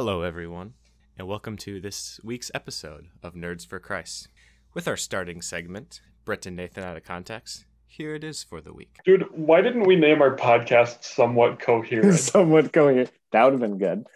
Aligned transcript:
Hello, 0.00 0.22
everyone, 0.22 0.74
and 1.18 1.26
welcome 1.26 1.56
to 1.56 1.80
this 1.80 2.20
week's 2.22 2.52
episode 2.54 3.08
of 3.20 3.34
Nerds 3.34 3.66
for 3.66 3.80
Christ. 3.80 4.28
With 4.72 4.86
our 4.86 4.96
starting 4.96 5.42
segment, 5.42 6.02
Brett 6.24 6.46
and 6.46 6.54
Nathan 6.54 6.84
out 6.84 6.96
of 6.96 7.02
context, 7.02 7.64
here 7.84 8.14
it 8.14 8.22
is 8.22 8.44
for 8.44 8.60
the 8.60 8.72
week. 8.72 9.00
Dude, 9.04 9.24
why 9.32 9.60
didn't 9.60 9.88
we 9.88 9.96
name 9.96 10.22
our 10.22 10.36
podcast 10.36 11.02
somewhat 11.02 11.58
coherent? 11.58 12.14
Somewhat 12.20 12.70
going. 12.70 13.08
That 13.32 13.42
would 13.42 13.54
have 13.54 13.60
been 13.60 13.78
good. 13.78 14.06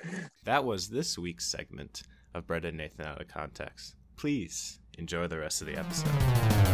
That 0.44 0.64
was 0.64 0.88
this 0.88 1.18
week's 1.18 1.50
segment 1.50 2.04
of 2.32 2.46
Brett 2.46 2.64
and 2.64 2.78
Nathan 2.78 3.04
out 3.04 3.20
of 3.20 3.26
context. 3.26 3.96
Please 4.16 4.78
enjoy 4.98 5.26
the 5.26 5.40
rest 5.40 5.62
of 5.62 5.66
the 5.66 5.76
episode. 5.76 6.71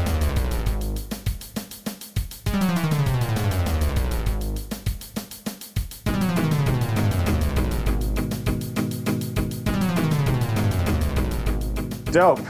Dope. 12.10 12.40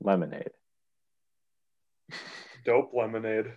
Lemonade. 0.00 0.50
Dope 2.64 2.92
lemonade. 2.94 3.52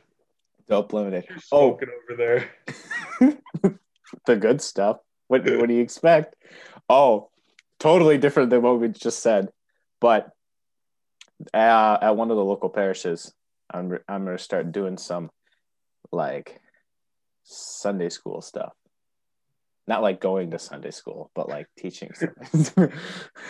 Dope 0.67 0.93
lemonade. 0.93 1.25
You're 1.29 1.37
Oh, 1.51 1.77
smoking 1.77 1.89
over 1.89 2.17
there. 2.17 3.39
the 4.25 4.35
good 4.35 4.61
stuff. 4.61 4.97
What 5.27 5.45
what 5.45 5.67
do 5.67 5.73
you 5.75 5.81
expect? 5.81 6.35
Oh, 6.89 7.29
totally 7.79 8.17
different 8.17 8.49
than 8.49 8.63
what 8.63 8.79
we 8.79 8.87
just 8.87 9.21
said. 9.21 9.49
But 10.01 10.31
uh, 11.53 11.97
at 12.01 12.15
one 12.15 12.31
of 12.31 12.37
the 12.37 12.43
local 12.43 12.69
parishes, 12.69 13.31
I'm 13.71 13.99
I'm 14.07 14.25
gonna 14.25 14.39
start 14.39 14.71
doing 14.71 14.97
some 14.97 15.29
like 16.11 16.59
Sunday 17.43 18.09
school 18.09 18.41
stuff. 18.41 18.73
Not 19.87 20.01
like 20.01 20.19
going 20.19 20.49
to 20.51 20.59
Sunday 20.59 20.91
school, 20.91 21.29
but 21.35 21.47
like 21.47 21.67
teaching. 21.77 22.11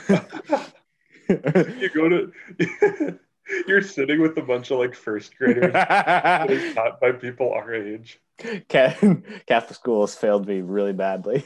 You 1.30 1.90
go 1.94 2.10
to 2.10 2.32
you're 3.68 3.82
sitting 3.82 4.22
with 4.22 4.38
a 4.38 4.42
bunch 4.42 4.72
of 4.72 4.80
like 4.80 4.96
first 4.96 5.36
graders 5.38 5.74
taught 6.76 7.00
by 7.00 7.12
people 7.12 7.52
our 7.52 7.74
age. 7.74 8.20
Catholic 8.70 9.74
school 9.74 10.02
has 10.02 10.16
failed 10.16 10.48
me 10.48 10.62
really 10.62 10.94
badly. 10.94 11.46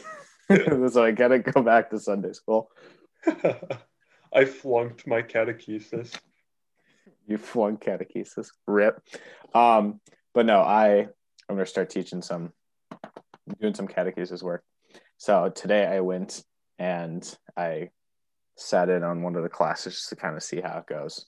so 0.50 1.04
I 1.04 1.12
gotta 1.12 1.40
go 1.40 1.62
back 1.62 1.90
to 1.90 2.00
Sunday 2.00 2.34
school. 2.34 2.70
I 4.34 4.46
flunked 4.46 5.08
my 5.08 5.22
catechesis. 5.22 6.18
You 7.28 7.38
flunk 7.38 7.84
catechesis. 7.84 8.50
Rip. 8.68 9.02
Um, 9.54 10.02
but 10.34 10.46
no, 10.46 10.60
I 10.60 11.08
I'm 11.50 11.56
gonna 11.56 11.66
start 11.66 11.90
teaching 11.90 12.22
some 12.22 12.52
doing 13.60 13.74
some 13.74 13.88
catechesis 13.88 14.42
work. 14.42 14.64
So 15.18 15.50
today 15.50 15.86
I 15.86 16.02
went 16.02 16.44
and 16.80 17.24
I 17.56 17.90
sat 18.56 18.90
in 18.90 19.04
on 19.04 19.22
one 19.22 19.36
of 19.36 19.44
the 19.44 19.50
classes 19.50 19.96
just 19.96 20.10
to 20.10 20.16
kind 20.16 20.36
of 20.36 20.44
see 20.44 20.62
how 20.62 20.78
it 20.78 20.88
goes. 20.88 21.26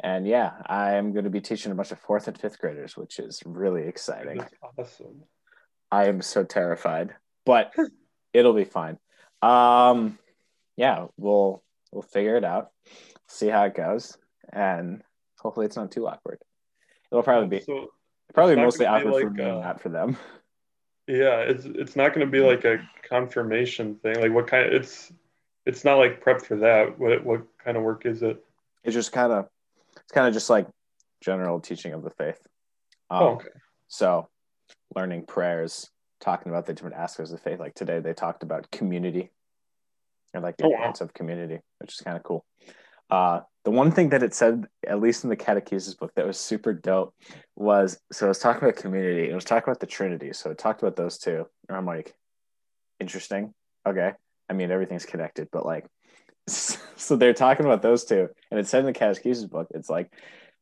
And 0.00 0.26
yeah, 0.26 0.52
I'm 0.66 1.12
going 1.12 1.24
to 1.24 1.30
be 1.30 1.40
teaching 1.40 1.72
a 1.72 1.74
bunch 1.74 1.92
of 1.92 1.98
fourth 2.00 2.28
and 2.28 2.38
fifth 2.38 2.58
graders, 2.58 2.96
which 2.96 3.18
is 3.18 3.42
really 3.46 3.86
exciting. 3.86 4.38
That's 4.38 4.54
awesome. 4.78 5.22
I 5.90 6.08
am 6.08 6.20
so 6.20 6.44
terrified, 6.44 7.14
but 7.46 7.72
it'll 8.32 8.52
be 8.52 8.64
fine. 8.64 8.98
Um, 9.42 10.18
yeah, 10.76 11.06
we'll 11.16 11.62
we'll 11.92 12.02
figure 12.02 12.36
it 12.36 12.44
out, 12.44 12.70
see 13.28 13.48
how 13.48 13.64
it 13.64 13.74
goes, 13.74 14.18
and 14.52 15.02
hopefully 15.38 15.66
it's 15.66 15.76
not 15.76 15.92
too 15.92 16.06
awkward. 16.08 16.38
It'll 17.10 17.22
probably 17.22 17.58
be 17.58 17.64
So 17.64 17.88
probably 18.32 18.56
mostly 18.56 18.86
awkward 18.86 19.22
for 19.22 19.30
me, 19.30 19.44
uh, 19.44 19.60
not 19.60 19.80
for 19.80 19.88
them. 19.90 20.16
yeah, 21.06 21.38
it's 21.40 21.64
it's 21.64 21.96
not 21.96 22.12
gonna 22.12 22.26
be 22.26 22.40
like 22.40 22.64
a 22.64 22.78
confirmation 23.08 23.96
thing. 23.96 24.20
Like 24.20 24.32
what 24.32 24.48
kind 24.48 24.72
it's 24.72 25.12
it's 25.66 25.84
not 25.84 25.96
like 25.96 26.20
prep 26.20 26.42
for 26.42 26.56
that. 26.56 26.98
What 26.98 27.24
what 27.24 27.42
kind 27.64 27.76
of 27.76 27.82
work 27.82 28.06
is 28.06 28.22
it? 28.22 28.44
It's 28.82 28.94
just 28.94 29.12
kind 29.12 29.32
of 29.32 29.48
it's 29.96 30.12
kind 30.12 30.26
of 30.26 30.34
just 30.34 30.50
like 30.50 30.66
general 31.22 31.60
teaching 31.60 31.92
of 31.92 32.02
the 32.02 32.10
faith. 32.10 32.38
Um, 33.10 33.22
Oh, 33.22 33.28
okay. 33.34 33.48
So, 33.88 34.28
learning 34.94 35.26
prayers, 35.26 35.90
talking 36.20 36.50
about 36.50 36.66
the 36.66 36.74
different 36.74 36.96
aspects 36.96 37.32
of 37.32 37.40
faith. 37.40 37.60
Like 37.60 37.74
today, 37.74 38.00
they 38.00 38.12
talked 38.14 38.42
about 38.42 38.70
community 38.70 39.30
and 40.32 40.42
like 40.42 40.56
the 40.56 40.64
Oh, 40.64 40.68
wow. 40.68 40.74
importance 40.76 41.00
of 41.00 41.14
community, 41.14 41.60
which 41.78 41.92
is 41.94 42.00
kind 42.00 42.16
of 42.16 42.22
cool. 42.22 42.44
Uh, 43.10 43.40
the 43.64 43.70
one 43.70 43.92
thing 43.92 44.08
that 44.10 44.22
it 44.22 44.34
said, 44.34 44.66
at 44.86 45.00
least 45.00 45.24
in 45.24 45.30
the 45.30 45.36
catechesis 45.36 45.96
book, 45.96 46.12
that 46.16 46.26
was 46.26 46.38
super 46.38 46.72
dope 46.72 47.14
was 47.56 47.98
so 48.12 48.26
it 48.26 48.28
was 48.30 48.38
talking 48.38 48.62
about 48.62 48.76
community. 48.76 49.30
It 49.30 49.34
was 49.34 49.44
talking 49.44 49.64
about 49.68 49.80
the 49.80 49.86
Trinity. 49.86 50.32
So 50.32 50.50
it 50.50 50.58
talked 50.58 50.82
about 50.82 50.96
those 50.96 51.18
two. 51.18 51.46
And 51.68 51.76
I'm 51.76 51.86
like, 51.86 52.14
interesting. 53.00 53.54
Okay. 53.86 54.12
I 54.54 54.56
mean, 54.56 54.70
everything's 54.70 55.04
connected, 55.04 55.48
but 55.50 55.66
like, 55.66 55.86
so 56.46 57.16
they're 57.16 57.34
talking 57.34 57.66
about 57.66 57.82
those 57.82 58.04
two. 58.04 58.28
And 58.50 58.60
it 58.60 58.68
said 58.68 58.80
in 58.80 58.86
the 58.86 58.92
catechesis 58.92 59.50
book, 59.50 59.66
it's 59.74 59.90
like, 59.90 60.12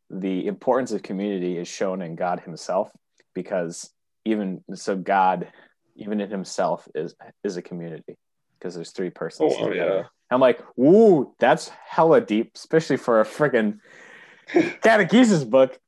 the 0.08 0.47
importance 0.47 0.92
of 0.92 1.03
community 1.03 1.56
is 1.56 1.69
shown 1.69 2.02
in 2.02 2.16
God 2.16 2.41
Himself 2.41 2.91
because 3.34 3.91
even 4.25 4.62
so, 4.75 4.97
God, 4.97 5.48
even 5.97 6.20
in 6.20 6.31
Himself, 6.31 6.86
is 6.94 7.14
is 7.42 7.56
a 7.56 7.62
community 7.62 8.19
because 8.58 8.75
there's 8.75 8.91
three 8.91 9.08
persons. 9.10 9.54
Oh, 9.58 9.69
oh 9.69 9.72
yeah. 9.72 10.02
I'm 10.31 10.41
like, 10.41 10.60
ooh, 10.78 11.34
that's 11.38 11.70
hella 11.86 12.20
deep, 12.20 12.52
especially 12.54 12.98
for 12.98 13.20
a 13.20 13.25
freaking 13.25 13.78
catechesis 14.52 15.48
book. 15.48 15.78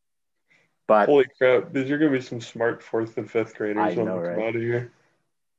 But 0.87 1.07
Holy 1.07 1.27
crap! 1.39 1.73
These 1.73 1.91
are 1.91 1.99
gonna 1.99 2.11
be 2.11 2.21
some 2.21 2.41
smart 2.41 2.83
fourth 2.83 3.19
and 3.19 3.31
fifth 3.31 3.55
graders 3.55 3.93
I 3.93 3.95
know, 3.95 4.17
right? 4.17 4.39
out 4.39 4.57
of 4.57 4.63
here. 4.63 4.91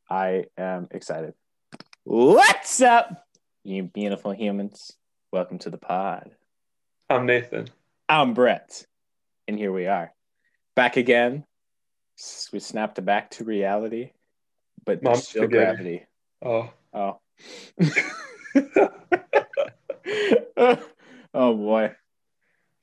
I 0.10 0.46
am 0.58 0.88
excited. 0.92 1.34
What's 2.08 2.84
up, 2.84 3.26
you 3.64 3.82
beautiful 3.82 4.32
humans? 4.32 4.96
Welcome 5.32 5.58
to 5.58 5.72
the 5.72 5.80
pod. 5.80 6.36
I'm 7.10 7.26
Nathan. 7.26 7.68
I'm 8.08 8.36
Brett, 8.36 8.86
and 9.48 9.58
here 9.58 9.72
we 9.72 9.88
are, 9.88 10.14
back 10.76 10.98
again. 10.98 11.46
We 12.54 12.60
snapped 12.60 13.04
back 13.04 13.32
to 13.32 13.44
reality, 13.44 14.12
but 14.86 15.02
Mom 15.02 15.14
there's 15.14 15.28
still 15.28 15.48
gravity. 15.48 16.06
Oh, 16.44 16.70
Oh, 16.94 17.22
oh 21.34 21.56
boy. 21.56 21.92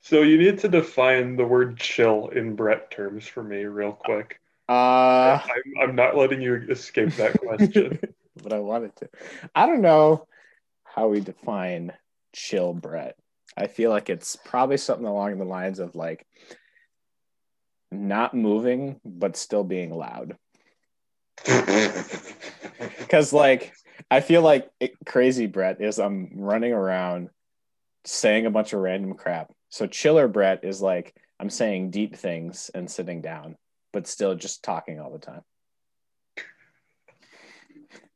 so 0.01 0.23
you 0.23 0.37
need 0.37 0.59
to 0.59 0.67
define 0.67 1.37
the 1.37 1.45
word 1.45 1.77
chill 1.77 2.27
in 2.27 2.57
Brett 2.57 2.91
terms 2.91 3.25
for 3.25 3.41
me, 3.41 3.63
real 3.63 3.93
quick. 3.93 4.41
Uh, 4.67 5.39
I'm, 5.41 5.73
I'm 5.81 5.95
not 5.95 6.17
letting 6.17 6.41
you 6.41 6.55
escape 6.69 7.15
that 7.15 7.39
question. 7.39 7.97
but 8.43 8.53
I 8.53 8.59
wanted 8.59 8.95
to. 8.97 9.09
I 9.55 9.65
don't 9.65 9.81
know 9.81 10.27
how 10.83 11.07
we 11.07 11.19
define 11.21 11.93
chill, 12.33 12.73
Brett. 12.73 13.15
I 13.55 13.67
feel 13.67 13.89
like 13.89 14.09
it's 14.09 14.35
probably 14.35 14.77
something 14.77 15.05
along 15.05 15.37
the 15.37 15.45
lines 15.45 15.79
of 15.79 15.95
like 15.95 16.25
not 17.91 18.33
moving 18.33 18.99
but 19.05 19.37
still 19.37 19.63
being 19.63 19.93
loud. 19.93 20.37
Because 22.97 23.31
like 23.31 23.73
I 24.09 24.21
feel 24.21 24.41
like 24.41 24.69
it, 24.79 24.93
crazy 25.05 25.45
Brett 25.45 25.81
is 25.81 25.99
I'm 25.99 26.31
running 26.35 26.73
around 26.73 27.29
saying 28.05 28.45
a 28.45 28.51
bunch 28.51 28.73
of 28.73 28.79
random 28.79 29.13
crap. 29.13 29.51
So 29.69 29.85
chiller 29.85 30.27
Brett 30.27 30.63
is 30.63 30.81
like 30.81 31.15
I'm 31.39 31.49
saying 31.49 31.91
deep 31.91 32.15
things 32.15 32.71
and 32.73 32.89
sitting 32.89 33.21
down, 33.21 33.55
but 33.91 34.07
still 34.07 34.35
just 34.35 34.63
talking 34.63 34.99
all 34.99 35.11
the 35.11 35.19
time. 35.19 35.41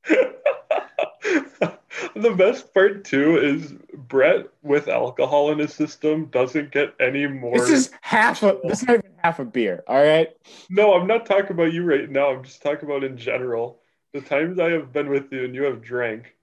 the 2.15 2.31
best 2.35 2.73
part 2.73 3.03
too 3.05 3.37
is 3.37 3.73
Brett 3.93 4.47
with 4.63 4.87
alcohol 4.87 5.51
in 5.51 5.59
his 5.59 5.73
system 5.73 6.25
doesn't 6.25 6.71
get 6.71 6.93
any 6.99 7.27
more. 7.27 7.57
This 7.57 7.69
is 7.69 7.91
half 8.01 8.43
a 8.43 8.57
this 8.63 8.81
is 8.81 8.87
not 8.87 8.97
even 8.97 9.11
half 9.23 9.39
a 9.39 9.45
beer. 9.45 9.83
All 9.87 10.03
right. 10.03 10.29
No, 10.69 10.93
I'm 10.93 11.07
not 11.07 11.25
talking 11.25 11.51
about 11.51 11.73
you 11.73 11.83
right 11.83 12.09
now. 12.09 12.31
I'm 12.31 12.43
just 12.43 12.61
talking 12.61 12.89
about 12.89 13.03
in 13.03 13.17
general. 13.17 13.79
The 14.13 14.21
times 14.21 14.59
I 14.59 14.71
have 14.71 14.93
been 14.93 15.09
with 15.09 15.31
you 15.31 15.43
and 15.45 15.53
you 15.53 15.63
have 15.63 15.81
drank. 15.81 16.33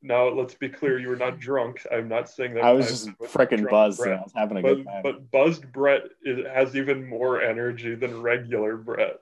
Now, 0.00 0.28
let's 0.28 0.54
be 0.54 0.68
clear, 0.68 1.00
you 1.00 1.08
were 1.08 1.16
not 1.16 1.40
drunk. 1.40 1.84
I'm 1.90 2.08
not 2.08 2.30
saying 2.30 2.54
that. 2.54 2.62
I 2.62 2.72
was 2.72 2.86
just 2.88 3.08
freaking 3.18 3.68
buzzed 3.68 3.98
Brett. 3.98 4.20
I 4.20 4.22
was 4.22 4.32
having 4.32 4.58
a 4.58 4.62
But, 4.62 4.74
good 4.76 4.84
time. 4.86 5.02
but 5.02 5.30
buzzed 5.32 5.72
Brett 5.72 6.02
is, 6.22 6.46
has 6.46 6.76
even 6.76 7.08
more 7.08 7.42
energy 7.42 7.96
than 7.96 8.22
regular 8.22 8.76
Brett. 8.76 9.18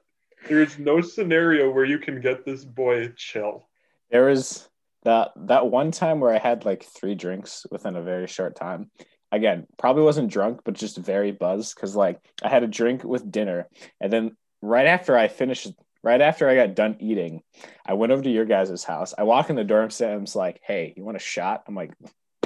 There 0.48 0.60
is 0.60 0.78
no 0.78 1.00
scenario 1.00 1.70
where 1.70 1.86
you 1.86 1.98
can 1.98 2.20
get 2.20 2.44
this 2.44 2.62
boy 2.64 3.08
chill. 3.16 3.65
There 4.10 4.26
was 4.26 4.68
that 5.04 5.32
that 5.36 5.68
one 5.68 5.92
time 5.92 6.20
where 6.20 6.34
I 6.34 6.38
had 6.38 6.64
like 6.64 6.84
three 6.84 7.14
drinks 7.14 7.64
within 7.70 7.96
a 7.96 8.02
very 8.02 8.26
short 8.26 8.56
time. 8.56 8.90
Again, 9.32 9.66
probably 9.78 10.02
wasn't 10.02 10.30
drunk, 10.30 10.60
but 10.64 10.74
just 10.74 10.98
very 10.98 11.32
buzzed 11.32 11.74
because 11.74 11.96
like 11.96 12.20
I 12.42 12.48
had 12.48 12.62
a 12.62 12.68
drink 12.68 13.04
with 13.04 13.30
dinner, 13.30 13.68
and 14.00 14.12
then 14.12 14.36
right 14.62 14.86
after 14.86 15.16
I 15.16 15.28
finished, 15.28 15.68
right 16.02 16.20
after 16.20 16.48
I 16.48 16.54
got 16.54 16.74
done 16.74 16.96
eating, 17.00 17.42
I 17.84 17.94
went 17.94 18.12
over 18.12 18.22
to 18.22 18.30
your 18.30 18.44
guys' 18.44 18.84
house. 18.84 19.14
I 19.16 19.24
walk 19.24 19.50
in 19.50 19.56
the 19.56 19.78
and 19.78 19.92
Sam's 19.92 20.36
like, 20.36 20.60
"Hey, 20.62 20.94
you 20.96 21.04
want 21.04 21.16
a 21.16 21.20
shot?" 21.20 21.64
I'm 21.66 21.74
like, 21.74 21.92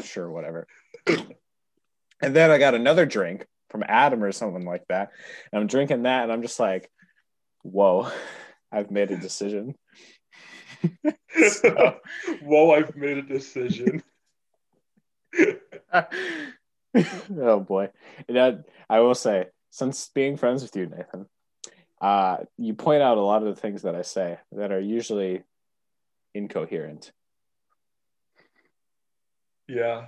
"Sure, 0.02 0.30
whatever." 0.30 0.66
and 1.06 2.36
then 2.36 2.50
I 2.50 2.58
got 2.58 2.74
another 2.74 3.06
drink 3.06 3.46
from 3.70 3.84
Adam 3.86 4.24
or 4.24 4.32
something 4.32 4.64
like 4.64 4.84
that, 4.88 5.10
and 5.52 5.60
I'm 5.60 5.66
drinking 5.66 6.02
that, 6.02 6.24
and 6.24 6.32
I'm 6.32 6.42
just 6.42 6.60
like, 6.60 6.90
"Whoa, 7.62 8.10
I've 8.72 8.90
made 8.90 9.10
a 9.10 9.16
decision." 9.16 9.74
So- 11.48 12.00
Whoa, 12.42 12.72
I've 12.72 12.96
made 12.96 13.18
a 13.18 13.22
decision. 13.22 14.02
oh 17.38 17.60
boy. 17.60 17.90
And 18.28 18.36
that, 18.36 18.64
I 18.88 19.00
will 19.00 19.14
say, 19.14 19.46
since 19.70 20.10
being 20.14 20.36
friends 20.36 20.62
with 20.62 20.74
you, 20.76 20.86
Nathan, 20.86 21.26
uh, 22.00 22.38
you 22.58 22.74
point 22.74 23.02
out 23.02 23.18
a 23.18 23.22
lot 23.22 23.42
of 23.42 23.54
the 23.54 23.60
things 23.60 23.82
that 23.82 23.94
I 23.94 24.02
say 24.02 24.38
that 24.52 24.72
are 24.72 24.80
usually 24.80 25.42
incoherent. 26.34 27.12
Yeah, 29.68 30.06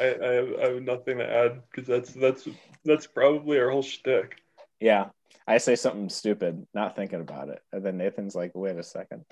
I, 0.00 0.04
I, 0.04 0.32
have, 0.32 0.48
I 0.58 0.64
have 0.68 0.82
nothing 0.82 1.18
to 1.18 1.30
add 1.30 1.62
because 1.70 1.86
that's 1.86 2.12
that's 2.14 2.48
that's 2.84 3.06
probably 3.06 3.58
our 3.58 3.68
whole 3.70 3.82
shtick. 3.82 4.36
Yeah. 4.80 5.08
I 5.46 5.58
say 5.58 5.76
something 5.76 6.08
stupid, 6.08 6.66
not 6.72 6.96
thinking 6.96 7.20
about 7.20 7.50
it. 7.50 7.60
And 7.72 7.84
then 7.84 7.98
Nathan's 7.98 8.34
like, 8.34 8.52
wait 8.54 8.78
a 8.78 8.82
second. 8.82 9.24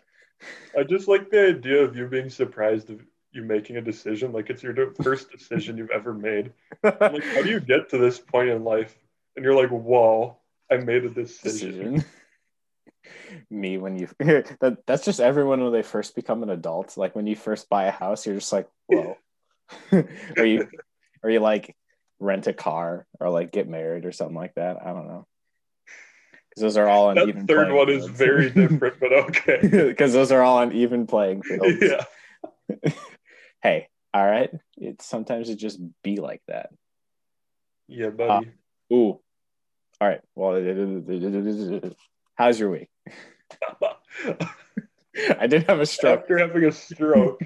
I 0.78 0.82
just 0.82 1.08
like 1.08 1.30
the 1.30 1.48
idea 1.48 1.82
of 1.82 1.96
you 1.96 2.06
being 2.06 2.30
surprised 2.30 2.90
of 2.90 3.00
you 3.32 3.42
making 3.42 3.76
a 3.76 3.80
decision, 3.80 4.32
like 4.32 4.50
it's 4.50 4.62
your 4.62 4.92
first 5.02 5.30
decision 5.30 5.76
you've 5.76 5.90
ever 5.90 6.12
made. 6.12 6.52
I'm 6.84 7.14
like, 7.14 7.24
how 7.24 7.42
do 7.42 7.48
you 7.48 7.60
get 7.60 7.88
to 7.90 7.98
this 7.98 8.18
point 8.18 8.50
in 8.50 8.62
life? 8.64 8.96
And 9.36 9.44
you're 9.44 9.54
like, 9.54 9.70
whoa, 9.70 10.36
I 10.70 10.76
made 10.76 11.04
a 11.04 11.10
decision. 11.10 12.04
Me 13.50 13.78
when 13.78 13.98
you 13.98 14.08
that 14.18 14.78
that's 14.86 15.04
just 15.04 15.20
everyone 15.20 15.62
when 15.62 15.72
they 15.72 15.82
first 15.82 16.14
become 16.14 16.42
an 16.42 16.50
adult. 16.50 16.96
Like 16.96 17.16
when 17.16 17.26
you 17.26 17.34
first 17.34 17.68
buy 17.68 17.84
a 17.84 17.90
house, 17.90 18.26
you're 18.26 18.36
just 18.36 18.52
like, 18.52 18.68
whoa. 18.86 19.16
or 20.36 20.44
you 20.44 20.68
or 21.22 21.30
you 21.30 21.40
like 21.40 21.74
rent 22.20 22.46
a 22.46 22.52
car 22.52 23.06
or 23.18 23.30
like 23.30 23.50
get 23.50 23.68
married 23.68 24.04
or 24.04 24.12
something 24.12 24.36
like 24.36 24.54
that. 24.54 24.78
I 24.84 24.92
don't 24.92 25.08
know. 25.08 25.26
Because 26.54 26.74
those 26.74 26.76
are 26.76 26.88
all 26.88 27.06
on 27.08 27.16
even. 27.16 27.28
That 27.28 27.34
even 27.34 27.46
third 27.46 27.72
one 27.72 27.88
is 27.88 28.06
very 28.06 28.50
different, 28.54 29.00
but 29.00 29.12
okay. 29.12 29.58
because 29.88 30.12
those 30.12 30.30
are 30.30 30.42
all 30.42 30.58
on 30.58 30.72
even 30.72 31.06
playing 31.06 31.42
fields. 31.42 31.78
yeah. 31.80 32.04
Hey, 33.62 33.86
all 34.12 34.26
right. 34.26 34.50
It's 34.76 35.06
sometimes 35.06 35.48
it 35.48 35.54
just 35.54 35.78
be 36.02 36.16
like 36.16 36.42
that. 36.48 36.70
Yeah, 37.86 38.08
buddy. 38.08 38.50
Ooh. 38.92 39.20
All 40.00 40.08
right. 40.08 40.20
Well, 40.34 40.54
how's 42.34 42.58
your 42.58 42.70
week? 42.70 42.88
I 45.38 45.46
did 45.46 45.68
have 45.68 45.78
a 45.78 45.86
stroke. 45.86 46.22
After 46.22 46.38
having 46.38 46.64
a 46.64 46.72
stroke, 46.72 47.40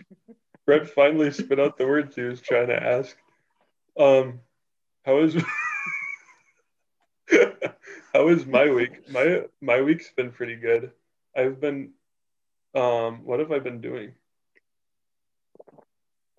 Brett 0.64 0.88
finally 0.88 1.30
spit 1.32 1.60
out 1.60 1.76
the 1.76 1.86
words 1.86 2.16
he 2.16 2.22
was 2.22 2.40
trying 2.40 2.68
to 2.68 2.82
ask. 2.82 3.14
Um, 3.98 4.40
how 5.04 5.18
is 5.18 5.36
how 8.16 8.28
is 8.28 8.46
my 8.46 8.70
week? 8.70 9.10
My 9.10 9.42
my 9.60 9.82
week's 9.82 10.10
been 10.10 10.32
pretty 10.32 10.56
good. 10.56 10.90
I've 11.36 11.60
been 11.60 11.90
um, 12.74 13.24
what 13.24 13.40
have 13.40 13.52
I 13.52 13.58
been 13.58 13.82
doing? 13.82 14.12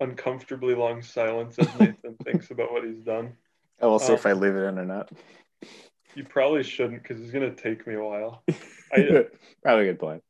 Uncomfortably 0.00 0.74
long 0.74 1.02
silence 1.02 1.56
as 1.58 1.72
Nathan 1.74 2.16
thinks 2.24 2.50
about 2.50 2.72
what 2.72 2.84
he's 2.84 3.04
done. 3.04 3.36
I 3.80 3.86
will 3.86 4.00
see 4.00 4.12
if 4.12 4.26
Um, 4.26 4.30
I 4.30 4.34
leave 4.34 4.56
it 4.56 4.64
in 4.64 4.78
or 4.78 4.84
not. 4.84 5.08
You 6.16 6.24
probably 6.24 6.64
shouldn't 6.64 7.02
because 7.02 7.22
it's 7.22 7.30
gonna 7.30 7.54
take 7.54 7.86
me 7.86 7.94
a 7.94 8.02
while. 8.02 8.42
I, 8.92 9.26
Probably 9.62 9.88
a 9.88 9.92
good 9.92 10.00
point. 10.00 10.22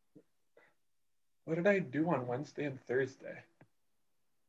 what 1.46 1.54
did 1.54 1.66
I 1.66 1.78
do 1.78 2.10
on 2.10 2.26
Wednesday 2.26 2.64
and 2.64 2.78
Thursday? 2.82 3.38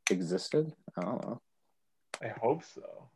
Existed? 0.10 0.74
I 0.98 1.02
don't 1.02 1.25
know. 1.25 1.42
I 2.22 2.28
hope 2.28 2.63
so. 2.66 3.10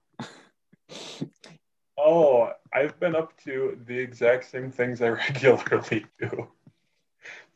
Oh, 1.97 2.51
I've 2.73 2.99
been 2.99 3.15
up 3.15 3.37
to 3.43 3.77
the 3.85 3.97
exact 3.97 4.49
same 4.49 4.71
things 4.71 5.01
I 5.01 5.09
regularly 5.09 6.05
do 6.19 6.47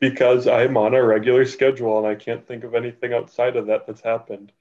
because 0.00 0.46
I'm 0.46 0.76
on 0.76 0.94
a 0.94 1.02
regular 1.02 1.44
schedule 1.44 1.98
and 1.98 2.06
I 2.06 2.14
can't 2.14 2.46
think 2.46 2.64
of 2.64 2.74
anything 2.74 3.12
outside 3.12 3.56
of 3.56 3.66
that 3.66 3.86
that's 3.86 4.00
happened. 4.00 4.52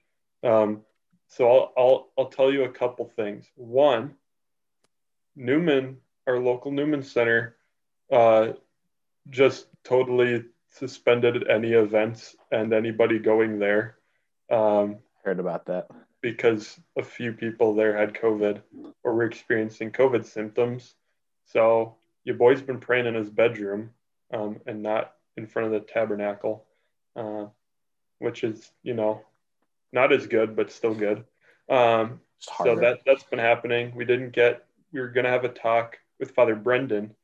Um, 0.43 0.81
so 1.27 1.47
I'll, 1.47 1.73
I'll 1.77 2.09
I'll 2.17 2.29
tell 2.29 2.51
you 2.51 2.63
a 2.63 2.69
couple 2.71 3.05
things. 3.05 3.45
One, 3.55 4.15
Newman, 5.35 5.97
our 6.25 6.39
local 6.39 6.71
Newman 6.71 7.03
Center, 7.03 7.55
uh, 8.11 8.53
just 9.29 9.67
totally 9.83 10.45
suspended 10.69 11.47
any 11.49 11.73
events 11.73 12.35
and 12.51 12.73
anybody 12.73 13.19
going 13.19 13.59
there. 13.59 13.97
Um, 14.49 14.97
Heard 15.23 15.39
about 15.39 15.65
that. 15.65 15.87
Because 16.21 16.79
a 16.97 17.03
few 17.03 17.33
people 17.33 17.75
there 17.75 17.97
had 17.97 18.13
COVID 18.13 18.61
or 19.03 19.13
were 19.13 19.23
experiencing 19.23 19.91
COVID 19.91 20.25
symptoms. 20.25 20.95
So 21.45 21.95
your 22.23 22.35
boy's 22.35 22.61
been 22.61 22.79
praying 22.79 23.05
in 23.05 23.15
his 23.15 23.29
bedroom 23.29 23.91
um, 24.33 24.59
and 24.65 24.81
not 24.83 25.13
in 25.37 25.47
front 25.47 25.67
of 25.67 25.71
the 25.73 25.87
tabernacle, 25.87 26.65
uh, 27.15 27.45
which 28.19 28.43
is, 28.43 28.71
you 28.83 28.93
know, 28.93 29.21
not 29.93 30.11
as 30.11 30.27
good, 30.27 30.55
but 30.55 30.71
still 30.71 30.93
good. 30.93 31.23
Um, 31.69 32.19
so 32.39 32.75
that 32.75 32.99
that's 33.05 33.23
been 33.23 33.39
happening. 33.39 33.93
We 33.95 34.05
didn't 34.05 34.31
get. 34.31 34.65
We 34.91 34.99
were 34.99 35.09
gonna 35.09 35.29
have 35.29 35.43
a 35.43 35.49
talk 35.49 35.97
with 36.19 36.31
Father 36.31 36.55
Brendan, 36.55 37.15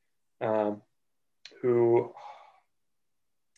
um, 0.41 0.81
who 1.61 2.11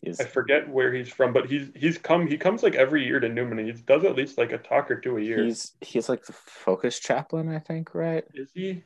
is 0.06 0.20
I 0.20 0.24
forget 0.24 0.68
where 0.68 0.92
he's 0.92 1.08
from, 1.08 1.32
but 1.32 1.46
he's 1.50 1.68
he's 1.74 1.98
come. 1.98 2.26
He 2.26 2.36
comes 2.38 2.62
like 2.62 2.74
every 2.74 3.04
year 3.06 3.20
to 3.20 3.28
Newman. 3.28 3.58
and 3.58 3.66
He 3.68 3.72
does 3.82 4.04
at 4.04 4.14
least 4.16 4.38
like 4.38 4.52
a 4.52 4.58
talk 4.58 4.90
or 4.90 4.96
two 5.00 5.16
a 5.18 5.20
year. 5.20 5.44
he's 5.44 5.72
he's 5.80 6.08
like 6.08 6.24
the 6.24 6.32
focus 6.32 6.98
chaplain, 7.00 7.48
I 7.54 7.58
think, 7.58 7.94
right? 7.94 8.24
Is 8.34 8.48
he? 8.54 8.82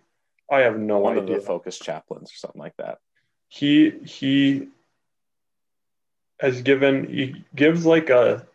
I 0.50 0.60
have 0.60 0.78
no 0.78 0.98
One 0.98 1.16
of 1.16 1.24
idea. 1.24 1.36
the 1.36 1.42
focus 1.46 1.78
chaplains 1.78 2.30
or 2.32 2.36
something 2.36 2.60
like 2.60 2.76
that. 2.78 2.98
he 3.48 3.90
he 4.04 4.68
has 6.40 6.62
given 6.62 7.06
he 7.08 7.44
gives 7.54 7.84
like 7.86 8.08
a 8.10 8.46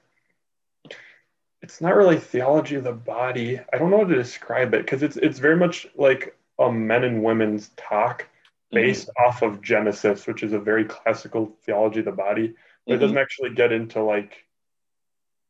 it's 1.61 1.81
not 1.81 1.95
really 1.95 2.17
theology 2.19 2.75
of 2.75 2.83
the 2.83 2.91
body. 2.93 3.59
I 3.73 3.77
don't 3.77 3.89
know 3.89 3.99
how 3.99 4.03
to 4.09 4.15
describe 4.15 4.73
it 4.73 4.81
because 4.85 5.03
it's 5.03 5.17
it's 5.17 5.39
very 5.39 5.55
much 5.57 5.87
like 5.95 6.35
a 6.59 6.71
men 6.71 7.03
and 7.03 7.23
women's 7.23 7.69
talk 7.77 8.27
based 8.75 9.09
off 9.25 9.41
of 9.41 9.61
Genesis, 9.61 10.27
which 10.27 10.43
is 10.43 10.53
a 10.53 10.59
very 10.59 10.85
classical 10.85 11.57
theology 11.65 11.99
of 11.99 12.05
the 12.05 12.11
body. 12.11 12.53
But 12.85 12.93
it 12.93 12.97
Mhm. 12.97 13.01
doesn't 13.01 13.17
actually 13.17 13.53
get 13.55 13.71
into 13.71 14.01
like 14.03 14.45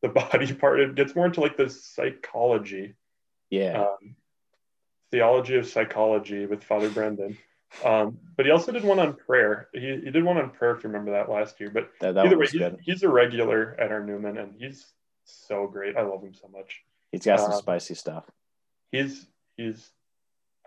the 0.02 0.10
body 0.10 0.54
part. 0.54 0.80
It 0.80 0.96
gets 0.96 1.16
more 1.16 1.26
into 1.26 1.42
like 1.42 1.58
the 1.58 1.70
psychology 1.70 2.96
Yeah. 3.50 3.84
um, 3.84 4.16
theology 5.12 5.56
of 5.56 5.68
psychology 5.68 6.46
with 6.46 6.64
Father 6.64 6.90
Brendan. 6.90 7.38
Um, 7.84 8.20
but 8.38 8.46
he 8.46 8.52
also 8.52 8.72
did 8.72 8.84
one 8.84 9.00
on 9.00 9.16
prayer. 9.16 9.68
He, 9.74 10.00
he 10.04 10.12
did 10.12 10.24
one 10.24 10.38
on 10.38 10.52
prayer, 10.52 10.76
if 10.76 10.84
you 10.84 10.90
remember 10.90 11.12
that 11.12 11.30
last 11.30 11.60
year. 11.60 11.70
But 11.70 11.92
that 12.00 12.14
that 12.14 12.26
either 12.28 12.38
way, 12.38 12.48
he's, 12.48 12.62
he's 12.82 13.04
a 13.04 13.10
regular 13.10 13.76
at 13.80 13.92
our 13.92 14.02
Newman, 14.04 14.38
and 14.38 14.56
he's 14.58 14.94
so 15.26 15.68
great. 15.68 15.98
I 15.98 16.04
love 16.04 16.24
him 16.24 16.34
so 16.34 16.48
much. 16.48 16.84
He's 17.12 17.26
got 17.26 17.40
some 17.40 17.52
um, 17.52 17.58
spicy 17.58 17.96
stuff. 17.96 18.30
He's 18.92 19.28
he's 19.58 19.92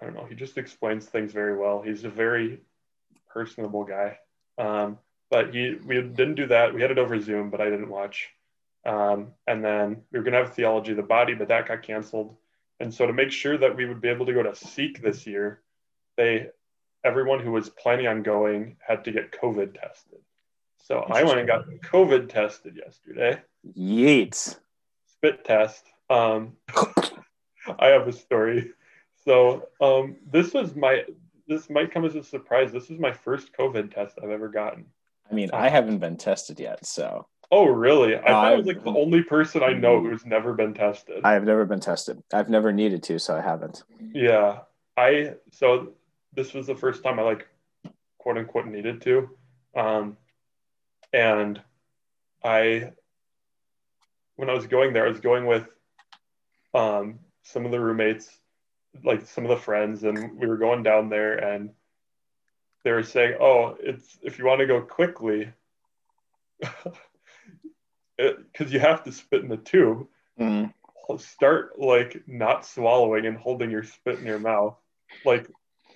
I 0.01 0.05
don't 0.05 0.15
know. 0.15 0.27
He 0.27 0.35
just 0.35 0.59
explains 0.59 1.07
things 1.07 1.33
very 1.33 1.57
well. 1.57 1.83
He's 1.83 2.05
a 2.05 2.11
very 2.11 2.61
personable 3.29 3.85
guy. 3.85 4.19
Um, 4.57 4.99
but 5.31 5.55
he 5.55 5.77
we 5.85 5.97
didn't 5.97 6.37
do 6.37 6.47
that. 6.47 6.75
We 6.75 6.83
had 6.83 6.91
it 6.91 6.99
over 6.99 7.21
Zoom, 7.21 7.51
but 7.51 7.61
I 7.61 7.71
didn't 7.71 7.91
watch. 7.91 8.29
Um, 8.87 9.33
and 9.47 9.65
then 9.65 10.03
we 10.11 10.19
were 10.19 10.25
gonna 10.25 10.39
have 10.39 10.55
theology 10.55 10.93
of 10.93 10.97
the 10.97 11.03
body, 11.03 11.35
but 11.35 11.49
that 11.49 11.69
got 11.69 11.83
canceled. 11.83 12.37
And 12.81 12.95
so 12.95 13.07
to 13.07 13.13
make 13.13 13.33
sure 13.33 13.59
that 13.59 13.77
we 13.77 13.87
would 13.87 14.01
be 14.01 14.09
able 14.09 14.27
to 14.27 14.33
go 14.33 14.43
to 14.43 14.55
Seek 14.55 15.03
this 15.03 15.27
year, 15.27 15.61
they 16.17 16.49
everyone 17.05 17.41
who 17.41 17.53
was 17.53 17.69
planning 17.69 18.07
on 18.07 18.23
going 18.23 18.77
had 18.87 19.05
to 19.05 19.13
get 19.13 19.33
COVID 19.33 19.79
tested. 19.81 20.19
So 20.85 21.01
I 21.01 21.23
went 21.23 21.39
and 21.39 21.47
got 21.47 21.69
COVID 21.85 22.29
tested 22.31 22.77
yesterday 22.77 23.43
Yeet. 23.77 24.57
spit 25.07 25.45
test. 25.45 25.85
Um, 26.09 26.57
I 27.79 27.89
have 27.89 28.09
a 28.09 28.13
story. 28.13 28.71
So 29.29 29.69
um, 29.83 30.17
this 30.33 30.55
was 30.55 30.75
my. 30.75 31.05
This 31.47 31.69
might 31.69 31.93
come 31.93 32.07
as 32.07 32.15
a 32.15 32.23
surprise. 32.23 32.73
This 32.73 32.89
is 32.91 32.99
my 32.99 33.13
first 33.13 33.53
COVID 33.53 33.95
test 33.95 34.19
I've 34.23 34.31
ever 34.31 34.49
gotten. 34.49 34.87
I 35.31 35.35
mean, 35.35 35.51
I 35.53 35.69
haven't 35.69 35.99
been 35.99 36.17
tested 36.17 36.59
yet, 36.59 36.87
so 36.87 37.27
Oh, 37.51 37.67
really? 37.67 38.17
I 38.17 38.23
thought 38.23 38.53
I 38.53 38.55
was 38.55 38.67
like 38.67 38.83
the 38.83 38.91
only 38.91 39.23
person 39.23 39.63
I 39.63 39.75
know 39.75 40.01
who's 40.01 40.25
never 40.25 40.55
been 40.55 40.73
tested. 40.73 41.21
I've 41.25 41.45
never 41.45 41.67
been 41.67 41.81
tested. 41.81 42.23
I've 42.33 42.49
never 42.49 42.73
needed 42.73 43.03
to, 43.05 43.19
so 43.19 43.37
I 43.37 43.43
haven't. 43.43 43.85
Yeah, 44.15 44.61
I. 44.97 45.35
So 45.53 45.93
this 46.35 46.55
was 46.55 46.67
the 46.67 46.75
first 46.75 47.03
time 47.03 47.19
I 47.19 47.23
like, 47.23 47.47
quote 48.17 48.39
unquote, 48.39 48.67
needed 48.67 49.03
to, 49.03 49.29
um, 49.77 50.17
and 51.13 51.61
I. 52.43 52.93
When 54.37 54.49
I 54.49 54.55
was 54.55 54.67
going 54.67 54.95
there, 54.95 55.05
I 55.05 55.09
was 55.11 55.21
going 55.21 55.45
with, 55.45 55.67
um, 56.73 57.19
some 57.43 57.67
of 57.67 57.73
the 57.73 57.81
roommates, 57.81 58.39
like 59.05 59.27
some 59.27 59.45
of 59.45 59.51
the 59.51 59.57
friends, 59.57 60.05
and 60.05 60.39
we 60.39 60.47
were 60.47 60.57
going 60.57 60.83
down 60.83 61.09
there, 61.09 61.37
and 61.37 61.71
they 62.85 62.93
were 62.93 63.03
saying, 63.03 63.37
"Oh, 63.41 63.77
it's 63.81 64.19
if 64.23 64.39
you 64.39 64.45
want 64.45 64.61
to 64.61 64.67
go 64.67 64.81
quickly." 64.83 65.53
Because 68.17 68.73
you 68.73 68.81
have 68.81 69.05
to 69.05 69.13
spit 69.13 69.43
in 69.43 69.49
the 69.49 69.57
tube, 69.57 70.09
Mm. 70.41 70.73
start 71.19 71.79
like 71.79 72.23
not 72.27 72.67
swallowing 72.67 73.27
and 73.27 73.37
holding 73.37 73.71
your 73.71 73.85
spit 73.85 74.19
in 74.19 74.27
your 74.27 74.41
mouth 74.41 74.77
like 75.25 75.49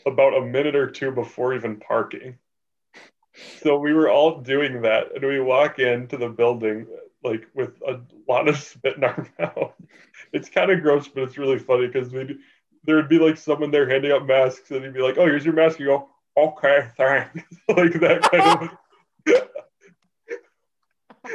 about 0.06 0.36
a 0.36 0.40
minute 0.40 0.76
or 0.76 0.88
two 0.88 1.10
before 1.10 1.54
even 1.54 1.80
parking 1.80 2.38
so 3.62 3.78
we 3.78 3.94
were 3.94 4.10
all 4.10 4.40
doing 4.40 4.82
that, 4.82 5.14
and 5.14 5.24
we 5.24 5.40
walk 5.40 5.78
into 5.78 6.16
the 6.16 6.28
building 6.28 6.86
like 7.24 7.46
with 7.54 7.80
a 7.86 8.00
lot 8.28 8.48
of 8.48 8.56
spit 8.58 8.96
in 8.96 9.04
our 9.04 9.26
mouth. 9.38 9.72
It's 10.32 10.50
kind 10.50 10.70
of 10.70 10.82
gross, 10.82 11.08
but 11.08 11.22
it's 11.24 11.38
really 11.38 11.58
funny 11.58 11.86
because 11.86 12.10
we 12.12 12.38
there 12.84 12.96
would 12.96 13.08
be 13.08 13.18
like 13.18 13.36
someone 13.36 13.70
there 13.70 13.88
handing 13.88 14.12
out 14.12 14.26
masks, 14.26 14.70
and 14.70 14.84
he'd 14.84 14.94
be 14.94 15.00
like, 15.00 15.18
"Oh, 15.18 15.26
here's 15.26 15.44
your 15.44 15.54
mask." 15.54 15.78
You 15.78 15.86
go, 15.86 16.08
"Okay, 16.36 16.88
thanks," 16.96 17.44
like 17.68 17.92
that 18.00 18.22
kind 18.22 18.70
of. 19.26 19.48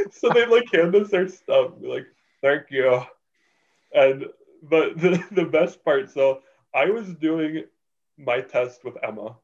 so 0.11 0.29
they 0.33 0.45
like 0.45 0.65
hand 0.73 0.95
us 0.95 1.09
their 1.09 1.27
stuff, 1.27 1.71
be 1.81 1.87
like, 1.87 2.07
"Thank 2.41 2.63
you," 2.69 3.01
and 3.93 4.25
but 4.63 4.97
the 5.01 5.23
the 5.31 5.45
best 5.45 5.83
part, 5.83 6.09
so 6.11 6.41
I 6.75 6.85
was 6.89 7.13
doing 7.15 7.63
my 8.17 8.41
test 8.41 8.83
with 8.83 8.95
Emma. 9.03 9.35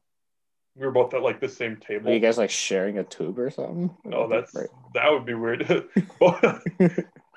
We 0.76 0.84
were 0.84 0.92
both 0.92 1.14
at 1.14 1.22
like 1.22 1.40
the 1.40 1.48
same 1.48 1.76
table. 1.76 2.10
Are 2.10 2.12
you 2.12 2.18
guys 2.18 2.36
like 2.36 2.50
sharing 2.50 2.98
a 2.98 3.04
tube 3.04 3.38
or 3.38 3.48
something? 3.48 3.96
No, 4.04 4.28
that's 4.28 4.52
Right. 4.54 4.68
that 4.94 5.10
would 5.10 5.24
be 5.24 5.34
weird. 5.34 5.86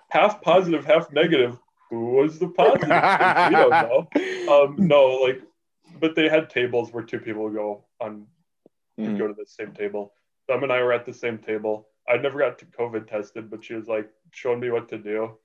half 0.09 0.41
positive, 0.41 0.85
half 0.85 1.11
negative. 1.11 1.59
Who 1.89 2.11
was 2.15 2.39
the 2.39 2.47
positive? 2.49 2.87
we 2.89 3.55
don't 3.55 3.69
know. 3.71 4.07
Um, 4.47 4.75
no, 4.87 5.07
like, 5.15 5.41
but 5.99 6.15
they 6.15 6.29
had 6.29 6.49
tables 6.49 6.93
where 6.93 7.03
two 7.03 7.19
people 7.19 7.43
would 7.43 7.53
go 7.53 7.83
on 7.99 8.25
Mhm. 8.97 9.17
go 9.17 9.27
to 9.27 9.33
the 9.33 9.45
same 9.45 9.73
table. 9.73 10.13
Them 10.47 10.63
and 10.63 10.71
I 10.71 10.81
were 10.81 10.93
at 10.93 11.05
the 11.05 11.13
same 11.13 11.37
table. 11.37 11.89
I 12.07 12.15
never 12.17 12.39
got 12.39 12.57
to 12.59 12.65
COVID 12.65 13.07
tested, 13.07 13.49
but 13.51 13.63
she 13.63 13.73
was 13.73 13.87
like 13.87 14.09
showing 14.31 14.59
me 14.61 14.69
what 14.71 14.87
to 14.89 14.97
do, 14.97 15.37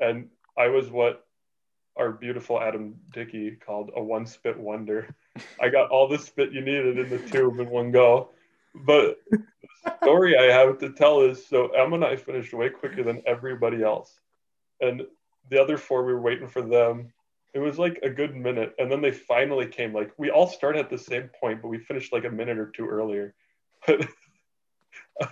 and 0.00 0.28
I 0.56 0.66
was 0.68 0.90
what 0.90 1.24
our 1.96 2.10
beautiful 2.12 2.60
Adam 2.60 2.96
Dickey 3.12 3.52
called 3.52 3.92
a 3.96 4.02
one 4.02 4.26
spit 4.26 4.58
wonder. 4.58 5.14
I 5.60 5.68
got 5.68 5.90
all 5.90 6.08
the 6.08 6.18
spit 6.18 6.52
you 6.52 6.60
needed 6.60 6.98
in 6.98 7.08
the 7.08 7.18
tube 7.30 7.58
in 7.60 7.70
one 7.70 7.90
go. 7.92 8.30
But 8.74 9.18
the 9.30 9.96
story 10.02 10.36
I 10.36 10.52
have 10.52 10.78
to 10.78 10.90
tell 10.92 11.22
is 11.22 11.44
so 11.46 11.68
Emma 11.68 11.94
and 11.96 12.04
I 12.04 12.16
finished 12.16 12.52
way 12.52 12.70
quicker 12.70 13.02
than 13.04 13.22
everybody 13.26 13.82
else. 13.82 14.18
And 14.80 15.02
the 15.50 15.60
other 15.60 15.76
four, 15.76 16.04
we 16.04 16.12
were 16.12 16.20
waiting 16.20 16.48
for 16.48 16.62
them. 16.62 17.12
It 17.54 17.60
was 17.60 17.78
like 17.78 17.98
a 18.02 18.10
good 18.10 18.36
minute. 18.36 18.74
And 18.78 18.90
then 18.90 19.00
they 19.00 19.10
finally 19.10 19.66
came. 19.66 19.92
Like 19.92 20.12
we 20.18 20.30
all 20.30 20.46
started 20.46 20.80
at 20.80 20.90
the 20.90 20.98
same 20.98 21.30
point, 21.40 21.62
but 21.62 21.68
we 21.68 21.78
finished 21.78 22.12
like 22.12 22.24
a 22.24 22.30
minute 22.30 22.58
or 22.58 22.66
two 22.66 22.86
earlier. 22.86 23.34
But 23.86 24.08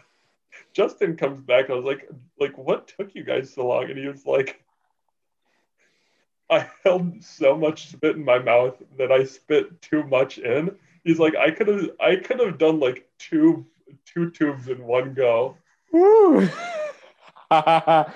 Justin 0.72 1.16
comes 1.16 1.40
back. 1.40 1.70
I 1.70 1.74
was 1.74 1.84
like, 1.84 2.08
like, 2.38 2.56
what 2.56 2.88
took 2.88 3.14
you 3.14 3.24
guys 3.24 3.52
so 3.52 3.66
long? 3.66 3.84
And 3.84 3.98
he 3.98 4.06
was 4.06 4.26
like, 4.26 4.62
I 6.50 6.68
held 6.84 7.22
so 7.22 7.56
much 7.56 7.88
spit 7.88 8.16
in 8.16 8.24
my 8.24 8.38
mouth 8.38 8.80
that 8.98 9.10
I 9.10 9.24
spit 9.24 9.80
too 9.82 10.04
much 10.04 10.38
in. 10.38 10.76
He's 11.02 11.18
like, 11.18 11.34
I 11.34 11.50
could 11.50 11.68
have, 11.68 11.90
I 12.00 12.16
could 12.16 12.40
have 12.40 12.58
done 12.58 12.78
like 12.78 13.08
two, 13.18 13.66
two 14.04 14.30
tubes 14.30 14.68
in 14.68 14.84
one 14.84 15.14
go. 15.14 15.56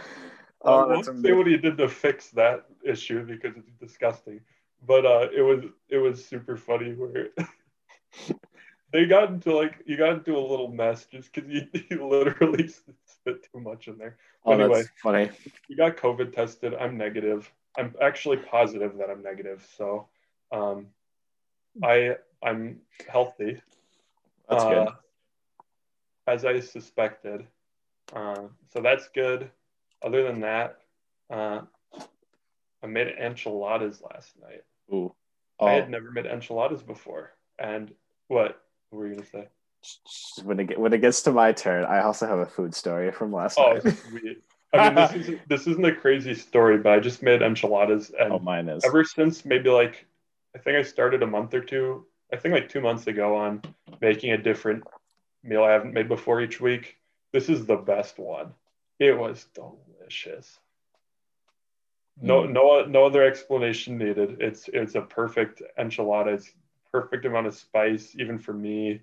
Oh, 0.63 0.87
won't 0.87 1.07
that's 1.07 1.23
say 1.23 1.33
what 1.33 1.47
he 1.47 1.57
did 1.57 1.79
to 1.79 1.89
fix 1.89 2.31
that 2.31 2.67
issue 2.85 3.25
because 3.25 3.57
it's 3.57 3.73
disgusting. 3.81 4.41
But 4.87 5.07
uh, 5.07 5.29
it 5.35 5.43
was, 5.43 5.65
it 5.89 5.99
was 5.99 6.25
super 6.25 6.57
funny 6.57 6.93
where 6.93 7.29
they 8.93 9.07
got 9.07 9.31
into 9.31 9.57
like, 9.57 9.83
you 9.87 9.97
got 9.97 10.15
into 10.15 10.37
a 10.37 10.41
little 10.41 10.69
mess 10.69 11.07
just 11.07 11.33
because 11.33 11.51
you, 11.51 11.67
you 11.91 12.07
literally 12.07 12.69
spit 13.07 13.47
too 13.53 13.61
much 13.61 13.89
in 13.89 13.99
there. 13.99 14.17
Oh, 14.45 14.53
anyway. 14.53 14.83
that's 14.83 14.89
funny. 15.03 15.31
you 15.69 15.77
got 15.77 15.97
COVID 15.97 16.35
tested. 16.35 16.75
I'm 16.75 16.97
negative. 16.97 17.51
I'm 17.79 17.95
actually 18.03 18.39
positive 18.39 18.97
that 18.99 19.11
I'm 19.11 19.23
negative. 19.23 19.67
So, 19.77 20.09
um, 20.53 20.89
I 21.83 22.17
I'm 22.43 22.81
healthy. 23.09 23.61
That's 24.49 24.65
good. 24.65 24.89
uh, 24.89 24.93
As 26.27 26.45
I 26.45 26.61
suspected. 26.61 27.47
Uh, 28.13 28.49
so 28.73 28.81
that's 28.81 29.09
good. 29.09 29.51
Other 30.03 30.23
than 30.23 30.41
that, 30.41 30.79
uh, 31.31 31.63
I 32.83 32.87
made 32.87 33.09
enchiladas 33.09 34.03
last 34.03 34.33
night. 34.41 34.63
Ooh. 34.93 35.15
I 35.61 35.65
Oh, 35.65 35.69
had 35.81 35.91
never 35.91 36.11
made 36.11 36.27
enchiladas 36.27 36.83
before. 36.83 37.33
And 37.59 37.93
what? 38.29 38.63
What 38.89 38.99
were 38.99 39.07
you 39.07 39.15
gonna 39.15 39.27
say? 39.27 39.49
when 40.45 40.61
it 40.61 40.65
get- 40.67 40.79
when 40.79 40.93
it 40.93 41.01
gets 41.01 41.23
to 41.23 41.33
my 41.33 41.53
turn, 41.53 41.85
I 41.87 42.03
also 42.03 42.27
have 42.27 42.39
a 42.39 42.47
food 42.47 42.75
story 42.75 43.11
from 43.13 43.33
last 43.33 43.59
Oh, 43.59 43.73
night. 43.73 43.83
sweet. 43.97 44.43
I 44.75 44.85
mean, 44.87 44.95
this 44.95 45.13
isn't 45.15 45.41
this 45.49 45.67
isn't 45.67 45.85
a 45.85 45.95
crazy 45.95 46.35
story, 46.35 46.79
but 46.79 46.93
I 46.93 47.01
just 47.01 47.23
made 47.23 47.41
enchiladas 47.43 48.11
and 48.11 48.33
oh, 48.33 48.39
mine 48.39 48.69
is. 48.69 48.85
ever 48.85 49.05
since 49.05 49.45
maybe 49.45 49.71
like 49.71 50.07
I 50.55 50.59
think 50.59 50.77
I 50.79 50.83
started 50.83 51.23
a 51.23 51.27
month 51.27 51.55
or 51.55 51.61
two, 51.61 52.07
I 52.33 52.37
think 52.37 52.53
like 52.55 52.69
two 52.69 52.81
months 52.81 53.07
ago 53.07 53.37
on 53.37 53.63
making 54.01 54.33
a 54.33 54.39
different 54.39 54.85
meal 55.43 55.63
I 55.65 55.73
haven't 55.73 55.95
made 55.95 56.09
before 56.09 56.41
each 56.41 56.61
week. 56.61 56.97
This 57.33 57.49
is 57.49 57.65
the 57.67 57.77
best 57.77 58.19
one. 58.19 58.53
It 59.01 59.19
was 59.19 59.47
delicious. 59.55 60.59
No, 62.21 62.43
Mm. 62.43 62.53
no, 62.53 62.85
no 62.85 63.07
other 63.07 63.25
explanation 63.25 63.97
needed. 63.99 64.41
It's 64.41 64.69
it's 64.69 64.95
a 64.95 65.01
perfect 65.01 65.63
enchilada. 65.79 66.35
It's 66.35 66.53
perfect 66.93 67.25
amount 67.25 67.47
of 67.47 67.55
spice, 67.55 68.15
even 68.19 68.39
for 68.39 68.53
me, 68.53 69.01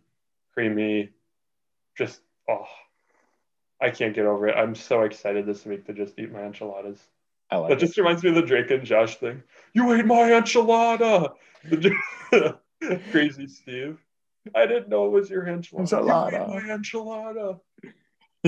creamy. 0.53 1.09
Just 1.97 2.21
oh, 2.47 2.67
I 3.81 3.89
can't 3.89 4.13
get 4.13 4.25
over 4.27 4.47
it. 4.47 4.55
I'm 4.55 4.75
so 4.75 5.01
excited 5.01 5.47
this 5.47 5.65
week 5.65 5.85
to 5.87 5.93
just 5.93 6.17
eat 6.19 6.31
my 6.31 6.43
enchiladas. 6.43 6.99
I 7.49 7.57
like 7.57 7.69
That 7.69 7.77
it. 7.77 7.87
just 7.87 7.97
reminds 7.97 8.21
me 8.23 8.29
of 8.29 8.35
the 8.35 8.41
Drake 8.43 8.69
and 8.69 8.83
Josh 8.85 9.15
thing. 9.15 9.41
You 9.73 9.91
ate 9.93 10.05
my 10.05 10.29
enchilada. 10.29 11.33
Crazy 13.11 13.47
Steve. 13.47 13.97
I 14.53 14.65
didn't 14.67 14.89
know 14.89 15.05
it 15.07 15.11
was 15.11 15.29
your 15.29 15.43
enchilada. 15.45 15.89
Enchilada. 15.89 16.31
You 16.31 16.57
ate 16.59 16.63
my 16.67 16.77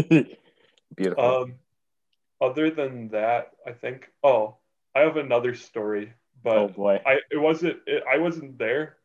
enchilada. 0.06 0.36
Beautiful. 0.96 1.24
Um, 1.24 1.56
other 2.42 2.70
than 2.72 3.10
that, 3.10 3.52
I 3.66 3.72
think. 3.72 4.10
Oh, 4.24 4.58
I 4.96 5.02
have 5.02 5.18
another 5.18 5.56
story, 5.56 6.14
but 6.44 6.58
oh 6.58 6.68
boy. 6.70 7.02
I 7.06 7.20
it 7.32 7.38
wasn't. 7.38 7.78
It, 7.86 8.04
I 8.12 8.18
wasn't 8.18 8.58
there, 8.58 8.98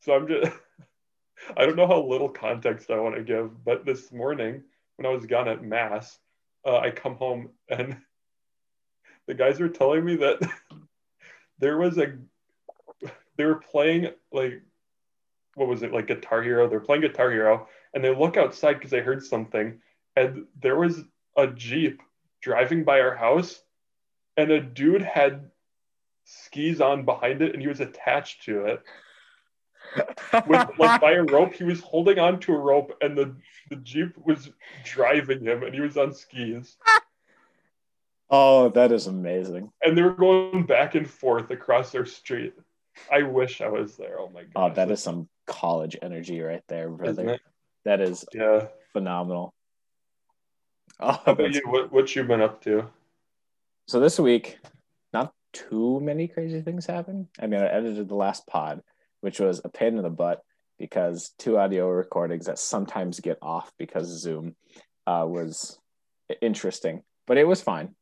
so 0.00 0.14
I'm 0.14 0.28
just. 0.28 0.52
I 1.56 1.66
don't 1.66 1.76
know 1.76 1.86
how 1.86 2.02
little 2.02 2.28
context 2.28 2.90
I 2.90 2.98
want 2.98 3.14
to 3.14 3.22
give, 3.22 3.64
but 3.64 3.84
this 3.84 4.10
morning 4.10 4.64
when 4.96 5.06
I 5.06 5.14
was 5.14 5.26
gone 5.26 5.46
at 5.46 5.62
mass, 5.62 6.18
uh, 6.66 6.78
I 6.78 6.90
come 6.90 7.14
home 7.14 7.50
and 7.68 7.96
the 9.26 9.34
guys 9.34 9.60
were 9.60 9.68
telling 9.68 10.04
me 10.04 10.16
that 10.16 10.40
there 11.58 11.78
was 11.78 11.98
a 11.98 12.14
they 13.36 13.44
were 13.44 13.60
playing 13.60 14.08
like 14.32 14.62
what 15.54 15.68
was 15.68 15.82
it 15.82 15.92
like 15.92 16.06
Guitar 16.06 16.42
Hero? 16.42 16.68
They're 16.68 16.80
playing 16.80 17.02
Guitar 17.02 17.30
Hero, 17.30 17.68
and 17.92 18.02
they 18.02 18.14
look 18.14 18.36
outside 18.36 18.74
because 18.74 18.92
they 18.92 19.00
heard 19.00 19.24
something, 19.24 19.80
and 20.14 20.46
there 20.60 20.76
was 20.76 21.02
a 21.38 21.46
jeep 21.46 22.02
driving 22.42 22.84
by 22.84 23.00
our 23.00 23.14
house, 23.16 23.62
and 24.36 24.50
a 24.50 24.60
dude 24.60 25.00
had 25.02 25.50
skis 26.24 26.80
on 26.82 27.04
behind 27.06 27.40
it, 27.40 27.54
and 27.54 27.62
he 27.62 27.68
was 27.68 27.80
attached 27.80 28.42
to 28.44 28.66
it 28.66 28.82
with 30.46 30.68
like 30.78 31.00
by 31.00 31.12
a 31.12 31.22
rope. 31.22 31.54
He 31.54 31.64
was 31.64 31.80
holding 31.80 32.18
on 32.18 32.40
to 32.40 32.52
a 32.52 32.58
rope, 32.58 32.92
and 33.00 33.16
the 33.16 33.34
the 33.70 33.76
jeep 33.76 34.12
was 34.22 34.50
driving 34.84 35.42
him, 35.44 35.62
and 35.62 35.74
he 35.74 35.80
was 35.80 35.96
on 35.96 36.12
skis, 36.12 36.76
oh, 38.30 38.68
that 38.70 38.92
is 38.92 39.06
amazing. 39.06 39.70
and 39.82 39.96
they 39.96 40.02
were 40.02 40.10
going 40.12 40.64
back 40.66 40.94
and 40.94 41.08
forth 41.08 41.50
across 41.50 41.90
their 41.92 42.06
street. 42.06 42.52
I 43.12 43.22
wish 43.22 43.60
I 43.60 43.68
was 43.68 43.96
there. 43.96 44.18
Oh 44.18 44.28
my 44.28 44.42
god! 44.42 44.50
Oh, 44.56 44.74
that 44.74 44.90
is 44.90 45.02
some 45.02 45.28
college 45.46 45.96
energy 46.02 46.40
right 46.40 46.62
there, 46.68 46.90
brother. 46.90 47.38
That 47.84 48.00
is 48.00 48.24
Yeah. 48.34 48.66
phenomenal. 48.92 49.54
Oh, 51.00 51.20
How 51.24 51.32
about 51.32 51.54
you? 51.54 51.62
What 51.66 51.92
what 51.92 52.14
you 52.14 52.24
been 52.24 52.40
up 52.40 52.62
to? 52.64 52.86
so 53.86 54.00
this 54.00 54.18
week, 54.18 54.58
not 55.12 55.32
too 55.52 56.00
many 56.00 56.28
crazy 56.28 56.60
things 56.60 56.86
happened. 56.86 57.28
I 57.40 57.46
mean, 57.46 57.60
I 57.60 57.68
edited 57.68 58.08
the 58.08 58.14
last 58.14 58.46
pod, 58.46 58.82
which 59.20 59.40
was 59.40 59.60
a 59.64 59.68
pain 59.68 59.96
in 59.96 60.02
the 60.02 60.10
butt 60.10 60.42
because 60.78 61.30
two 61.38 61.58
audio 61.58 61.88
recordings 61.88 62.46
that 62.46 62.58
sometimes 62.58 63.20
get 63.20 63.38
off 63.40 63.72
because 63.78 64.06
Zoom 64.06 64.56
uh, 65.06 65.24
was 65.26 65.78
interesting, 66.42 67.02
but 67.26 67.38
it 67.38 67.44
was 67.46 67.62
fine. 67.62 67.94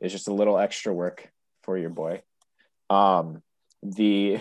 It's 0.00 0.12
just 0.12 0.28
a 0.28 0.34
little 0.34 0.58
extra 0.58 0.92
work 0.92 1.30
for 1.62 1.78
your 1.78 1.90
boy. 1.90 2.22
Um, 2.90 3.42
the 3.82 4.40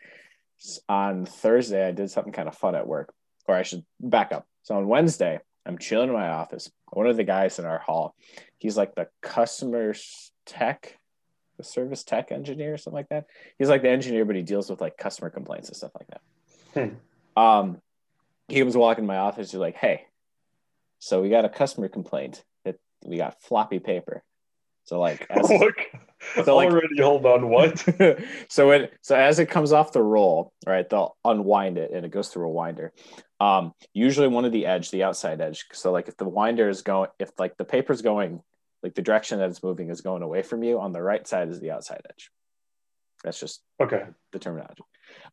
on 0.88 1.26
Thursday, 1.26 1.86
I 1.86 1.92
did 1.92 2.10
something 2.10 2.32
kind 2.32 2.48
of 2.48 2.56
fun 2.56 2.74
at 2.74 2.86
work, 2.88 3.12
or 3.46 3.54
I 3.54 3.62
should 3.62 3.84
back 4.00 4.32
up. 4.32 4.46
So 4.62 4.76
on 4.76 4.88
Wednesday, 4.88 5.38
I'm 5.64 5.78
chilling 5.78 6.08
in 6.08 6.14
my 6.14 6.28
office. 6.28 6.70
One 6.92 7.06
of 7.06 7.16
the 7.16 7.24
guys 7.24 7.58
in 7.58 7.64
our 7.64 7.78
hall, 7.78 8.14
he's 8.58 8.76
like 8.76 8.94
the 8.94 9.08
customer 9.22 9.94
tech, 10.46 10.98
the 11.56 11.64
service 11.64 12.02
tech 12.04 12.32
engineer, 12.32 12.74
or 12.74 12.78
something 12.78 12.96
like 12.96 13.08
that. 13.10 13.26
He's 13.58 13.68
like 13.68 13.82
the 13.82 13.90
engineer, 13.90 14.24
but 14.24 14.36
he 14.36 14.42
deals 14.42 14.70
with 14.70 14.80
like 14.80 14.96
customer 14.96 15.30
complaints 15.30 15.68
and 15.68 15.76
stuff 15.76 15.92
like 15.98 16.08
that. 16.74 16.92
Um, 17.40 17.80
he 18.48 18.62
was 18.62 18.76
walking 18.76 19.04
in 19.04 19.08
my 19.08 19.18
office. 19.18 19.50
He's 19.50 19.60
like, 19.60 19.76
"Hey, 19.76 20.06
so 20.98 21.20
we 21.22 21.28
got 21.28 21.44
a 21.44 21.48
customer 21.48 21.88
complaint 21.88 22.42
that 22.64 22.76
we 23.04 23.16
got 23.16 23.40
floppy 23.42 23.78
paper." 23.78 24.22
So 24.84 24.98
like, 24.98 25.26
as, 25.30 25.50
Look, 25.50 25.76
So, 26.44 26.56
like- 26.56 26.70
already 26.70 27.00
hold 27.00 27.26
on. 27.26 27.48
What? 27.50 27.78
so 28.48 28.70
it 28.70 28.92
so 29.02 29.14
as 29.14 29.38
it 29.38 29.50
comes 29.50 29.72
off 29.72 29.92
the 29.92 30.02
roll, 30.02 30.52
right? 30.66 30.88
They'll 30.88 31.16
unwind 31.24 31.76
it 31.78 31.90
and 31.92 32.06
it 32.06 32.10
goes 32.10 32.28
through 32.28 32.46
a 32.46 32.50
winder. 32.52 32.92
Um, 33.40 33.72
usually 33.92 34.28
one 34.28 34.44
of 34.44 34.52
the 34.52 34.66
edge, 34.66 34.90
the 34.90 35.04
outside 35.04 35.40
edge. 35.40 35.66
So 35.72 35.92
like 35.92 36.08
if 36.08 36.16
the 36.16 36.28
winder 36.28 36.68
is 36.68 36.82
going, 36.82 37.10
if 37.18 37.30
like 37.38 37.56
the 37.56 37.64
paper's 37.64 38.02
going, 38.02 38.42
like 38.82 38.94
the 38.94 39.02
direction 39.02 39.38
that 39.38 39.50
it's 39.50 39.62
moving 39.62 39.90
is 39.90 40.00
going 40.00 40.22
away 40.22 40.42
from 40.42 40.62
you, 40.62 40.80
on 40.80 40.92
the 40.92 41.02
right 41.02 41.26
side 41.26 41.48
is 41.48 41.60
the 41.60 41.70
outside 41.70 42.00
edge. 42.08 42.30
That's 43.24 43.38
just 43.38 43.62
Okay. 43.80 44.04
the 44.32 44.38
terminology. 44.38 44.82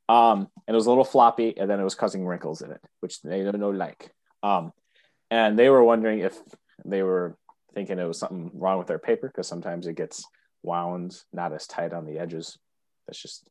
Um, 0.10 0.48
and 0.68 0.74
it 0.74 0.76
was 0.76 0.86
a 0.86 0.90
little 0.90 1.04
floppy, 1.04 1.56
and 1.58 1.70
then 1.70 1.80
it 1.80 1.84
was 1.84 1.96
causing 1.96 2.26
wrinkles 2.26 2.62
in 2.62 2.72
it, 2.72 2.82
which 3.00 3.22
they 3.22 3.44
don't 3.44 3.60
know 3.60 3.70
like. 3.72 4.12
Um, 4.42 4.72
and 5.30 5.58
they 5.58 5.70
were 5.70 5.84
wondering 5.84 6.20
if 6.20 6.38
they 6.84 7.04
were 7.04 7.38
thinking 7.74 8.00
it 8.00 8.06
was 8.06 8.20
something 8.20 8.52
wrong 8.54 8.78
with 8.78 8.88
their 8.88 9.00
paper 9.00 9.28
because 9.28 9.48
sometimes 9.48 9.86
it 9.86 9.96
gets 9.96 10.24
wound 10.64 11.18
not 11.34 11.54
as 11.54 11.68
tight 11.68 11.94
on 11.94 12.06
the 12.06 12.20
edges. 12.20 12.58
That's 13.08 13.22
just 13.22 13.48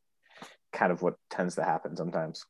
kind 0.73 0.91
of 0.91 1.01
what 1.01 1.15
tends 1.29 1.55
to 1.55 1.63
happen 1.63 1.95
sometimes. 1.95 2.45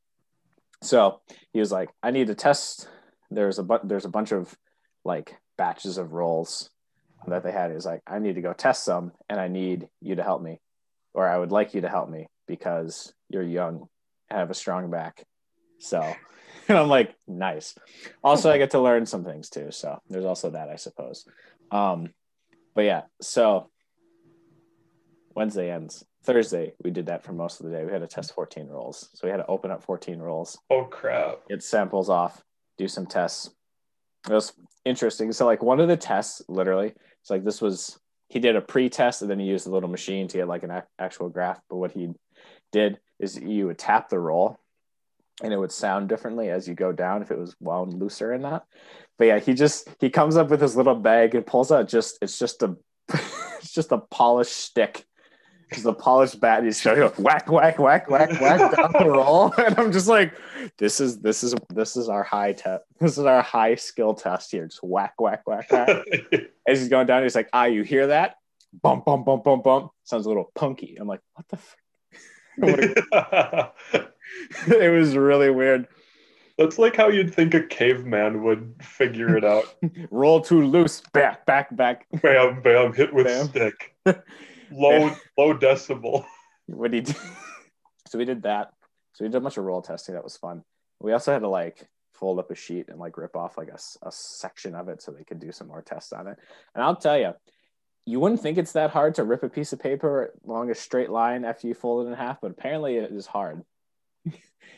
So 0.85 1.21
he 1.51 1.59
was 1.59 1.71
like, 1.71 1.89
"I 2.01 2.11
need 2.11 2.27
to 2.27 2.35
test." 2.35 2.87
There's 3.31 3.59
a 3.59 3.63
bu- 3.63 3.87
there's 3.87 4.05
a 4.05 4.09
bunch 4.09 4.31
of 4.31 4.55
like 5.03 5.35
batches 5.57 5.97
of 5.97 6.13
rolls 6.13 6.69
that 7.27 7.43
they 7.43 7.51
had. 7.51 7.69
He 7.69 7.75
was 7.75 7.85
like, 7.85 8.01
"I 8.07 8.19
need 8.19 8.35
to 8.35 8.41
go 8.41 8.53
test 8.53 8.83
some, 8.83 9.11
and 9.29 9.39
I 9.39 9.47
need 9.47 9.87
you 10.01 10.15
to 10.15 10.23
help 10.23 10.41
me." 10.41 10.59
or 11.15 11.27
I 11.27 11.37
would 11.37 11.51
like 11.51 11.73
you 11.73 11.81
to 11.81 11.89
help 11.89 12.09
me 12.09 12.27
because 12.45 13.13
you're 13.29 13.41
young 13.41 13.87
have 14.29 14.51
a 14.51 14.53
strong 14.53 14.91
back. 14.91 15.23
So, 15.79 16.01
and 16.67 16.77
I'm 16.77 16.89
like, 16.89 17.15
nice. 17.27 17.75
Also, 18.23 18.51
I 18.51 18.57
get 18.57 18.71
to 18.71 18.81
learn 18.81 19.05
some 19.05 19.23
things 19.23 19.49
too. 19.49 19.69
So 19.71 19.99
there's 20.09 20.25
also 20.25 20.51
that, 20.51 20.69
I 20.69 20.75
suppose. 20.75 21.25
Um, 21.71 22.09
but 22.75 22.83
yeah, 22.83 23.03
so 23.21 23.69
Wednesday 25.35 25.69
ends. 25.71 26.03
Thursday, 26.23 26.73
we 26.83 26.89
did 26.91 27.05
that 27.07 27.23
for 27.23 27.33
most 27.33 27.59
of 27.59 27.65
the 27.67 27.71
day. 27.71 27.85
We 27.85 27.91
had 27.91 28.01
to 28.01 28.07
test 28.07 28.33
14 28.33 28.67
rolls. 28.67 29.09
So 29.13 29.27
we 29.27 29.31
had 29.31 29.37
to 29.37 29.45
open 29.47 29.69
up 29.69 29.83
14 29.83 30.17
rolls, 30.19 30.57
Oh 30.71 30.85
crap. 30.85 31.47
get 31.49 31.61
samples 31.61 32.09
off, 32.09 32.41
do 32.77 32.87
some 32.87 33.05
tests. 33.05 33.51
It 34.27 34.33
was 34.33 34.53
interesting. 34.85 35.31
So, 35.33 35.45
like, 35.45 35.61
one 35.61 35.79
of 35.79 35.87
the 35.87 35.97
tests, 35.97 36.41
literally, 36.47 36.93
it's 37.21 37.29
like 37.29 37.43
this 37.43 37.61
was 37.61 37.99
he 38.27 38.39
did 38.39 38.55
a 38.55 38.61
pre-test 38.61 39.21
and 39.21 39.29
then 39.29 39.37
he 39.39 39.45
used 39.45 39.67
a 39.67 39.69
little 39.69 39.89
machine 39.89 40.27
to 40.29 40.37
get 40.37 40.47
like 40.47 40.63
an 40.63 40.71
ac- 40.71 40.87
actual 40.97 41.29
graph. 41.29 41.59
But 41.69 41.75
what 41.77 41.91
he 41.91 42.09
did 42.71 42.99
is 43.19 43.37
you 43.37 43.67
would 43.67 43.77
tap 43.77 44.09
the 44.09 44.19
roll 44.19 44.57
and 45.43 45.53
it 45.53 45.57
would 45.57 45.71
sound 45.71 46.09
differently 46.09 46.49
as 46.49 46.67
you 46.67 46.73
go 46.73 46.91
down 46.91 47.21
if 47.21 47.29
it 47.29 47.37
was 47.37 47.55
wound 47.59 47.93
looser 47.93 48.33
or 48.33 48.39
not. 48.39 48.65
But 49.19 49.25
yeah, 49.27 49.39
he 49.39 49.53
just 49.53 49.89
he 49.99 50.09
comes 50.09 50.37
up 50.37 50.49
with 50.49 50.59
his 50.59 50.75
little 50.75 50.95
bag 50.95 51.35
and 51.35 51.45
pulls 51.45 51.71
out 51.71 51.87
just 51.87 52.17
it's 52.19 52.39
just 52.39 52.63
a 52.63 52.75
it's 53.59 53.71
just 53.73 53.91
a 53.91 53.99
polished 53.99 54.53
stick. 54.53 55.05
It's 55.71 55.85
a 55.85 55.93
polished 55.93 56.39
bat. 56.39 56.63
He's 56.63 56.81
going 56.81 57.01
whack, 57.17 57.49
whack, 57.49 57.79
whack, 57.79 58.09
whack, 58.09 58.39
whack 58.39 58.71
down 58.75 58.91
the 58.93 59.09
roll, 59.09 59.51
and 59.57 59.77
I'm 59.79 59.91
just 59.91 60.07
like, 60.07 60.33
"This 60.77 60.99
is 60.99 61.19
this 61.19 61.43
is 61.43 61.55
this 61.73 61.97
is 61.97 62.07
our 62.07 62.23
high 62.23 62.53
test. 62.53 62.83
This 62.99 63.17
is 63.17 63.25
our 63.25 63.41
high 63.41 63.75
skill 63.75 64.13
test 64.13 64.51
here. 64.51 64.67
Just 64.67 64.83
whack, 64.83 65.13
whack, 65.19 65.41
whack, 65.45 65.71
whack." 65.71 66.05
as 66.67 66.79
he's 66.79 66.89
going 66.89 67.07
down, 67.07 67.23
he's 67.23 67.35
like, 67.35 67.49
ah, 67.53 67.65
you 67.65 67.83
hear 67.83 68.07
that? 68.07 68.35
Bump, 68.81 69.05
bump, 69.05 69.25
bump, 69.25 69.43
bump, 69.43 69.63
bump. 69.63 69.91
Sounds 70.03 70.25
a 70.25 70.29
little 70.29 70.51
punky. 70.55 70.97
I'm 70.99 71.07
like, 71.07 71.21
what 71.33 71.47
the 71.49 71.57
f-? 71.57 71.75
it 74.67 74.91
was 74.91 75.15
really 75.15 75.49
weird. 75.49 75.87
That's 76.57 76.79
like 76.79 76.95
how 76.95 77.09
you'd 77.09 77.33
think 77.33 77.53
a 77.53 77.61
caveman 77.61 78.43
would 78.43 78.75
figure 78.81 79.35
it 79.37 79.43
out. 79.43 79.65
Roll 80.09 80.39
too 80.41 80.65
loose. 80.65 81.01
Back, 81.13 81.45
back, 81.45 81.75
back. 81.75 82.07
bam, 82.21 82.61
bam, 82.61 82.93
hit 82.93 83.13
with 83.13 83.25
Bam. 83.25 83.47
stick. 83.47 83.93
Low, 84.71 85.15
low 85.37 85.57
decibel. 85.57 86.25
What 86.67 86.93
he 86.93 87.01
did. 87.01 87.15
So 88.07 88.19
we 88.19 88.25
did 88.25 88.43
that. 88.43 88.71
So 89.13 89.25
we 89.25 89.29
did 89.29 89.37
a 89.37 89.41
bunch 89.41 89.57
of 89.57 89.63
roll 89.63 89.81
testing. 89.81 90.13
That 90.13 90.23
was 90.23 90.37
fun. 90.37 90.63
We 91.01 91.11
also 91.11 91.33
had 91.33 91.39
to 91.39 91.47
like 91.49 91.89
fold 92.13 92.37
up 92.37 92.51
a 92.51 92.55
sheet 92.55 92.87
and 92.87 92.99
like 92.99 93.17
rip 93.17 93.35
off 93.35 93.57
like 93.57 93.69
a, 93.69 93.79
a 94.07 94.11
section 94.11 94.75
of 94.75 94.89
it 94.89 95.01
so 95.01 95.11
they 95.11 95.23
could 95.23 95.39
do 95.39 95.51
some 95.51 95.67
more 95.67 95.81
tests 95.81 96.13
on 96.13 96.27
it. 96.27 96.37
And 96.75 96.83
I'll 96.83 96.95
tell 96.95 97.17
you, 97.17 97.33
you 98.05 98.19
wouldn't 98.19 98.41
think 98.41 98.59
it's 98.59 98.73
that 98.73 98.91
hard 98.91 99.15
to 99.15 99.23
rip 99.23 99.41
a 99.41 99.49
piece 99.49 99.73
of 99.73 99.79
paper 99.79 100.33
along 100.47 100.69
a 100.69 100.75
straight 100.75 101.09
line 101.09 101.45
after 101.45 101.67
you 101.67 101.73
fold 101.73 102.05
it 102.05 102.09
in 102.11 102.15
half, 102.15 102.39
but 102.41 102.51
apparently 102.51 102.97
it 102.97 103.11
is 103.11 103.25
hard. 103.25 103.63
you 104.25 104.31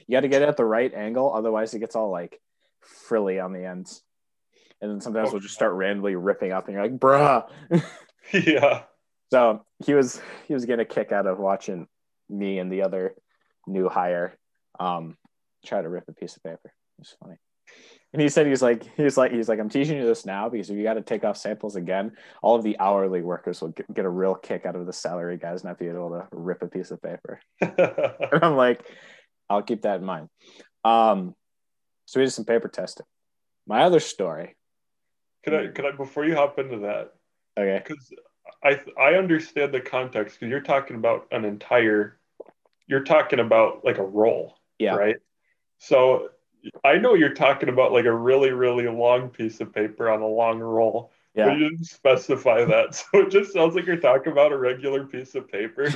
got 0.10 0.22
to 0.22 0.30
get 0.30 0.42
it 0.42 0.48
at 0.48 0.56
the 0.56 0.66
right 0.66 0.94
angle, 0.94 1.34
otherwise 1.34 1.74
it 1.74 1.80
gets 1.80 1.98
all 1.98 2.10
like 2.10 2.40
frilly 2.80 3.40
on 3.40 3.52
the 3.52 3.66
ends. 3.66 4.02
And 4.82 4.90
then 4.90 5.02
sometimes 5.02 5.30
Oh, 5.30 5.32
we'll 5.34 5.42
just 5.42 5.56
start 5.56 5.74
randomly 5.74 6.16
ripping 6.16 6.54
up, 6.54 6.68
and 6.68 6.76
you're 6.76 6.84
like, 6.84 6.98
"Bruh." 6.98 7.50
Yeah. 8.34 8.84
So 9.32 9.66
he 9.86 9.94
was 9.94 10.22
he 10.48 10.54
was 10.54 10.66
getting 10.66 10.86
a 10.86 10.90
kick 10.90 11.12
out 11.12 11.28
of 11.28 11.38
watching 11.40 11.88
me 12.30 12.60
and 12.60 12.72
the 12.72 12.84
other 12.84 13.16
new 13.66 13.90
hire 13.90 14.38
um, 14.80 15.18
try 15.66 15.82
to 15.82 15.90
rip 15.90 16.06
a 16.08 16.14
piece 16.14 16.36
of 16.36 16.44
paper. 16.44 16.60
It 16.66 17.00
was 17.00 17.16
funny. 17.22 17.36
And 18.14 18.22
he 18.22 18.30
said 18.30 18.48
he's 18.48 18.62
like 18.62 18.90
he's 18.96 19.18
like 19.18 19.32
he's 19.34 19.50
like 19.50 19.60
I'm 19.60 19.70
teaching 19.70 19.98
you 19.98 20.06
this 20.06 20.26
now 20.26 20.48
because 20.48 20.70
if 20.70 20.78
you 20.78 20.84
got 20.84 20.94
to 20.94 21.02
take 21.02 21.26
off 21.26 21.36
samples 21.36 21.76
again, 21.76 22.14
all 22.42 22.56
of 22.56 22.64
the 22.64 22.80
hourly 22.80 23.22
workers 23.22 23.62
will 23.62 23.70
get, 23.70 23.94
get 23.94 24.06
a 24.06 24.10
real 24.10 24.34
kick 24.34 24.66
out 24.66 24.76
of 24.78 24.86
the 24.86 24.94
salary 24.94 25.38
guys 25.38 25.64
not 25.64 25.78
being 25.78 25.92
able 25.92 26.12
to 26.12 26.28
rip 26.32 26.62
a 26.62 26.68
piece 26.68 26.92
of 26.92 27.02
paper. 27.02 27.40
And 27.62 28.44
I'm 28.44 28.56
like, 28.56 28.82
I'll 29.50 29.62
keep 29.62 29.82
that 29.82 30.00
in 30.00 30.06
mind. 30.06 30.30
Um, 30.86 31.36
so 32.06 32.20
we 32.20 32.26
did 32.26 32.32
some 32.32 32.46
paper 32.46 32.70
testing. 32.70 33.06
My 33.68 33.84
other 33.84 34.00
story. 34.00 34.56
Can 35.44 35.54
I, 35.54 35.68
can 35.68 35.86
I, 35.86 35.92
before 35.92 36.26
you 36.26 36.36
hop 36.36 36.60
into 36.60 36.80
that, 36.80 37.12
Okay. 37.58 37.84
because 37.86 38.10
I, 38.64 38.80
I 39.00 39.14
understand 39.16 39.74
the 39.74 39.82
context 39.82 40.40
because 40.40 40.50
you're 40.50 40.62
talking 40.62 40.96
about 40.96 41.28
an 41.32 41.46
entire, 41.46 42.18
you're 42.88 43.04
talking 43.04 43.40
about 43.40 43.84
like 43.86 43.98
a 43.98 44.04
roll, 44.04 44.56
Yeah. 44.80 44.96
right? 44.96 45.18
So 45.78 46.30
I 46.84 46.98
know 46.98 47.14
you're 47.14 47.34
talking 47.34 47.70
about 47.70 47.92
like 47.94 48.06
a 48.06 48.14
really, 48.14 48.52
really 48.52 48.88
long 48.88 49.30
piece 49.30 49.62
of 49.62 49.74
paper 49.74 50.10
on 50.10 50.22
a 50.22 50.28
long 50.28 50.60
roll, 50.60 51.12
Yeah. 51.36 51.46
but 51.46 51.54
you 51.58 51.70
didn't 51.70 51.86
specify 51.86 52.66
that. 52.66 52.96
So 53.12 53.20
it 53.22 53.30
just 53.32 53.54
sounds 53.54 53.76
like 53.76 53.86
you're 53.86 53.98
talking 53.98 54.32
about 54.32 54.52
a 54.52 54.58
regular 54.58 55.06
piece 55.06 55.36
of 55.36 55.48
paper, 55.52 55.90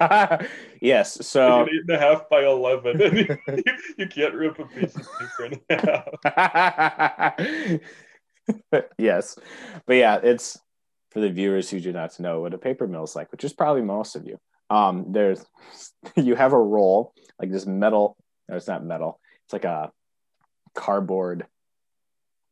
yes. 0.80 1.16
like 1.18 1.24
So 1.26 1.62
an 1.62 1.68
eight 1.70 1.80
and 1.88 1.90
a 1.90 1.98
half 1.98 2.28
by 2.28 2.44
11, 2.44 3.00
and 3.02 3.18
you, 3.18 3.36
you, 3.48 3.62
you 3.98 4.06
can't 4.08 4.34
rip 4.34 4.58
a 4.58 4.66
piece 4.66 4.94
of 4.96 5.06
paper 5.18 5.44
in 5.46 5.60
half. 5.70 6.08
yes, 8.98 9.38
but 9.86 9.94
yeah, 9.96 10.16
it's 10.22 10.58
for 11.12 11.20
the 11.20 11.30
viewers 11.30 11.68
who 11.68 11.80
do 11.80 11.92
not 11.92 12.18
know 12.18 12.40
what 12.40 12.54
a 12.54 12.58
paper 12.58 12.86
mill 12.86 13.04
is 13.04 13.14
like, 13.14 13.30
which 13.32 13.44
is 13.44 13.52
probably 13.52 13.82
most 13.82 14.16
of 14.16 14.26
you. 14.26 14.38
Um, 14.70 15.06
there's 15.12 15.44
you 16.16 16.34
have 16.34 16.52
a 16.52 16.58
roll 16.58 17.12
like 17.38 17.50
this 17.50 17.66
metal. 17.66 18.16
No, 18.48 18.56
it's 18.56 18.68
not 18.68 18.84
metal. 18.84 19.20
It's 19.44 19.52
like 19.52 19.64
a 19.64 19.92
cardboard 20.74 21.46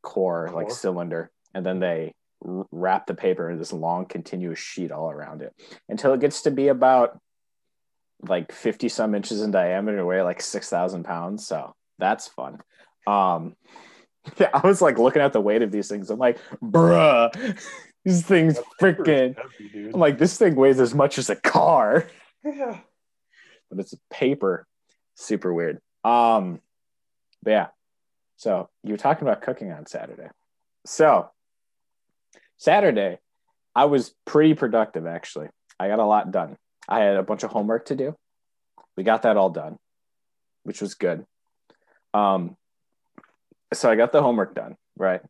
core, 0.02 0.50
like 0.54 0.70
cylinder, 0.70 1.30
and 1.54 1.64
then 1.64 1.80
they 1.80 2.14
wrap 2.42 3.06
the 3.06 3.14
paper 3.14 3.50
in 3.50 3.58
this 3.58 3.72
long 3.72 4.06
continuous 4.06 4.58
sheet 4.58 4.90
all 4.90 5.10
around 5.10 5.42
it 5.42 5.54
until 5.88 6.14
it 6.14 6.20
gets 6.20 6.42
to 6.42 6.50
be 6.50 6.68
about 6.68 7.18
like 8.22 8.52
50 8.52 8.88
some 8.88 9.14
inches 9.14 9.42
in 9.42 9.50
diameter 9.50 10.04
weigh 10.06 10.22
like 10.22 10.40
6000 10.40 11.04
pounds 11.04 11.46
so 11.46 11.74
that's 11.98 12.28
fun 12.28 12.58
um 13.06 13.54
yeah 14.38 14.48
i 14.54 14.66
was 14.66 14.80
like 14.80 14.98
looking 14.98 15.20
at 15.20 15.34
the 15.34 15.40
weight 15.40 15.60
of 15.60 15.70
these 15.70 15.88
things 15.88 16.08
i'm 16.08 16.18
like 16.18 16.38
bruh 16.62 17.30
these 18.04 18.22
things 18.22 18.58
freaking 18.80 19.36
i'm 19.74 20.00
like 20.00 20.18
this 20.18 20.38
thing 20.38 20.54
weighs 20.54 20.80
as 20.80 20.94
much 20.94 21.18
as 21.18 21.30
a 21.30 21.36
car. 21.36 22.06
Yeah. 22.42 22.78
but 23.68 23.80
it's 23.80 23.94
paper. 24.10 24.66
Super 25.14 25.52
weird. 25.52 25.78
Um 26.04 26.60
but 27.42 27.50
yeah. 27.50 27.66
So 28.36 28.70
you 28.82 28.92
were 28.92 28.98
talking 28.98 29.28
about 29.28 29.42
cooking 29.42 29.70
on 29.72 29.86
saturday. 29.86 30.28
So 30.86 31.30
saturday 32.56 33.18
i 33.74 33.84
was 33.84 34.14
pretty 34.24 34.54
productive 34.54 35.06
actually. 35.06 35.48
I 35.78 35.88
got 35.88 35.98
a 35.98 36.04
lot 36.04 36.30
done. 36.30 36.56
I 36.88 37.00
had 37.00 37.16
a 37.16 37.22
bunch 37.22 37.42
of 37.42 37.50
homework 37.50 37.86
to 37.86 37.96
do. 37.96 38.16
We 38.96 39.04
got 39.04 39.22
that 39.22 39.36
all 39.36 39.50
done 39.50 39.76
which 40.62 40.80
was 40.80 40.94
good. 40.94 41.26
Um 42.14 42.56
so 43.74 43.90
i 43.90 43.96
got 43.96 44.12
the 44.12 44.22
homework 44.22 44.54
done 44.54 44.76
right? 44.96 45.20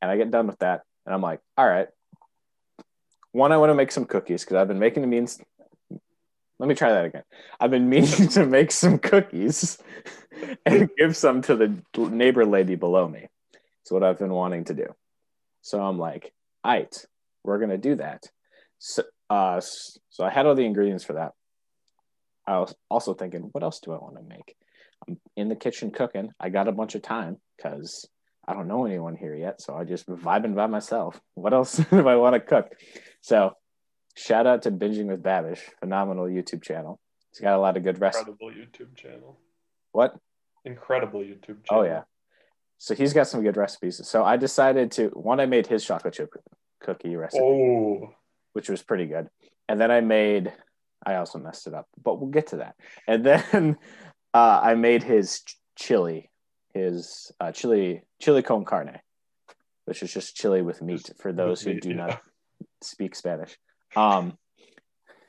And 0.00 0.10
i 0.10 0.16
get 0.16 0.30
done 0.30 0.46
with 0.46 0.58
that 0.60 0.85
and 1.06 1.14
i'm 1.14 1.22
like 1.22 1.40
all 1.56 1.66
right. 1.66 1.88
One 3.32 3.52
i 3.52 3.56
want 3.56 3.70
to 3.70 3.74
make 3.74 3.92
some 3.92 4.04
cookies 4.04 4.44
because 4.44 4.56
i've 4.56 4.68
been 4.68 4.78
making 4.78 5.02
the 5.02 5.08
means 5.08 5.40
let 6.58 6.70
me 6.70 6.74
try 6.74 6.90
that 6.90 7.04
again. 7.04 7.22
I've 7.60 7.70
been 7.70 7.90
meaning 7.90 8.28
to 8.30 8.46
make 8.46 8.72
some 8.72 8.98
cookies 8.98 9.76
and 10.66 10.88
give 10.96 11.14
some 11.16 11.42
to 11.42 11.54
the 11.54 12.08
neighbor 12.08 12.46
lady 12.46 12.76
below 12.76 13.06
me. 13.08 13.28
It's 13.82 13.90
what 13.90 14.02
i've 14.02 14.18
been 14.18 14.32
wanting 14.32 14.64
to 14.64 14.74
do. 14.74 14.86
So 15.62 15.82
i'm 15.82 15.98
like 15.98 16.32
all 16.64 16.72
right 16.72 17.06
we're 17.44 17.58
gonna 17.58 17.78
do 17.78 17.96
that. 17.96 18.24
So 18.78 19.04
uh 19.30 19.60
so 19.60 20.24
i 20.24 20.30
had 20.30 20.46
all 20.46 20.54
the 20.54 20.64
ingredients 20.64 21.04
for 21.04 21.14
that. 21.14 21.32
I 22.46 22.58
was 22.58 22.74
also 22.88 23.14
thinking 23.14 23.48
what 23.52 23.64
else 23.64 23.80
do 23.80 23.92
i 23.92 23.98
want 23.98 24.16
to 24.16 24.22
make? 24.22 24.56
I'm 25.06 25.18
in 25.36 25.48
the 25.48 25.56
kitchen 25.56 25.90
cooking. 25.90 26.30
I 26.40 26.48
got 26.48 26.68
a 26.68 26.72
bunch 26.72 26.94
of 26.94 27.02
time 27.02 27.36
because 27.56 28.08
i 28.46 28.54
don't 28.54 28.68
know 28.68 28.84
anyone 28.86 29.16
here 29.16 29.34
yet 29.34 29.60
so 29.60 29.74
i 29.74 29.84
just 29.84 30.06
vibing 30.06 30.54
by 30.54 30.66
myself 30.66 31.20
what 31.34 31.52
else 31.52 31.76
do 31.90 32.08
i 32.08 32.16
want 32.16 32.34
to 32.34 32.40
cook 32.40 32.70
so 33.20 33.52
shout 34.14 34.46
out 34.46 34.62
to 34.62 34.70
binging 34.70 35.06
with 35.06 35.22
babish 35.22 35.60
phenomenal 35.80 36.24
youtube 36.26 36.62
channel 36.62 37.00
he's 37.32 37.40
got 37.40 37.54
a 37.54 37.58
lot 37.60 37.76
of 37.76 37.82
good 37.82 38.00
recipes 38.00 38.34
Incredible 38.40 38.50
YouTube 38.50 38.96
channel. 38.96 39.38
what 39.92 40.16
incredible 40.64 41.20
YouTube 41.20 41.64
channel. 41.64 41.70
Oh 41.70 41.82
yeah. 41.82 42.02
So 42.78 42.94
he's 42.94 43.12
got 43.14 43.26
some 43.26 43.42
good 43.42 43.56
recipes. 43.56 44.06
So 44.06 44.24
I 44.24 44.36
decided 44.36 44.90
to 44.92 45.08
one. 45.10 45.40
I 45.40 45.46
made 45.46 45.66
his 45.66 45.84
chocolate 45.84 46.14
chip 46.14 46.28
cookie 46.82 47.16
recipe, 47.16 47.42
Oh, 47.42 48.12
which 48.52 48.68
was 48.68 48.82
pretty 48.82 49.06
good, 49.06 49.28
and 49.68 49.80
then 49.80 49.90
I 49.90 50.00
made. 50.00 50.52
I 51.06 51.14
also 51.16 51.38
messed 51.38 51.68
it 51.68 51.74
up, 51.74 51.86
but 52.02 52.20
we'll 52.20 52.30
get 52.30 52.48
to 52.48 52.56
that. 52.56 52.74
And 53.06 53.24
then 53.24 53.78
uh, 54.34 54.60
I 54.62 54.74
made 54.74 55.02
his 55.02 55.42
chili, 55.76 56.30
his 56.76 57.32
uh, 57.40 57.52
chili 57.52 58.02
chili 58.20 58.42
con 58.42 58.64
carne, 58.64 59.00
which 59.86 60.02
is 60.02 60.12
just 60.12 60.36
chili 60.36 60.62
with 60.62 60.82
meat 60.82 61.10
for 61.18 61.32
those 61.32 61.62
who 61.62 61.80
do 61.80 61.90
yeah. 61.90 61.96
not 61.96 62.20
speak 62.82 63.14
Spanish. 63.14 63.56
Um, 63.94 64.36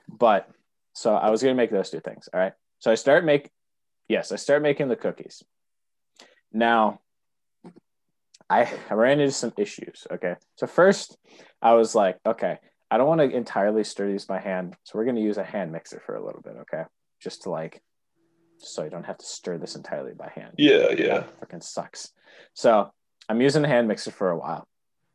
but 0.08 0.50
so 0.94 1.16
I 1.16 1.30
was 1.30 1.42
gonna 1.42 1.56
make 1.56 1.72
those 1.72 1.90
two 1.90 2.00
things. 2.00 2.30
All 2.34 2.40
right. 2.40 2.54
So 2.80 2.92
I 2.92 2.96
start 2.96 3.26
make 3.26 3.50
yes, 4.08 4.32
I 4.32 4.36
start 4.36 4.62
making 4.62 4.90
the 4.90 4.96
cookies. 4.96 5.44
Now 6.52 7.00
I, 8.50 8.72
I 8.90 8.94
ran 8.94 9.20
into 9.20 9.34
some 9.34 9.54
issues. 9.58 10.08
Okay. 10.12 10.36
So 10.56 10.68
first 10.68 11.18
I 11.62 11.74
was 11.74 11.96
like, 11.96 12.18
okay, 12.26 12.58
I 12.90 12.98
don't 12.98 13.08
want 13.08 13.22
to 13.22 13.36
entirely 13.36 13.84
stir 13.84 14.12
these 14.12 14.26
by 14.26 14.40
hand. 14.40 14.76
So 14.84 14.98
we're 14.98 15.06
gonna 15.06 15.22
use 15.22 15.38
a 15.38 15.44
hand 15.44 15.72
mixer 15.72 16.02
for 16.06 16.16
a 16.16 16.26
little 16.26 16.42
bit, 16.42 16.56
okay? 16.62 16.84
Just 17.22 17.44
to 17.44 17.50
like 17.50 17.82
so 18.60 18.84
I 18.84 18.90
don't 18.90 19.06
have 19.06 19.18
to 19.18 19.26
stir 19.26 19.58
this 19.58 19.76
entirely 19.76 20.14
by 20.14 20.30
hand 20.34 20.54
yeah, 20.58 20.92
yeah. 20.92 21.24
fucking 21.40 21.62
sucks. 21.62 22.12
So 22.54 22.90
I'm 23.30 23.42
using 23.42 23.64
a 23.64 23.68
hand 23.68 23.88
mixer 23.88 24.12
for 24.12 24.30
a 24.32 24.38
while. 24.38 24.68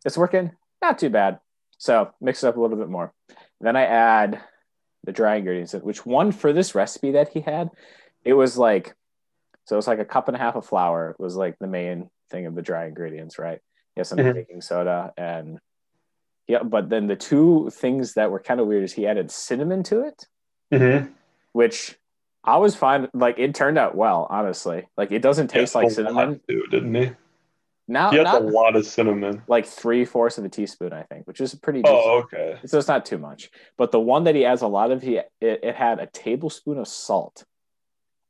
It's 0.05 0.19
working, 0.19 0.53
not 0.81 0.99
too 0.99 1.11
bad. 1.11 1.39
So 1.79 2.11
mix 2.21 2.45
it 2.45 2.49
up 2.49 2.57
a 2.57 2.61
little 2.61 2.77
bit 2.77 2.89
more. 2.89 3.13
Then 3.61 3.77
I 3.77 3.85
add 3.87 4.41
the 5.05 5.13
dry 5.13 5.37
ingredients, 5.37 5.73
which 5.75 6.07
one 6.07 6.31
for 6.33 6.53
this 6.53 6.75
recipe 6.75 7.13
that 7.13 7.29
he 7.31 7.41
had, 7.41 7.71
it 8.25 8.35
was 8.35 8.57
like, 8.57 8.95
so 9.65 9.75
it 9.75 9.79
was 9.79 9.87
like 9.89 9.99
a 9.99 10.05
cup 10.05 10.29
and 10.29 10.37
a 10.37 10.41
half 10.41 10.55
of 10.57 10.67
flour 10.67 11.17
was 11.19 11.37
like 11.37 11.57
the 11.61 11.67
main 11.67 12.09
thing 12.31 12.47
of 12.47 12.55
the 12.55 12.63
dry 12.63 12.87
ingredients, 12.87 13.39
right? 13.39 13.61
Yes, 13.97 14.09
some 14.09 14.19
Mhm. 14.19 14.35
baking 14.35 14.61
soda 14.61 15.13
and 15.17 15.59
yeah, 16.49 16.63
but 16.63 16.89
then 16.89 17.07
the 17.07 17.17
two 17.17 17.71
things 17.73 18.15
that 18.15 18.31
were 18.31 18.41
kind 18.41 18.61
of 18.61 18.67
weird 18.67 18.83
is 18.85 18.93
he 18.93 19.07
added 19.07 19.31
cinnamon 19.31 19.83
to 19.85 20.03
it, 20.03 20.27
hmm 20.73 21.13
which 21.53 21.99
I 22.45 22.57
was 22.57 22.75
fine. 22.75 23.09
Like 23.15 23.39
it 23.39 23.55
turned 23.55 23.79
out 23.79 23.95
well, 23.95 24.27
honestly. 24.29 24.89
Like 24.97 25.13
it 25.13 25.23
doesn't 25.23 25.49
taste 25.49 25.75
like 25.75 25.91
cinnamon. 25.91 26.41
too, 26.49 26.65
didn't 26.71 26.95
he? 26.95 27.11
Now, 27.89 28.11
He 28.11 28.17
has 28.19 28.25
not 28.25 28.43
a 28.43 28.45
lot 28.47 28.77
of 28.77 28.87
cinnamon. 28.87 29.43
like 29.49 29.67
three 29.67 30.05
fourths 30.05 30.39
of 30.39 30.45
a 30.45 30.49
teaspoon, 30.49 30.93
I 30.93 31.03
think, 31.03 31.27
which 31.27 31.41
is 31.41 31.55
pretty. 31.55 31.83
Oh, 31.85 32.23
decent. 32.23 32.41
Oh, 32.43 32.53
okay. 32.53 32.59
So 32.67 32.79
it's 32.79 32.89
not 32.89 33.05
too 33.05 33.19
much. 33.19 33.51
But 33.77 33.91
the 33.93 34.01
one 34.01 34.25
that 34.25 34.35
he 34.35 34.45
adds 34.45 34.63
a 34.63 34.69
lot 34.69 34.91
of, 34.93 35.03
he 35.03 35.17
it, 35.17 35.31
it 35.41 35.75
had 35.75 35.99
a 35.99 36.07
tablespoon 36.07 36.79
of 36.79 36.89
salt. 36.89 37.45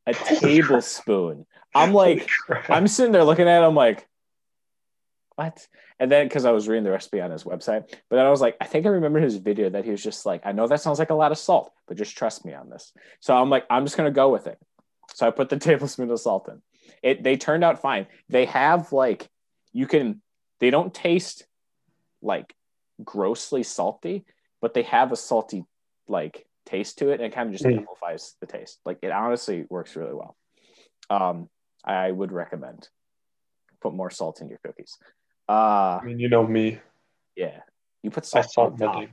A 0.07 0.15
tablespoon. 0.15 1.47
I'm 1.75 1.93
like, 1.95 2.29
I'm 2.69 2.89
sitting 2.89 3.13
there 3.13 3.25
looking 3.25 3.49
at 3.49 3.63
him 3.63 3.75
like, 3.75 4.07
what? 5.37 5.67
And 5.99 6.11
then 6.11 6.27
because 6.27 6.45
I 6.45 6.51
was 6.51 6.69
reading 6.69 6.85
the 6.85 6.91
recipe 6.91 7.21
on 7.21 7.31
his 7.31 7.45
website, 7.45 7.89
but 8.09 8.17
then 8.17 8.27
I 8.27 8.31
was 8.31 8.41
like, 8.41 8.57
I 8.61 8.67
think 8.67 8.87
I 8.87 8.91
remember 8.91 9.21
his 9.21 9.37
video 9.37 9.71
that 9.71 9.85
he 9.85 9.91
was 9.91 10.03
just 10.03 10.27
like, 10.27 10.43
I 10.45 10.53
know 10.53 10.67
that 10.67 10.81
sounds 10.81 10.99
like 10.99 11.11
a 11.11 11.15
lot 11.15 11.33
of 11.33 11.39
salt, 11.39 11.73
but 11.87 11.97
just 11.97 12.17
trust 12.17 12.45
me 12.45 12.55
on 12.55 12.69
this. 12.69 12.93
So 13.21 13.35
I'm 13.37 13.51
like, 13.51 13.65
I'm 13.71 13.85
just 13.85 13.97
gonna 13.97 14.11
go 14.11 14.29
with 14.31 14.47
it. 14.47 14.59
So 15.15 15.27
I 15.27 15.31
put 15.31 15.49
the 15.49 15.57
tablespoon 15.59 16.11
of 16.11 16.21
salt 16.21 16.49
in. 16.49 16.63
It 17.03 17.23
they 17.23 17.37
turned 17.37 17.65
out 17.65 17.81
fine. 17.81 18.07
They 18.29 18.45
have 18.47 18.93
like 18.93 19.29
you 19.73 19.87
can 19.87 20.21
they 20.61 20.71
don't 20.71 20.93
taste 20.93 21.47
like 22.21 22.55
grossly 23.03 23.63
salty, 23.63 24.25
but 24.61 24.75
they 24.75 24.83
have 24.83 25.13
a 25.13 25.17
salty 25.17 25.65
like 26.09 26.47
taste 26.67 26.99
to 26.99 27.11
it 27.11 27.15
and 27.15 27.25
it 27.25 27.33
kind 27.35 27.49
of 27.49 27.53
just 27.53 27.65
Mm. 27.65 27.79
amplifies 27.79 28.37
the 28.41 28.47
taste. 28.47 28.81
Like 28.85 28.99
it 29.03 29.11
honestly 29.11 29.65
works 29.69 29.97
really 29.97 30.15
well. 30.15 30.37
Um, 31.11 31.49
I 31.85 32.11
would 32.11 32.33
recommend 32.33 32.89
put 33.81 33.93
more 33.93 34.11
salt 34.11 34.41
in 34.41 34.49
your 34.49 34.61
cookies. 34.65 34.97
Uh, 35.49 35.99
I 36.01 36.05
mean, 36.05 36.19
you 36.19 36.29
know 36.29 36.47
me. 36.47 36.79
yeah, 37.37 37.61
you 38.03 38.11
put 38.11 38.25
salt 38.27 38.51
salt 38.51 38.73
on 38.75 38.79
top. 38.79 39.05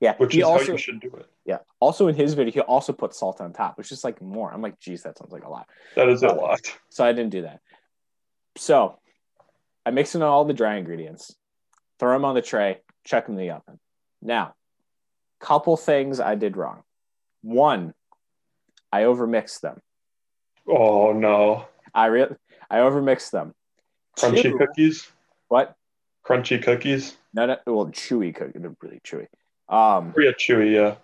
Yeah, 0.00 0.14
which 0.18 0.34
he 0.34 0.40
is 0.40 0.44
also 0.44 0.64
how 0.66 0.72
you 0.72 0.78
should 0.78 1.00
do 1.00 1.08
it. 1.16 1.26
yeah. 1.46 1.58
Also 1.80 2.08
in 2.08 2.14
his 2.14 2.34
video, 2.34 2.52
he 2.52 2.60
also 2.60 2.92
put 2.92 3.14
salt 3.14 3.40
on 3.40 3.52
top, 3.54 3.78
which 3.78 3.90
is 3.92 4.04
like 4.04 4.20
more. 4.20 4.52
I'm 4.52 4.60
like, 4.60 4.78
geez, 4.78 5.02
that 5.04 5.16
sounds 5.16 5.32
like 5.32 5.44
a 5.44 5.48
lot. 5.48 5.66
That 5.94 6.08
is 6.10 6.22
a 6.22 6.28
Uh, 6.30 6.34
lot. 6.34 6.60
So 6.90 7.02
I 7.04 7.12
didn't 7.12 7.30
do 7.30 7.42
that. 7.42 7.60
So 8.56 8.98
I 9.86 9.90
mix 9.92 10.14
in 10.14 10.20
all 10.22 10.44
the 10.44 10.52
dry 10.52 10.76
ingredients, 10.76 11.34
throw 11.98 12.12
them 12.12 12.26
on 12.26 12.34
the 12.34 12.42
tray, 12.42 12.80
chuck 13.04 13.24
them 13.26 13.38
in 13.38 13.46
the 13.46 13.50
oven. 13.52 13.78
Now, 14.20 14.54
couple 15.40 15.76
things 15.78 16.20
I 16.20 16.34
did 16.34 16.56
wrong. 16.58 16.82
One, 17.42 17.94
I 18.92 19.02
overmixed 19.02 19.60
them. 19.60 19.80
Oh 20.68 21.12
no. 21.12 21.66
I 21.94 22.06
re- 22.06 22.36
I 22.70 22.78
overmixed 22.78 23.30
them. 23.30 23.54
Crunchy 24.18 24.42
Two- 24.42 24.58
cookies. 24.58 25.10
What? 25.48 25.74
Crunchy 26.26 26.62
cookies. 26.62 27.16
No, 27.34 27.46
no, 27.46 27.56
well, 27.66 27.86
chewy 27.86 28.34
cookie. 28.34 28.58
They're 28.58 28.76
really 28.80 29.00
chewy. 29.04 29.26
Um, 29.68 30.12
chewy. 30.16 30.74
Yeah. 30.74 30.96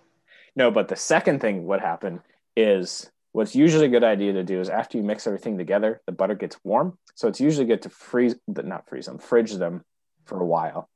No, 0.55 0.71
but 0.71 0.87
the 0.87 0.95
second 0.95 1.39
thing 1.39 1.65
what 1.65 1.79
happened 1.79 2.19
is 2.55 3.09
what's 3.31 3.55
usually 3.55 3.85
a 3.85 3.89
good 3.89 4.03
idea 4.03 4.33
to 4.33 4.43
do 4.43 4.59
is 4.59 4.69
after 4.69 4.97
you 4.97 5.03
mix 5.03 5.25
everything 5.25 5.57
together, 5.57 6.01
the 6.05 6.11
butter 6.11 6.35
gets 6.35 6.57
warm. 6.63 6.97
So 7.15 7.27
it's 7.27 7.39
usually 7.39 7.65
good 7.65 7.81
to 7.83 7.89
freeze, 7.89 8.35
not 8.47 8.87
freeze 8.87 9.05
them, 9.05 9.17
fridge 9.17 9.53
them 9.53 9.83
for 10.25 10.39
a 10.39 10.45
while, 10.45 10.89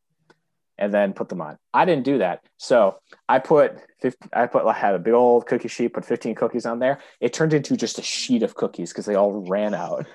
and 0.77 0.93
then 0.93 1.13
put 1.13 1.29
them 1.29 1.41
on. 1.41 1.57
I 1.73 1.85
didn't 1.85 2.05
do 2.05 2.19
that, 2.19 2.43
so 2.57 2.99
I 3.27 3.39
put 3.39 3.77
50, 4.01 4.29
I 4.33 4.47
put 4.47 4.65
I 4.65 4.73
had 4.73 4.95
a 4.95 4.99
big 4.99 5.13
old 5.13 5.47
cookie 5.47 5.67
sheet, 5.67 5.93
put 5.93 6.05
15 6.05 6.35
cookies 6.35 6.65
on 6.65 6.79
there. 6.79 6.99
It 7.19 7.33
turned 7.33 7.53
into 7.53 7.75
just 7.75 7.99
a 7.99 8.03
sheet 8.03 8.43
of 8.43 8.55
cookies 8.55 8.91
because 8.91 9.05
they 9.05 9.15
all 9.15 9.45
ran 9.47 9.73
out. 9.73 10.05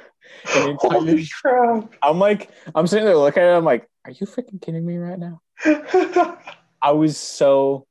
And 0.55 0.65
the 0.65 0.71
entire- 0.71 0.91
Holy 0.91 1.27
crap. 1.27 1.95
I'm 2.03 2.19
like, 2.19 2.51
I'm 2.75 2.87
sitting 2.87 3.05
there 3.05 3.17
looking 3.17 3.43
at 3.43 3.51
it. 3.51 3.57
I'm 3.57 3.65
like, 3.65 3.89
are 4.05 4.11
you 4.11 4.27
freaking 4.27 4.61
kidding 4.61 4.85
me 4.85 4.97
right 4.97 5.19
now? 5.19 5.41
I 6.83 6.91
was 6.93 7.17
so 7.17 7.87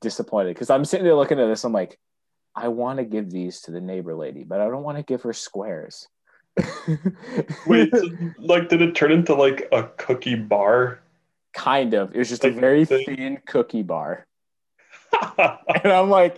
disappointed 0.00 0.54
because 0.54 0.70
I'm 0.70 0.84
sitting 0.84 1.04
there 1.04 1.14
looking 1.14 1.40
at 1.40 1.46
this. 1.46 1.64
I'm 1.64 1.72
like, 1.72 1.98
I 2.54 2.68
want 2.68 2.98
to 2.98 3.04
give 3.04 3.30
these 3.30 3.62
to 3.62 3.70
the 3.70 3.80
neighbor 3.80 4.14
lady, 4.14 4.44
but 4.44 4.60
I 4.60 4.64
don't 4.64 4.82
want 4.82 4.98
to 4.98 5.04
give 5.04 5.22
her 5.22 5.32
squares. 5.32 6.08
Wait, 7.66 7.92
like, 8.38 8.68
did 8.68 8.82
it 8.82 8.94
turn 8.94 9.12
into 9.12 9.34
like 9.34 9.68
a 9.72 9.84
cookie 9.96 10.34
bar? 10.34 11.00
kind 11.54 11.94
of. 11.94 12.14
It 12.14 12.18
was 12.18 12.28
just 12.28 12.44
a 12.44 12.50
very 12.50 12.84
they- 12.84 13.04
thin 13.04 13.38
cookie 13.46 13.82
bar, 13.82 14.26
and 15.38 15.92
I'm 15.92 16.10
like, 16.10 16.36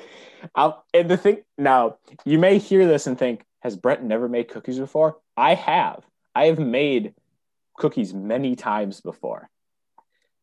I'm, 0.55 0.73
and 0.95 1.11
the 1.11 1.17
thing 1.17 1.39
now, 1.59 1.99
you 2.25 2.39
may 2.39 2.59
hear 2.59 2.87
this 2.87 3.07
and 3.07 3.19
think, 3.19 3.45
has 3.61 3.77
Brett 3.77 4.03
never 4.03 4.29
made 4.29 4.49
cookies 4.49 4.79
before? 4.79 5.19
I 5.37 5.55
have. 5.55 6.05
I 6.35 6.47
have 6.47 6.59
made 6.59 7.15
cookies 7.77 8.13
many 8.13 8.57
times 8.57 9.01
before. 9.01 9.49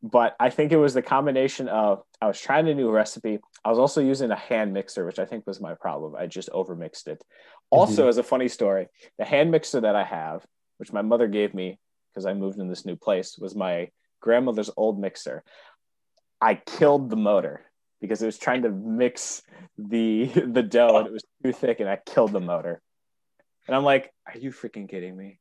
But 0.04 0.36
I 0.40 0.50
think 0.50 0.72
it 0.72 0.78
was 0.78 0.94
the 0.94 1.02
combination 1.02 1.68
of 1.68 2.04
I 2.22 2.28
was 2.28 2.40
trying 2.40 2.68
a 2.70 2.76
new 2.76 2.92
recipe. 2.92 3.40
I 3.66 3.70
was 3.70 3.80
also 3.80 4.02
using 4.02 4.30
a 4.32 4.36
hand 4.36 4.74
mixer, 4.74 5.06
which 5.06 5.20
I 5.20 5.26
think 5.26 5.48
was 5.48 5.60
my 5.60 5.74
problem. 5.74 6.16
I 6.16 6.28
just 6.28 6.50
overmixed 6.52 7.08
it. 7.08 7.20
Mm-hmm. 7.20 7.80
Also, 7.80 8.08
as 8.08 8.18
a 8.18 8.24
funny 8.24 8.48
story, 8.48 8.88
the 9.18 9.26
hand 9.26 9.50
mixer 9.50 9.82
that 9.82 9.96
I 9.96 10.04
have, 10.04 10.46
which 10.78 10.94
my 10.94 11.02
mother 11.02 11.28
gave 11.28 11.54
me 11.54 11.80
because 12.14 12.26
I 12.26 12.34
moved 12.34 12.60
in 12.60 12.68
this 12.68 12.86
new 12.86 12.96
place, 12.96 13.38
was 13.38 13.56
my 13.56 13.90
grandmother's 14.22 14.70
old 14.78 15.00
mixer. 15.00 15.44
I 16.40 16.56
killed 16.56 17.10
the 17.10 17.16
motor 17.16 17.66
because 18.00 18.22
it 18.22 18.28
was 18.28 18.38
trying 18.38 18.64
to 18.64 18.70
mix 18.70 19.42
the 19.78 20.26
the 20.48 20.64
dough 20.64 20.98
and 20.98 21.08
it 21.08 21.14
was 21.14 21.24
too 21.44 21.54
thick 21.54 21.80
and 21.80 21.90
I 21.90 21.98
killed 21.98 22.32
the 22.32 22.40
motor. 22.40 22.82
And 23.68 23.76
I'm 23.76 23.84
like, 23.84 24.14
are 24.26 24.38
you 24.38 24.52
freaking 24.52 24.90
kidding 24.90 25.16
me? 25.16 25.40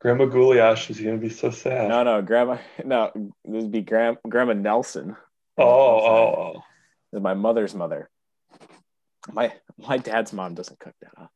Grandma 0.00 0.24
Goulash 0.24 0.90
is 0.90 1.00
gonna 1.00 1.18
be 1.18 1.28
so 1.28 1.50
sad. 1.50 1.88
No, 1.88 2.02
no, 2.02 2.22
grandma, 2.22 2.58
no, 2.84 3.10
this 3.14 3.62
would 3.62 3.72
be 3.72 3.82
Gram, 3.82 4.16
Grandma 4.28 4.54
Nelson. 4.54 5.16
oh, 5.58 5.64
oh, 5.64 6.54
oh. 6.56 6.62
This 7.12 7.18
is 7.18 7.22
my 7.22 7.34
mother's 7.34 7.74
mother. 7.74 8.08
My 9.30 9.52
my 9.76 9.98
dad's 9.98 10.32
mom 10.32 10.54
doesn't 10.54 10.78
cook 10.80 10.94
that. 11.02 11.28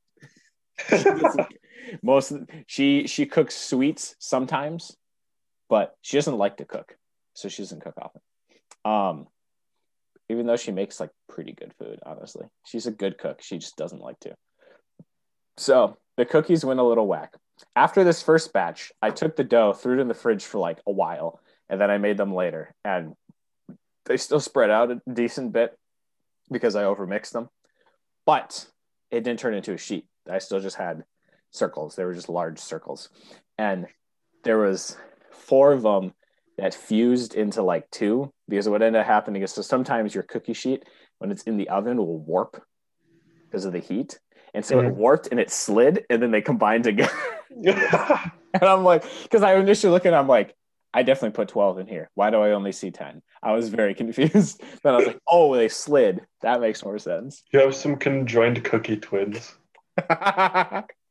She 0.89 1.45
Most 2.03 2.33
she 2.67 3.07
she 3.07 3.27
cooks 3.27 3.57
sweets 3.57 4.17
sometimes, 4.19 4.97
but 5.69 5.95
she 6.01 6.17
doesn't 6.17 6.39
like 6.39 6.57
to 6.57 6.65
cook, 6.65 6.97
so 7.35 7.49
she 7.49 7.63
doesn't 7.63 7.83
cook 7.83 7.95
often. 8.01 8.23
Um, 8.85 9.27
even 10.31 10.47
though 10.47 10.57
she 10.57 10.73
makes 10.73 11.01
like 11.01 11.11
pretty 11.29 11.53
good 11.53 11.75
food, 11.79 11.99
honestly, 12.05 12.47
she's 12.65 12.87
a 12.87 12.91
good 12.91 13.19
cook. 13.19 13.43
She 13.43 13.59
just 13.59 13.77
doesn't 13.77 14.01
like 14.01 14.19
to. 14.21 14.35
So 15.57 15.97
the 16.17 16.25
cookies 16.25 16.65
went 16.65 16.81
a 16.81 16.85
little 16.85 17.07
whack. 17.07 17.35
After 17.77 18.05
this 18.05 18.23
first 18.23 18.53
batch, 18.53 18.93
I 19.01 19.11
took 19.11 19.37
the 19.37 19.45
dough, 19.45 19.73
threw 19.73 19.99
it 19.99 20.01
in 20.01 20.09
the 20.09 20.15
fridge 20.15 20.45
for 20.45 20.59
like 20.59 20.79
a 20.87 20.93
while, 20.93 21.41
and 21.69 21.81
then 21.81 21.91
I 21.91 21.99
made 21.99 22.17
them 22.17 22.35
later. 22.35 22.75
And 22.85 23.15
they 24.07 24.17
still 24.17 24.41
spread 24.41 24.71
out 24.71 24.91
a 24.91 25.01
decent 25.13 25.53
bit 25.53 25.77
because 26.51 26.77
I 26.77 26.85
overmixed 26.85 27.33
them, 27.33 27.49
but 28.27 28.67
it 29.11 29.23
didn't 29.23 29.41
turn 29.41 29.55
into 29.55 29.73
a 29.73 29.79
sheet. 29.79 30.07
I 30.31 30.39
still 30.39 30.61
just 30.61 30.77
had 30.77 31.05
circles. 31.51 31.97
They 31.97 32.05
were 32.05 32.15
just 32.15 32.29
large 32.29 32.59
circles, 32.59 33.09
and 33.57 33.87
there 34.43 34.59
was 34.59 34.97
four 35.33 35.73
of 35.73 35.83
them 35.83 36.13
that 36.59 36.75
fused 36.75 37.35
into 37.35 37.63
like 37.63 37.91
two 37.91 38.33
because 38.49 38.69
what 38.69 38.83
ended 38.83 39.01
up 39.01 39.07
happening 39.07 39.43
is 39.43 39.53
so 39.53 39.63
sometimes 39.63 40.15
your 40.15 40.23
cookie 40.23 40.53
sheet 40.53 40.85
when 41.19 41.31
it's 41.31 41.43
in 41.43 41.57
the 41.57 41.69
oven 41.69 41.97
will 41.97 42.19
warp 42.19 42.63
because 43.47 43.65
of 43.65 43.73
the 43.73 43.81
heat 43.81 44.19
and 44.55 44.65
so 44.65 44.79
it 44.81 44.85
Mhm. 44.87 44.95
warped 44.95 45.29
and 45.31 45.39
it 45.41 45.51
slid, 45.51 46.07
and 46.09 46.23
then 46.23 46.31
they 46.31 46.41
combined 46.41 46.85
together. 46.85 47.13
and 47.51 48.63
I'm 48.63 48.85
like, 48.85 49.05
because 49.25 49.43
I 49.43 49.55
initially 49.57 49.91
look 49.93 50.05
and 50.07 50.15
I'm 50.15 50.29
like, 50.29 50.55
I 50.93 51.03
definitely 51.03 51.35
put 51.35 51.49
12 51.49 51.79
in 51.81 51.87
here. 51.89 52.09
Why 52.15 52.31
do 52.31 52.41
I 52.41 52.53
only 52.53 52.71
see 52.73 52.91
10? 52.93 53.21
I 53.43 53.53
was 53.53 53.69
very 53.69 53.95
confused. 54.03 54.63
then 54.83 54.95
I 54.95 54.97
was 54.97 55.07
like, 55.09 55.19
oh, 55.29 55.55
they 55.57 55.69
slid. 55.69 56.21
That 56.43 56.61
makes 56.61 56.85
more 56.85 56.99
sense. 56.99 57.43
You 57.53 57.61
have 57.61 57.75
some 57.75 57.97
conjoined 57.97 58.63
cookie 58.65 58.97
twins. 58.97 59.57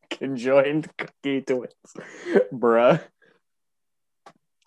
Conjoined 0.10 0.90
cookie 0.98 1.42
twins, 1.42 1.74
bruh. 2.54 3.02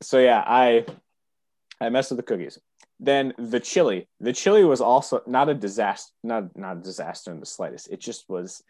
So 0.03 0.19
yeah, 0.19 0.43
I 0.45 0.85
I 1.81 1.89
messed 1.89 2.11
with 2.11 2.17
the 2.19 2.23
cookies. 2.25 2.59
Then 2.99 3.35
the 3.39 3.61
chili. 3.61 4.09
The 4.21 4.33
chili 4.33 4.65
was 4.65 4.81
also 4.81 5.23
not 5.27 5.49
a 5.49 5.55
disaster, 5.55 6.13
not 6.23 6.57
not 6.57 6.79
a 6.79 6.81
disaster 6.81 7.31
in 7.31 7.41
the 7.41 7.47
slightest. 7.47 7.91
It 7.91 8.01
just 8.01 8.25
was 8.29 8.63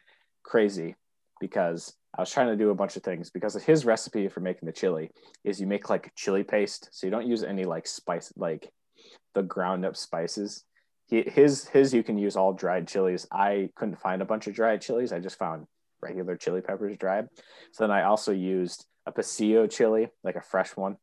crazy 0.42 0.96
because 1.40 1.94
I 2.16 2.22
was 2.22 2.30
trying 2.30 2.48
to 2.48 2.56
do 2.56 2.70
a 2.70 2.74
bunch 2.74 2.96
of 2.96 3.02
things 3.02 3.30
because 3.30 3.54
his 3.62 3.84
recipe 3.84 4.26
for 4.28 4.40
making 4.40 4.66
the 4.66 4.72
chili 4.72 5.10
is 5.44 5.60
you 5.60 5.66
make 5.66 5.90
like 5.90 6.12
chili 6.16 6.42
paste, 6.42 6.88
so 6.92 7.06
you 7.06 7.10
don't 7.10 7.26
use 7.26 7.44
any 7.44 7.64
like 7.64 7.86
spice 7.86 8.32
like 8.36 8.72
the 9.34 9.42
ground 9.42 9.84
up 9.84 9.96
spices. 9.96 10.64
He, 11.06 11.22
his 11.22 11.68
his 11.68 11.94
you 11.94 12.02
can 12.02 12.18
use 12.18 12.36
all 12.36 12.52
dried 12.52 12.88
chilies. 12.88 13.26
I 13.30 13.70
couldn't 13.76 14.00
find 14.00 14.22
a 14.22 14.26
bunch 14.26 14.48
of 14.48 14.54
dried 14.54 14.80
chilies. 14.80 15.12
I 15.12 15.20
just 15.20 15.38
found 15.38 15.66
regular 16.02 16.36
chili 16.36 16.62
peppers 16.62 16.96
dried. 16.96 17.28
So 17.72 17.84
then 17.84 17.90
I 17.90 18.02
also 18.04 18.32
used 18.32 18.86
a 19.06 19.12
pasillo 19.12 19.70
chili, 19.70 20.08
like 20.24 20.36
a 20.36 20.42
fresh 20.42 20.76
one. 20.76 20.96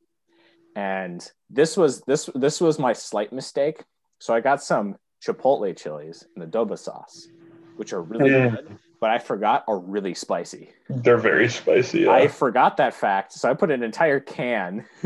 And 0.75 1.25
this 1.49 1.77
was 1.77 2.01
this 2.01 2.29
this 2.35 2.59
was 2.61 2.79
my 2.79 2.93
slight 2.93 3.31
mistake. 3.31 3.83
So 4.19 4.33
I 4.33 4.39
got 4.39 4.63
some 4.63 4.95
chipotle 5.25 5.75
chilies 5.77 6.25
in 6.35 6.41
adobo 6.43 6.77
sauce, 6.77 7.27
which 7.77 7.93
are 7.93 8.01
really 8.01 8.29
Mm. 8.29 8.51
good, 8.55 8.77
but 8.99 9.09
I 9.09 9.19
forgot 9.19 9.63
are 9.67 9.77
really 9.79 10.13
spicy. 10.13 10.71
They're 10.89 11.17
very 11.17 11.49
spicy. 11.49 12.07
I 12.07 12.27
forgot 12.27 12.77
that 12.77 12.93
fact, 12.93 13.33
so 13.33 13.49
I 13.49 13.53
put 13.53 13.69
an 13.71 13.83
entire 13.83 14.19
can. 14.19 14.85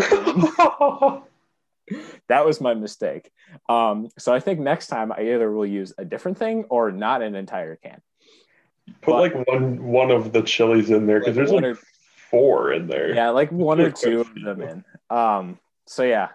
that 2.28 2.46
was 2.46 2.60
my 2.62 2.74
mistake. 2.74 3.32
Um, 3.70 4.10
so 4.18 4.34
I 4.34 4.40
think 4.40 4.60
next 4.60 4.88
time 4.88 5.12
I 5.12 5.22
either 5.34 5.52
will 5.52 5.66
use 5.66 5.94
a 5.98 6.06
different 6.06 6.38
thing 6.38 6.66
or 6.70 6.92
not 6.92 7.22
an 7.22 7.36
entire 7.36 7.76
can. 7.78 8.02
Put 9.02 9.16
like 9.16 9.48
one 9.48 9.84
one 9.84 10.12
of 10.12 10.32
the 10.32 10.42
chilies 10.42 10.90
in 10.90 11.08
there 11.08 11.20
because 11.20 11.36
Like 11.38 11.48
there's 11.48 11.52
like 11.52 11.64
or- 11.78 11.80
four 12.30 12.72
in 12.74 12.88
there. 12.88 13.14
Yeah, 13.14 13.30
like 13.30 13.52
one 13.52 13.80
or 13.80 13.92
two 13.92 14.22
of 14.22 14.34
them 14.36 14.62
in. 14.62 14.86
Um, 15.10 15.60
so 15.86 16.04
yeah, 16.04 16.30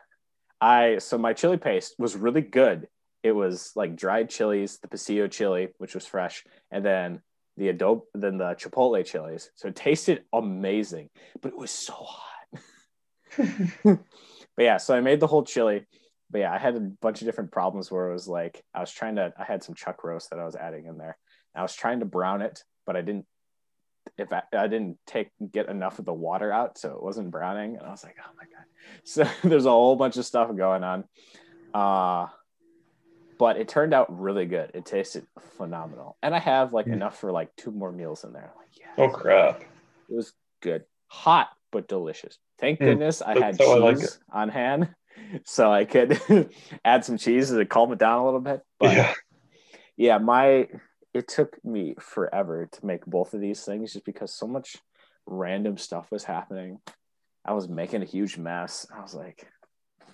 I 0.61 0.98
so 0.98 1.18
my 1.18 1.33
chili 1.33 1.59
paste 1.59 1.94
was 1.98 2.16
really 2.16 2.40
good. 2.40 2.88
It 3.22 3.33
was 3.33 3.72
like 3.76 3.96
dried 3.96 4.31
chilies, 4.31 4.78
the 4.78 4.88
pasillo 4.88 5.31
chili, 5.31 5.68
which 5.78 5.94
was 5.94 6.07
fresh, 6.07 6.44
and 6.70 6.85
then 6.85 7.22
the 7.57 7.68
adobe, 7.68 8.02
then 8.14 8.38
the 8.38 8.55
chipotle 8.55 9.05
chilies. 9.05 9.50
So 9.55 9.68
it 9.68 9.76
tasted 9.76 10.24
amazing, 10.33 11.11
but 11.40 11.52
it 11.52 11.59
was 11.59 11.70
so 11.70 11.92
hot. 11.94 12.33
but 13.85 13.98
yeah, 14.59 14.78
so 14.78 14.94
I 14.94 15.00
made 15.00 15.20
the 15.20 15.26
whole 15.26 15.44
chili. 15.44 15.87
But 16.31 16.40
yeah, 16.40 16.52
I 16.52 16.59
had 16.59 16.76
a 16.76 16.81
bunch 16.81 17.20
of 17.20 17.26
different 17.26 17.52
problems 17.52 17.90
where 17.90 18.09
it 18.09 18.12
was 18.14 18.26
like 18.26 18.62
I 18.74 18.81
was 18.81 18.90
trying 18.90 19.16
to. 19.16 19.33
I 19.38 19.44
had 19.44 19.62
some 19.62 19.74
chuck 19.74 20.02
roast 20.02 20.31
that 20.31 20.38
I 20.38 20.44
was 20.44 20.57
adding 20.57 20.87
in 20.87 20.96
there. 20.96 21.18
I 21.55 21.62
was 21.62 21.74
trying 21.74 22.00
to 22.00 22.07
brown 22.07 22.40
it, 22.40 22.62
but 22.87 22.96
I 22.96 23.02
didn't. 23.02 23.26
If 24.19 24.33
I, 24.33 24.43
I 24.53 24.67
didn't 24.69 24.99
take 25.07 25.31
get 25.53 25.69
enough 25.69 25.99
of 25.99 26.05
the 26.05 26.12
water 26.12 26.53
out, 26.53 26.79
so 26.79 26.93
it 26.93 27.03
wasn't 27.03 27.31
browning, 27.31 27.77
and 27.77 27.87
I 27.87 27.91
was 27.91 28.05
like, 28.05 28.17
oh 28.21 28.31
my 28.38 28.45
god. 28.45 28.67
So 29.05 29.25
there's 29.49 29.67
a 29.67 29.71
whole 29.71 29.97
bunch 29.97 30.17
of 30.17 30.27
stuff 30.27 30.55
going 30.57 30.85
on. 30.85 31.05
Uh 31.73 32.27
but 33.38 33.57
it 33.57 33.69
turned 33.69 33.93
out 33.95 34.21
really 34.21 34.47
good. 34.47 34.71
It 34.75 34.85
tasted 34.85 35.27
phenomenal, 35.57 36.17
and 36.23 36.35
I 36.35 36.38
have 36.38 36.73
like 36.73 36.87
Mm. 36.87 36.93
enough 36.95 37.19
for 37.19 37.33
like 37.33 37.51
two 37.57 37.71
more 37.73 37.91
meals 37.91 38.25
in 38.25 38.33
there. 38.33 38.53
Like, 38.57 38.79
yeah, 38.79 39.05
Oh 39.05 39.09
crap. 39.09 39.62
it 40.09 40.15
was 40.15 40.33
good, 40.61 40.85
hot 41.09 41.49
but 41.73 41.88
delicious. 41.88 42.38
Thank 42.61 42.81
Mm, 42.81 42.87
goodness 42.87 43.23
I 43.23 43.35
had 43.35 43.59
how 43.59 43.73
I 43.73 43.79
like 43.79 43.97
cheese 43.97 44.19
on 44.33 44.49
hand, 44.49 44.95
so 45.45 45.73
I 45.73 45.85
could 45.85 46.21
add 46.85 47.05
some 47.05 47.19
cheese 47.19 47.51
to 47.51 47.65
calm 47.67 47.93
it 47.93 47.99
down 47.99 48.21
a 48.21 48.25
little 48.25 48.41
bit. 48.41 48.61
But 48.79 48.97
yeah. 48.97 49.15
yeah, 49.97 50.19
my 50.19 50.69
it 51.14 51.29
took 51.29 51.62
me 51.64 51.94
forever 52.01 52.68
to 52.70 52.87
make 52.87 53.05
both 53.07 53.35
of 53.35 53.40
these 53.40 53.64
things 53.64 53.92
just 53.92 54.05
because 54.05 54.35
so 54.35 54.46
much 54.46 54.77
random 55.27 55.77
stuff 55.77 56.11
was 56.11 56.25
happening. 56.25 56.79
I 57.44 57.53
was 57.53 57.68
making 57.68 58.03
a 58.03 58.07
huge 58.07 58.38
mess. 58.38 58.87
I 58.96 59.01
was 59.03 59.14
like, 59.14 59.46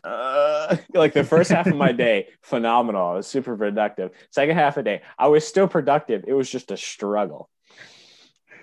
uh, 0.05 0.77
like 0.95 1.13
the 1.13 1.25
first 1.25 1.51
half 1.51 1.67
of 1.67 1.77
my 1.77 1.93
day, 1.93 2.29
phenomenal. 2.43 3.09
I 3.09 3.15
was 3.15 3.27
super 3.27 3.57
productive. 3.57 4.11
Second 4.31 4.57
half 4.57 4.77
of 4.77 4.85
the 4.85 4.91
day, 4.91 5.03
I 5.19 5.29
was 5.29 5.47
still 5.47 5.69
productive. 5.69 6.25
It 6.27 6.33
was 6.33 6.51
just 6.51 6.71
a 6.71 6.77
struggle. 6.77 7.49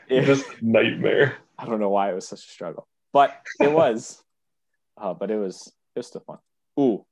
It- 0.07 0.21
Just 0.25 0.45
nightmare. 0.61 1.37
I 1.57 1.65
don't 1.65 1.79
know 1.79 1.89
why 1.89 2.11
it 2.11 2.15
was 2.15 2.27
such 2.27 2.39
a 2.39 2.49
struggle, 2.51 2.87
but 3.13 3.33
it 3.61 3.71
was. 3.71 4.21
uh, 4.97 5.13
but 5.13 5.31
it 5.31 5.37
was 5.37 5.71
it 5.95 5.99
was 5.99 6.07
still 6.07 6.21
fun. 6.21 6.37
Ooh, 6.79 7.05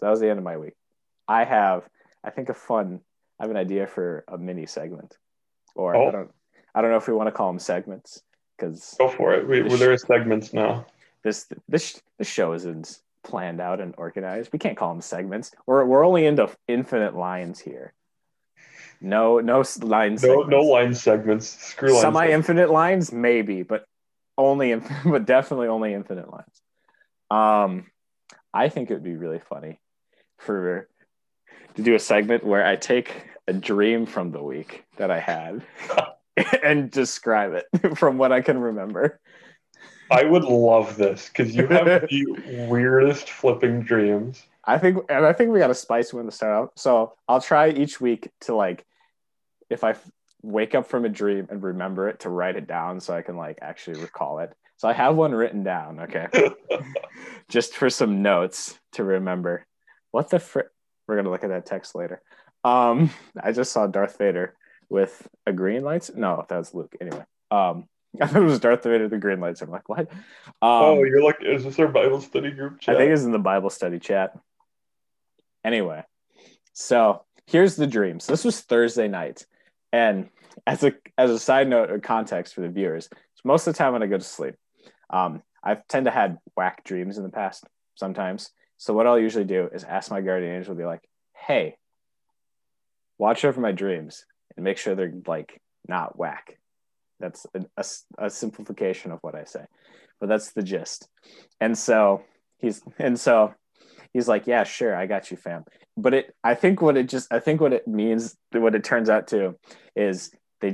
that 0.00 0.10
was 0.10 0.20
the 0.20 0.30
end 0.30 0.38
of 0.38 0.44
my 0.44 0.56
week. 0.56 0.74
I 1.28 1.44
have, 1.44 1.82
I 2.22 2.30
think, 2.30 2.48
a 2.48 2.54
fun. 2.54 3.00
I 3.38 3.44
have 3.44 3.50
an 3.50 3.56
idea 3.56 3.86
for 3.86 4.24
a 4.28 4.38
mini 4.38 4.66
segment, 4.66 5.16
or 5.74 5.94
Oh. 5.96 6.08
I 6.08 6.10
don't, 6.10 6.30
I 6.74 6.82
don't 6.82 6.90
know 6.90 6.96
if 6.96 7.06
we 7.08 7.14
want 7.14 7.26
to 7.28 7.32
call 7.32 7.48
them 7.48 7.58
segments 7.58 8.22
because 8.56 8.94
Go 8.98 9.08
for 9.08 9.34
it. 9.34 9.46
We, 9.48 9.62
well, 9.62 9.76
there 9.78 9.92
are 9.92 9.98
segments 9.98 10.52
now. 10.52 10.86
this 11.22 11.46
this 11.68 12.00
this 12.18 12.28
show 12.28 12.52
isn't 12.52 13.00
planned 13.24 13.60
out 13.60 13.80
and 13.80 13.94
organized. 13.98 14.52
We 14.52 14.58
can't 14.58 14.76
call 14.76 14.90
them 14.92 15.00
segments. 15.02 15.50
We're 15.66 15.84
we're 15.84 16.04
only 16.06 16.26
into 16.26 16.48
infinite 16.68 17.14
lines 17.16 17.60
here. 17.60 17.92
No 19.00 19.40
no 19.40 19.60
s- 19.60 19.82
line 19.82 20.12
No, 20.12 20.16
segments. 20.18 20.48
no 20.50 20.60
line 20.62 20.94
segments. 20.94 21.46
Screw 21.48 21.92
line. 21.92 22.00
Semi 22.00 22.20
segments. 22.26 22.34
infinite 22.48 22.70
lines, 22.70 23.12
maybe, 23.12 23.62
but 23.62 23.84
only, 24.38 24.74
but 25.04 25.26
definitely 25.26 25.68
only 25.68 25.92
infinite 25.92 26.30
lines. 26.30 26.62
Um, 27.30 27.90
I 28.54 28.68
think 28.70 28.90
it 28.90 28.94
would 28.94 29.02
be 29.02 29.16
really 29.16 29.40
funny 29.40 29.80
for 30.38 30.88
to 31.76 31.82
do 31.82 31.94
a 31.94 31.98
segment 31.98 32.44
where 32.44 32.66
I 32.66 32.76
take 32.76 33.12
a 33.46 33.52
dream 33.52 34.06
from 34.06 34.32
the 34.32 34.42
week 34.42 34.84
that 34.96 35.10
I 35.10 35.20
had 35.20 35.62
and 36.62 36.90
describe 36.90 37.52
it 37.52 37.96
from 37.96 38.18
what 38.18 38.32
I 38.32 38.40
can 38.40 38.58
remember. 38.58 39.20
I 40.10 40.24
would 40.24 40.44
love 40.44 40.96
this 40.96 41.28
because 41.28 41.54
you 41.54 41.66
have 41.68 41.84
the 42.08 42.26
weirdest 42.68 43.30
flipping 43.30 43.82
dreams. 43.82 44.42
I 44.64 44.78
think, 44.78 44.98
and 45.08 45.24
I 45.24 45.32
think 45.32 45.52
we 45.52 45.58
got 45.58 45.70
a 45.70 45.74
spice 45.74 46.12
one 46.12 46.26
to 46.26 46.32
start 46.32 46.52
out. 46.52 46.72
So 46.76 47.14
I'll 47.28 47.40
try 47.40 47.70
each 47.70 48.00
week 48.00 48.30
to 48.42 48.54
like, 48.54 48.84
if 49.70 49.84
I 49.84 49.90
f- 49.90 50.10
wake 50.42 50.74
up 50.74 50.86
from 50.86 51.04
a 51.04 51.08
dream 51.08 51.46
and 51.50 51.62
remember 51.62 52.08
it, 52.08 52.20
to 52.20 52.30
write 52.30 52.56
it 52.56 52.66
down 52.66 53.00
so 53.00 53.14
I 53.14 53.22
can 53.22 53.36
like 53.36 53.58
actually 53.62 54.00
recall 54.00 54.40
it. 54.40 54.52
So 54.76 54.88
I 54.88 54.92
have 54.92 55.16
one 55.16 55.32
written 55.32 55.62
down. 55.62 56.00
Okay, 56.00 56.28
just 57.48 57.74
for 57.74 57.88
some 57.88 58.22
notes 58.22 58.78
to 58.92 59.04
remember. 59.04 59.64
What 60.10 60.30
the 60.30 60.38
fr? 60.38 60.60
We're 61.06 61.16
gonna 61.16 61.30
look 61.30 61.44
at 61.44 61.50
that 61.50 61.66
text 61.66 61.94
later. 61.94 62.22
Um, 62.64 63.10
I 63.42 63.52
just 63.52 63.72
saw 63.72 63.86
Darth 63.86 64.18
Vader 64.18 64.54
with 64.88 65.26
a 65.46 65.52
green 65.52 65.82
lights. 65.82 66.10
No, 66.14 66.44
that 66.48 66.56
was 66.56 66.74
Luke. 66.74 66.94
Anyway, 67.00 67.24
um, 67.50 67.88
I 68.20 68.26
thought 68.26 68.42
it 68.42 68.46
was 68.46 68.60
Darth 68.60 68.84
Vader 68.84 69.04
with 69.04 69.12
the 69.12 69.18
green 69.18 69.40
lights. 69.40 69.62
I'm 69.62 69.70
like, 69.70 69.88
what? 69.88 70.10
Um, 70.10 70.56
oh, 70.62 71.02
you're 71.02 71.22
like, 71.22 71.38
is 71.42 71.64
this 71.64 71.78
our 71.78 71.88
Bible 71.88 72.20
study 72.20 72.50
group 72.50 72.80
chat? 72.80 72.96
I 72.96 72.98
think 72.98 73.12
it's 73.12 73.24
in 73.24 73.32
the 73.32 73.38
Bible 73.38 73.70
study 73.70 73.98
chat. 73.98 74.36
Anyway, 75.64 76.02
so 76.72 77.24
here's 77.46 77.76
the 77.76 77.86
dream. 77.86 78.20
So 78.20 78.32
this 78.32 78.44
was 78.44 78.60
Thursday 78.60 79.08
night, 79.08 79.46
and 79.92 80.28
as 80.66 80.84
a 80.84 80.94
as 81.18 81.30
a 81.30 81.38
side 81.38 81.68
note 81.68 81.90
or 81.90 81.98
context 81.98 82.54
for 82.54 82.60
the 82.60 82.68
viewers, 82.68 83.08
most 83.44 83.66
of 83.66 83.74
the 83.74 83.78
time 83.78 83.92
when 83.92 84.02
I 84.02 84.06
go 84.06 84.18
to 84.18 84.24
sleep, 84.24 84.54
um, 85.10 85.42
I 85.62 85.76
tend 85.88 86.06
to 86.06 86.10
had 86.10 86.38
whack 86.56 86.84
dreams 86.84 87.18
in 87.18 87.24
the 87.24 87.30
past 87.30 87.64
sometimes. 87.94 88.50
So 88.78 88.94
what 88.94 89.06
I'll 89.06 89.18
usually 89.18 89.44
do 89.44 89.68
is 89.72 89.84
ask 89.84 90.10
my 90.10 90.20
guardian 90.20 90.54
angel, 90.54 90.74
to 90.74 90.78
be 90.78 90.84
like, 90.84 91.02
"Hey, 91.34 91.76
watch 93.18 93.44
over 93.44 93.60
my 93.60 93.72
dreams 93.72 94.24
and 94.56 94.64
make 94.64 94.78
sure 94.78 94.94
they're 94.94 95.12
like 95.26 95.60
not 95.88 96.18
whack." 96.18 96.58
That's 97.20 97.46
a, 97.54 97.64
a, 97.76 98.26
a 98.26 98.30
simplification 98.30 99.10
of 99.10 99.18
what 99.22 99.34
I 99.34 99.44
say, 99.44 99.64
but 100.20 100.28
that's 100.28 100.52
the 100.52 100.62
gist. 100.62 101.08
And 101.60 101.76
so 101.76 102.22
he's 102.58 102.82
and 102.98 103.18
so 103.18 103.54
he's 104.12 104.28
like 104.28 104.46
yeah 104.46 104.64
sure 104.64 104.96
i 104.96 105.06
got 105.06 105.30
you 105.30 105.36
fam 105.36 105.64
but 105.96 106.14
it 106.14 106.34
i 106.42 106.54
think 106.54 106.80
what 106.80 106.96
it 106.96 107.08
just 107.08 107.32
i 107.32 107.38
think 107.38 107.60
what 107.60 107.72
it 107.72 107.86
means 107.86 108.36
what 108.52 108.74
it 108.74 108.84
turns 108.84 109.10
out 109.10 109.28
to 109.28 109.54
is 109.94 110.30
they 110.60 110.72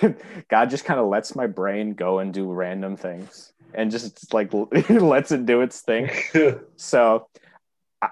god 0.48 0.70
just 0.70 0.84
kind 0.84 1.00
of 1.00 1.08
lets 1.08 1.34
my 1.34 1.46
brain 1.46 1.94
go 1.94 2.18
and 2.18 2.32
do 2.32 2.50
random 2.50 2.96
things 2.96 3.52
and 3.74 3.90
just 3.90 4.32
like 4.32 4.52
lets 4.88 5.32
it 5.32 5.46
do 5.46 5.60
its 5.60 5.80
thing 5.80 6.10
so 6.76 7.26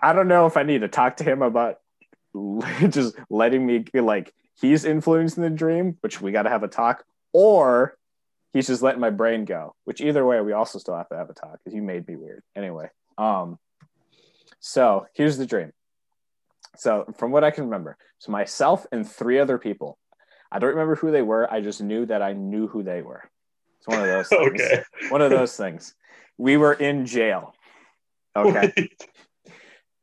I- 0.02 0.12
don't 0.12 0.28
know 0.28 0.46
if 0.46 0.56
i 0.56 0.62
need 0.62 0.80
to 0.82 0.88
talk 0.88 1.16
to 1.18 1.24
him 1.24 1.42
about 1.42 1.78
just 2.88 3.14
letting 3.28 3.66
me 3.66 3.84
like 3.94 4.32
he's 4.60 4.84
influencing 4.84 5.42
the 5.42 5.50
dream 5.50 5.96
which 6.00 6.20
we 6.20 6.32
got 6.32 6.42
to 6.42 6.50
have 6.50 6.62
a 6.62 6.68
talk 6.68 7.04
or 7.32 7.96
he's 8.52 8.66
just 8.66 8.82
letting 8.82 9.00
my 9.00 9.10
brain 9.10 9.44
go 9.44 9.74
which 9.84 10.00
either 10.00 10.24
way 10.24 10.40
we 10.40 10.52
also 10.52 10.78
still 10.78 10.96
have 10.96 11.08
to 11.08 11.16
have 11.16 11.30
a 11.30 11.34
talk 11.34 11.58
because 11.58 11.74
you 11.74 11.82
made 11.82 12.06
me 12.08 12.16
weird 12.16 12.42
anyway 12.56 12.88
um 13.18 13.58
so 14.64 15.06
here's 15.14 15.38
the 15.38 15.46
dream. 15.46 15.72
So 16.76 17.04
from 17.18 17.32
what 17.32 17.42
I 17.42 17.50
can 17.50 17.64
remember, 17.64 17.96
so 18.18 18.30
myself 18.30 18.86
and 18.92 19.08
three 19.08 19.40
other 19.40 19.58
people, 19.58 19.98
I 20.52 20.60
don't 20.60 20.70
remember 20.70 20.94
who 20.94 21.10
they 21.10 21.20
were. 21.20 21.52
I 21.52 21.60
just 21.60 21.82
knew 21.82 22.06
that 22.06 22.22
I 22.22 22.32
knew 22.32 22.68
who 22.68 22.84
they 22.84 23.02
were. 23.02 23.24
It's 23.78 23.88
one 23.88 23.98
of 24.00 24.06
those 24.06 24.28
things. 24.28 24.60
okay. 24.62 24.82
One 25.08 25.20
of 25.20 25.30
those 25.30 25.56
things. 25.56 25.94
We 26.38 26.56
were 26.56 26.72
in 26.72 27.06
jail. 27.06 27.54
Okay. 28.34 28.72
Wait, 28.76 29.06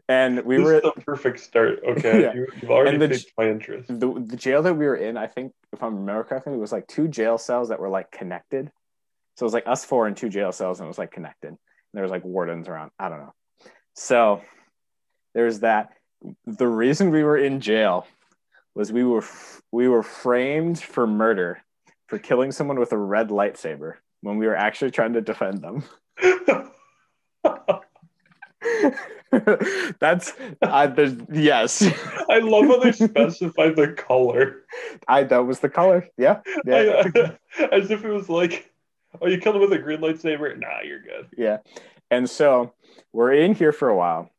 And 0.10 0.44
we 0.44 0.58
this 0.58 0.66
were 0.66 0.82
the 0.82 0.92
perfect 1.06 1.40
start. 1.40 1.80
Okay, 1.88 2.22
Yeah. 2.24 2.34
you, 2.34 2.48
you've 2.62 2.72
already 2.72 2.96
And 2.96 3.02
the 3.02 3.10
piqued 3.10 3.32
my 3.38 3.48
interest. 3.48 3.88
the, 3.88 4.24
the 4.26 4.36
jail 4.36 4.64
that 4.64 4.74
we 4.74 4.86
were 4.86 4.96
in, 4.96 5.16
I 5.18 5.28
think, 5.28 5.54
if 5.72 5.84
I 5.84 5.86
remember 5.86 6.24
correctly, 6.24 6.54
it 6.54 6.60
was 6.60 6.72
like 6.72 6.88
two 6.88 7.08
jail 7.08 7.38
cells 7.38 7.70
that 7.70 7.80
were 7.80 7.90
like 7.90 8.12
connected. 8.12 8.72
So 9.38 9.44
it 9.44 9.46
was 9.46 9.54
like 9.54 9.68
us 9.68 9.86
four 9.86 10.08
in 10.08 10.16
two 10.16 10.28
jail 10.30 10.52
cells, 10.52 10.80
and 10.80 10.88
it 10.88 10.90
was 10.90 10.98
like 10.98 11.12
connected. 11.12 11.50
And 11.50 11.58
there 11.94 12.02
was 12.04 12.12
like 12.12 12.26
wardens 12.26 12.68
around. 12.68 12.90
I 13.00 13.08
don't 13.10 13.20
know. 13.20 13.34
So 13.96 14.42
there's 15.36 15.60
that. 15.60 15.94
The 16.46 16.68
reason 16.68 17.12
we 17.12 17.24
were 17.24 17.38
in 17.38 17.62
jail 17.62 18.06
was 18.76 18.92
we 18.92 19.04
were 19.04 19.24
we 19.72 19.88
were 19.88 20.04
framed 20.04 20.80
for 20.82 21.06
murder 21.08 21.62
for 22.08 22.18
killing 22.18 22.52
someone 22.52 22.80
with 22.80 22.92
a 22.94 22.98
red 22.98 23.30
lightsaber 23.30 23.94
when 24.22 24.38
we 24.38 24.48
were 24.48 24.56
actually 24.56 24.90
trying 24.92 25.14
to 25.14 25.22
defend 25.22 25.62
them. 25.62 25.84
That's 30.00 30.34
I 30.62 30.88
there's 30.88 31.16
yes. 31.32 31.84
I 32.30 32.40
love 32.40 32.66
how 32.66 32.80
they 32.80 32.92
specify 32.92 33.70
the 33.70 33.94
color. 33.94 34.64
I 35.08 35.24
that 35.24 35.46
was 35.46 35.60
the 35.60 35.70
color. 35.70 36.08
Yeah. 36.18 36.42
Yeah. 36.66 37.04
I- 37.16 37.38
as 37.72 37.92
if 37.92 38.04
it 38.04 38.12
was 38.12 38.30
like, 38.30 38.72
oh, 39.22 39.28
you 39.28 39.40
killed 39.40 39.56
him 39.56 39.62
with 39.62 39.74
a 39.74 39.80
green 39.80 40.00
lightsaber? 40.00 40.58
Nah, 40.58 40.82
you're 40.84 41.02
good. 41.02 41.28
Yeah. 41.38 41.58
And 42.12 42.30
so 42.30 42.74
we're 43.14 43.34
in 43.34 43.54
here 43.54 43.72
for 43.72 43.90
a 43.90 43.96
while 43.96 44.32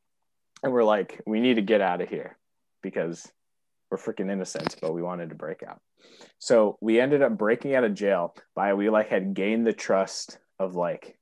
and 0.62 0.72
we're 0.72 0.84
like, 0.84 1.20
we 1.26 1.40
need 1.40 1.54
to 1.54 1.62
get 1.62 1.80
out 1.80 2.00
of 2.00 2.08
here 2.08 2.36
because 2.82 3.30
we're 3.90 3.98
freaking 3.98 4.30
innocent, 4.30 4.76
but 4.80 4.92
we 4.92 5.02
wanted 5.02 5.30
to 5.30 5.34
break 5.34 5.62
out. 5.62 5.80
So 6.38 6.78
we 6.80 7.00
ended 7.00 7.22
up 7.22 7.36
breaking 7.36 7.74
out 7.74 7.84
of 7.84 7.94
jail 7.94 8.34
by 8.54 8.74
we 8.74 8.88
like 8.90 9.08
had 9.08 9.34
gained 9.34 9.66
the 9.66 9.72
trust 9.72 10.38
of 10.58 10.74
like 10.74 11.16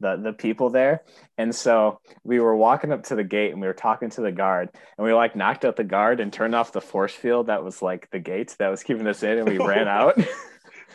the 0.00 0.16
the 0.16 0.32
people 0.32 0.70
there. 0.70 1.02
And 1.38 1.54
so 1.54 2.00
we 2.24 2.40
were 2.40 2.56
walking 2.56 2.92
up 2.92 3.04
to 3.04 3.14
the 3.14 3.24
gate 3.24 3.52
and 3.52 3.60
we 3.60 3.66
were 3.66 3.72
talking 3.72 4.10
to 4.10 4.20
the 4.20 4.32
guard 4.32 4.70
and 4.96 5.06
we 5.06 5.12
like 5.12 5.36
knocked 5.36 5.64
out 5.64 5.76
the 5.76 5.84
guard 5.84 6.20
and 6.20 6.32
turned 6.32 6.54
off 6.54 6.72
the 6.72 6.80
force 6.80 7.14
field 7.14 7.46
that 7.46 7.64
was 7.64 7.82
like 7.82 8.08
the 8.10 8.18
gate 8.18 8.54
that 8.58 8.68
was 8.68 8.82
keeping 8.82 9.06
us 9.06 9.22
in 9.22 9.38
and 9.38 9.48
we 9.48 9.58
ran 9.64 9.88
out. 9.88 10.18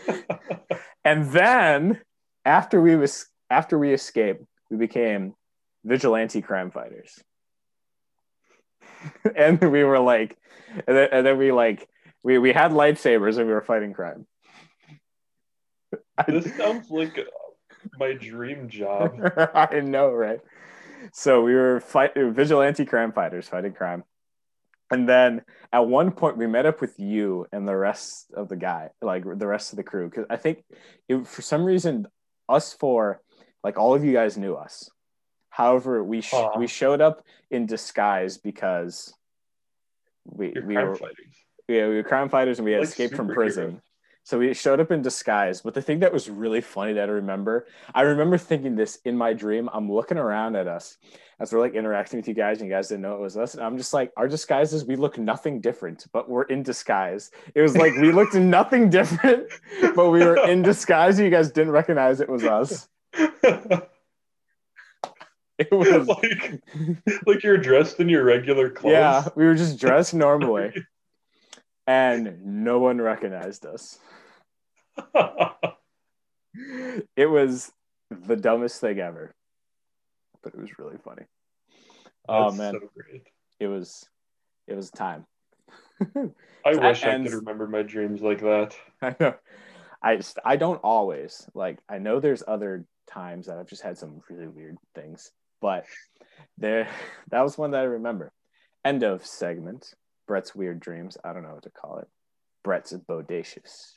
and 1.05 1.31
then 1.31 1.99
after 2.45 2.81
we 2.81 2.95
was 2.95 3.27
after 3.49 3.77
we 3.77 3.93
escaped, 3.93 4.43
we 4.69 4.77
became 4.77 5.33
vigilante 5.83 6.41
crime 6.41 6.71
fighters. 6.71 7.19
and 9.35 9.59
we 9.59 9.83
were 9.83 9.99
like, 9.99 10.37
and 10.87 10.95
then, 10.97 11.09
and 11.11 11.25
then 11.25 11.37
we 11.37 11.51
like, 11.51 11.87
we, 12.23 12.37
we 12.37 12.53
had 12.53 12.71
lightsabers 12.71 13.37
and 13.37 13.47
we 13.47 13.53
were 13.53 13.61
fighting 13.61 13.93
crime. 13.93 14.25
This 16.27 16.55
sounds 16.55 16.89
like 16.89 17.17
my 17.99 18.13
dream 18.13 18.69
job. 18.69 19.19
I 19.53 19.79
know, 19.81 20.11
right? 20.11 20.39
So 21.13 21.41
we 21.41 21.53
were 21.53 21.79
fight 21.79 22.11
vigilante 22.15 22.85
crime 22.85 23.11
fighters 23.11 23.47
fighting 23.47 23.73
crime. 23.73 24.03
And 24.91 25.07
then 25.07 25.41
at 25.71 25.87
one 25.87 26.11
point 26.11 26.37
we 26.37 26.47
met 26.47 26.65
up 26.65 26.81
with 26.81 26.99
you 26.99 27.47
and 27.51 27.67
the 27.67 27.75
rest 27.75 28.31
of 28.35 28.49
the 28.49 28.57
guy, 28.57 28.89
like 29.01 29.23
the 29.23 29.47
rest 29.47 29.71
of 29.71 29.77
the 29.77 29.83
crew. 29.83 30.09
Cause 30.09 30.25
I 30.29 30.35
think 30.37 30.63
it, 31.07 31.25
for 31.25 31.41
some 31.41 31.63
reason, 31.63 32.07
us 32.49 32.73
four, 32.73 33.21
like 33.63 33.77
all 33.77 33.95
of 33.95 34.03
you 34.03 34.11
guys 34.11 34.37
knew 34.37 34.55
us. 34.55 34.89
However, 35.49 36.03
we 36.03 36.21
sh- 36.21 36.33
Aw. 36.33 36.57
we 36.59 36.67
showed 36.67 37.01
up 37.01 37.23
in 37.49 37.65
disguise 37.65 38.37
because 38.37 39.13
we 40.25 40.51
You're 40.53 40.65
we 40.65 40.75
were 40.75 40.95
fighters. 40.95 41.35
yeah, 41.67 41.87
we 41.87 41.95
were 41.95 42.03
crime 42.03 42.29
fighters 42.29 42.59
and 42.59 42.65
we 42.65 42.71
had 42.73 42.81
Like 42.81 42.89
escaped 42.89 43.15
from 43.15 43.29
prison. 43.29 43.81
So 44.23 44.37
we 44.39 44.53
showed 44.53 44.79
up 44.79 44.91
in 44.91 45.01
disguise. 45.01 45.61
But 45.61 45.73
the 45.73 45.81
thing 45.81 45.99
that 45.99 46.13
was 46.13 46.29
really 46.29 46.61
funny 46.61 46.93
that 46.93 47.09
I 47.09 47.11
remember, 47.11 47.67
I 47.93 48.01
remember 48.01 48.37
thinking 48.37 48.75
this 48.75 48.99
in 49.03 49.17
my 49.17 49.33
dream. 49.33 49.69
I'm 49.73 49.91
looking 49.91 50.17
around 50.17 50.55
at 50.55 50.67
us 50.67 50.97
as 51.39 51.51
we're 51.51 51.59
like 51.59 51.73
interacting 51.73 52.19
with 52.19 52.27
you 52.27 52.35
guys, 52.35 52.61
and 52.61 52.69
you 52.69 52.75
guys 52.75 52.89
didn't 52.89 53.01
know 53.01 53.15
it 53.15 53.19
was 53.19 53.35
us. 53.35 53.55
And 53.55 53.63
I'm 53.63 53.75
just 53.77 53.93
like, 53.93 54.11
our 54.15 54.27
disguises, 54.27 54.85
we 54.85 54.95
look 54.95 55.17
nothing 55.17 55.59
different, 55.59 56.05
but 56.13 56.29
we're 56.29 56.43
in 56.43 56.61
disguise. 56.61 57.31
It 57.55 57.61
was 57.61 57.75
like 57.75 57.95
we 57.95 58.11
looked 58.11 58.33
nothing 58.57 58.89
different, 58.91 59.47
but 59.95 60.11
we 60.11 60.23
were 60.23 60.37
in 60.47 60.61
disguise. 60.61 61.17
And 61.17 61.25
You 61.25 61.31
guys 61.31 61.51
didn't 61.51 61.71
recognize 61.71 62.21
it 62.21 62.29
was 62.29 62.43
us. 62.43 62.87
It 65.57 65.71
was 65.71 66.07
like, 66.07 66.59
like 67.27 67.43
you're 67.43 67.57
dressed 67.57 67.99
in 67.99 68.09
your 68.09 68.23
regular 68.23 68.69
clothes. 68.69 68.93
yeah, 68.93 69.27
we 69.35 69.45
were 69.45 69.53
just 69.53 69.79
dressed 69.79 70.13
normally, 70.13 70.73
and 71.91 72.45
no 72.45 72.79
one 72.79 73.01
recognized 73.01 73.65
us. 73.65 73.99
it 77.15 77.29
was 77.29 77.71
the 78.09 78.35
dumbest 78.35 78.79
thing 78.79 78.99
ever, 78.99 79.33
but 80.41 80.53
it 80.53 80.59
was 80.59 80.79
really 80.79 80.97
funny. 81.03 81.23
Oh 82.29 82.51
man, 82.51 82.73
so 82.73 82.79
it 83.59 83.67
was 83.67 84.07
it 84.67 84.75
was 84.75 84.89
time. 84.89 85.25
I 86.65 86.75
wish 86.75 87.03
I 87.03 87.11
ends- 87.11 87.29
could 87.29 87.39
remember 87.39 87.67
my 87.67 87.81
dreams 87.81 88.21
like 88.21 88.39
that. 88.41 88.75
I 89.01 89.15
know. 89.19 89.35
I 90.01 90.15
just 90.15 90.39
I 90.45 90.55
don't 90.55 90.79
always 90.83 91.47
like. 91.53 91.79
I 91.89 91.97
know 91.97 92.19
there's 92.19 92.43
other 92.47 92.85
times 93.09 93.47
that 93.47 93.57
I've 93.57 93.67
just 93.67 93.83
had 93.83 93.97
some 93.97 94.21
really 94.29 94.47
weird 94.47 94.77
things, 94.95 95.31
but 95.61 95.85
there 96.57 96.87
that 97.31 97.41
was 97.41 97.57
one 97.57 97.71
that 97.71 97.81
I 97.81 97.85
remember. 97.85 98.31
End 98.85 99.03
of 99.03 99.25
segment. 99.25 99.93
Brett's 100.27 100.55
weird 100.55 100.79
dreams. 100.79 101.17
I 101.23 101.33
don't 101.33 101.43
know 101.43 101.53
what 101.53 101.63
to 101.63 101.69
call 101.69 101.99
it. 101.99 102.07
Brett's 102.63 102.93
bodacious 102.93 103.93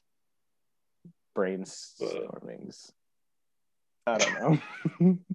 brainstormings. 1.37 2.93
I 4.07 4.19
don't 4.19 4.61
know. 5.01 5.19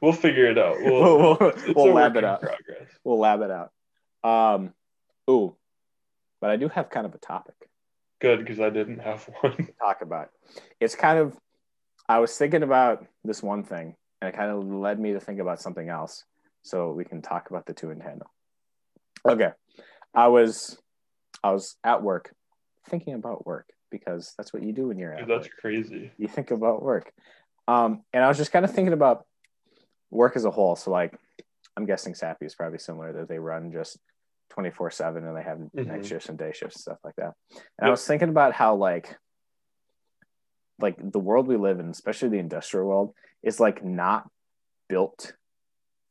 We'll 0.00 0.12
figure 0.12 0.46
it 0.46 0.58
out. 0.58 0.76
We'll, 0.78 1.18
we'll, 1.18 1.36
we'll, 1.40 1.52
we'll 1.74 1.94
lab 1.94 2.16
it 2.16 2.24
out. 2.24 2.42
Progress. 2.42 2.90
We'll 3.02 3.18
lab 3.18 3.40
it 3.40 3.50
out. 3.50 3.72
Um, 4.22 4.74
ooh, 5.30 5.56
but 6.40 6.50
I 6.50 6.56
do 6.56 6.68
have 6.68 6.90
kind 6.90 7.06
of 7.06 7.14
a 7.14 7.18
topic. 7.18 7.54
Good, 8.20 8.40
because 8.40 8.60
I 8.60 8.70
didn't 8.70 8.98
have 8.98 9.28
one. 9.40 9.56
to 9.56 9.72
talk 9.80 10.02
about. 10.02 10.30
It's 10.80 10.94
kind 10.94 11.18
of 11.18 11.36
I 12.08 12.18
was 12.18 12.36
thinking 12.36 12.62
about 12.62 13.06
this 13.24 13.42
one 13.42 13.64
thing 13.64 13.96
and 14.20 14.28
it 14.28 14.36
kind 14.36 14.50
of 14.50 14.64
led 14.64 15.00
me 15.00 15.12
to 15.14 15.20
think 15.20 15.40
about 15.40 15.60
something 15.60 15.88
else. 15.88 16.24
So 16.62 16.92
we 16.92 17.04
can 17.04 17.22
talk 17.22 17.50
about 17.50 17.66
the 17.66 17.72
two 17.72 17.90
in 17.90 18.00
tandem. 18.00 18.28
Okay. 19.26 19.50
I 20.16 20.28
was 20.28 20.78
I 21.44 21.50
was 21.52 21.76
at 21.84 22.02
work 22.02 22.34
thinking 22.88 23.14
about 23.14 23.46
work 23.46 23.68
because 23.90 24.32
that's 24.36 24.52
what 24.52 24.62
you 24.62 24.72
do 24.72 24.88
when 24.88 24.98
you're 24.98 25.12
at 25.12 25.20
Dude, 25.20 25.28
work. 25.28 25.42
that's 25.42 25.54
crazy. 25.60 26.10
You 26.16 26.26
think 26.26 26.50
about 26.50 26.82
work. 26.82 27.12
Um, 27.68 28.02
and 28.12 28.24
I 28.24 28.28
was 28.28 28.38
just 28.38 28.50
kind 28.52 28.64
of 28.64 28.72
thinking 28.74 28.94
about 28.94 29.26
work 30.10 30.34
as 30.36 30.44
a 30.44 30.50
whole. 30.50 30.74
So 30.74 30.90
like 30.90 31.16
I'm 31.76 31.84
guessing 31.84 32.14
Sappi 32.14 32.46
is 32.46 32.54
probably 32.54 32.78
similar 32.78 33.12
that 33.12 33.28
they 33.28 33.38
run 33.38 33.70
just 33.70 33.98
24 34.50 34.90
7 34.90 35.24
and 35.26 35.36
they 35.36 35.42
have 35.42 35.58
night 35.74 36.00
Mhm. 36.02 36.06
shifts 36.06 36.28
and 36.30 36.38
day 36.38 36.52
shifts, 36.52 36.76
and 36.76 36.82
stuff 36.82 36.98
like 37.04 37.16
that. 37.16 37.34
And 37.78 37.88
I 37.88 37.90
was 37.90 38.06
thinking 38.06 38.30
about 38.30 38.54
how 38.54 38.74
like 38.76 39.16
like 40.78 40.96
the 40.98 41.18
world 41.18 41.46
we 41.46 41.56
live 41.56 41.80
in, 41.80 41.88
especially 41.90 42.28
the 42.30 42.38
industrial 42.38 42.86
world, 42.86 43.14
is 43.42 43.60
like 43.60 43.84
not 43.84 44.30
built 44.88 45.34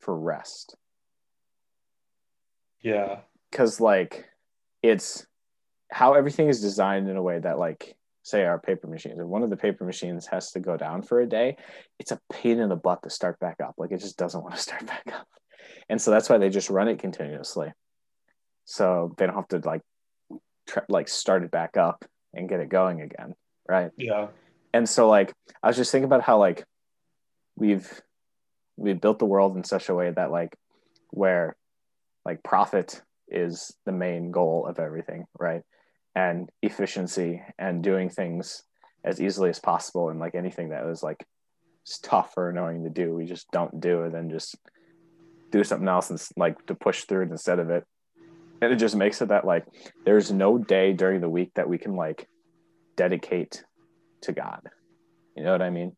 for 0.00 0.16
rest. 0.18 0.76
Yeah. 2.80 3.20
Cause 3.52 3.80
like 3.80 4.26
it's 4.82 5.26
how 5.90 6.14
everything 6.14 6.48
is 6.48 6.60
designed 6.60 7.08
in 7.08 7.16
a 7.16 7.22
way 7.22 7.38
that 7.38 7.58
like 7.58 7.96
say 8.22 8.44
our 8.44 8.58
paper 8.58 8.86
machines, 8.88 9.18
if 9.18 9.26
one 9.26 9.42
of 9.42 9.50
the 9.50 9.56
paper 9.56 9.84
machines 9.84 10.26
has 10.26 10.50
to 10.52 10.60
go 10.60 10.76
down 10.76 11.00
for 11.02 11.20
a 11.20 11.28
day, 11.28 11.56
it's 11.98 12.10
a 12.10 12.20
pain 12.32 12.58
in 12.58 12.68
the 12.68 12.76
butt 12.76 13.02
to 13.04 13.10
start 13.10 13.38
back 13.38 13.56
up. 13.64 13.74
Like 13.78 13.92
it 13.92 14.00
just 14.00 14.16
doesn't 14.18 14.42
want 14.42 14.54
to 14.54 14.60
start 14.60 14.84
back 14.94 15.04
up. 15.12 15.28
And 15.88 16.00
so 16.02 16.10
that's 16.10 16.28
why 16.28 16.38
they 16.38 16.50
just 16.50 16.70
run 16.70 16.88
it 16.88 16.98
continuously. 16.98 17.72
So 18.64 19.14
they 19.16 19.26
don't 19.26 19.36
have 19.36 19.48
to 19.48 19.58
like 19.58 19.82
tr- 20.66 20.80
like 20.88 21.08
start 21.08 21.44
it 21.44 21.52
back 21.52 21.76
up 21.76 22.04
and 22.34 22.48
get 22.48 22.60
it 22.60 22.68
going 22.68 23.00
again. 23.00 23.34
Right. 23.68 23.90
Yeah. 23.96 24.28
and 24.72 24.88
so 24.88 25.08
like 25.08 25.32
i 25.62 25.66
was 25.66 25.76
just 25.76 25.90
thinking 25.90 26.04
about 26.04 26.22
how 26.22 26.38
like 26.38 26.64
we've 27.56 28.00
we've 28.76 29.00
built 29.00 29.18
the 29.18 29.24
world 29.24 29.56
in 29.56 29.64
such 29.64 29.88
a 29.88 29.94
way 29.94 30.10
that 30.10 30.30
like 30.30 30.54
where 31.10 31.56
like 32.24 32.42
profit 32.42 33.02
is 33.28 33.72
the 33.84 33.92
main 33.92 34.30
goal 34.30 34.66
of 34.66 34.78
everything 34.78 35.24
right 35.38 35.62
and 36.14 36.48
efficiency 36.62 37.42
and 37.58 37.82
doing 37.82 38.08
things 38.08 38.62
as 39.04 39.20
easily 39.20 39.50
as 39.50 39.58
possible 39.58 40.08
and 40.08 40.18
like 40.18 40.34
anything 40.34 40.70
that 40.70 40.84
was 40.84 41.02
like 41.02 41.24
tough 42.02 42.32
or 42.36 42.50
annoying 42.50 42.82
to 42.82 42.90
do 42.90 43.14
we 43.14 43.24
just 43.24 43.48
don't 43.52 43.80
do 43.80 44.02
it 44.02 44.14
and 44.14 44.30
just 44.30 44.56
do 45.52 45.62
something 45.62 45.88
else 45.88 46.10
and 46.10 46.20
like 46.36 46.56
to 46.66 46.74
push 46.74 47.04
through 47.04 47.22
it 47.22 47.30
instead 47.30 47.58
of 47.58 47.70
it 47.70 47.84
and 48.60 48.72
it 48.72 48.76
just 48.76 48.96
makes 48.96 49.20
it 49.20 49.28
that 49.28 49.44
like 49.44 49.64
there's 50.04 50.32
no 50.32 50.58
day 50.58 50.92
during 50.92 51.20
the 51.20 51.28
week 51.28 51.50
that 51.54 51.68
we 51.68 51.78
can 51.78 51.94
like 51.94 52.26
dedicate 52.96 53.62
to 54.22 54.32
God. 54.32 54.60
You 55.36 55.44
know 55.44 55.52
what 55.52 55.62
I 55.62 55.70
mean? 55.70 55.96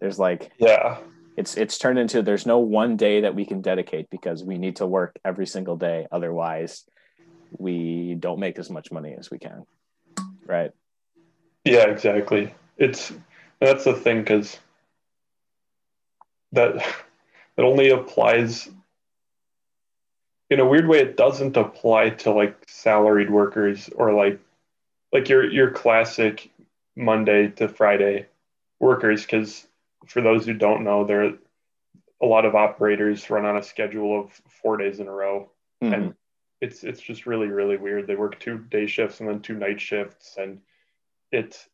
There's 0.00 0.18
like 0.18 0.50
Yeah. 0.58 0.98
It's 1.36 1.56
it's 1.56 1.78
turned 1.78 1.98
into 1.98 2.22
there's 2.22 2.46
no 2.46 2.58
one 2.58 2.96
day 2.96 3.20
that 3.20 3.34
we 3.34 3.44
can 3.44 3.60
dedicate 3.60 4.08
because 4.10 4.42
we 4.42 4.58
need 4.58 4.76
to 4.76 4.86
work 4.86 5.18
every 5.24 5.46
single 5.46 5.76
day 5.76 6.06
otherwise 6.10 6.84
we 7.58 8.14
don't 8.18 8.40
make 8.40 8.58
as 8.58 8.70
much 8.70 8.90
money 8.90 9.14
as 9.18 9.30
we 9.30 9.38
can. 9.38 9.64
right? 10.46 10.70
Yeah, 11.64 11.86
exactly. 11.86 12.54
It's 12.76 13.12
that's 13.60 13.84
the 13.84 13.94
thing 13.94 14.20
because 14.20 14.58
that 16.52 16.76
that 17.56 17.64
only 17.64 17.90
applies 17.90 18.68
in 20.50 20.60
a 20.60 20.66
weird 20.66 20.86
way. 20.86 21.00
It 21.00 21.16
doesn't 21.16 21.56
apply 21.56 22.10
to 22.10 22.30
like 22.30 22.56
salaried 22.68 23.30
workers 23.30 23.88
or 23.96 24.12
like 24.12 24.40
like 25.12 25.28
your 25.28 25.50
your 25.50 25.70
classic 25.70 26.50
Monday 26.94 27.48
to 27.48 27.68
Friday 27.68 28.26
workers. 28.78 29.22
Because 29.22 29.66
for 30.06 30.20
those 30.22 30.46
who 30.46 30.54
don't 30.54 30.84
know, 30.84 31.04
there 31.04 31.24
are 31.24 31.32
a 32.22 32.26
lot 32.26 32.44
of 32.44 32.54
operators 32.54 33.28
run 33.28 33.44
on 33.44 33.56
a 33.56 33.62
schedule 33.62 34.20
of 34.20 34.32
four 34.62 34.76
days 34.76 35.00
in 35.00 35.06
a 35.08 35.12
row, 35.12 35.50
Mhm. 35.82 35.92
and 35.94 36.14
it's 36.60 36.82
it's 36.84 37.00
just 37.00 37.26
really 37.26 37.48
really 37.48 37.76
weird. 37.76 38.06
They 38.06 38.16
work 38.16 38.38
two 38.40 38.58
day 38.58 38.86
shifts 38.86 39.20
and 39.20 39.28
then 39.28 39.40
two 39.42 39.54
night 39.56 39.80
shifts, 39.80 40.36
and 40.38 40.62
it's 41.30 41.68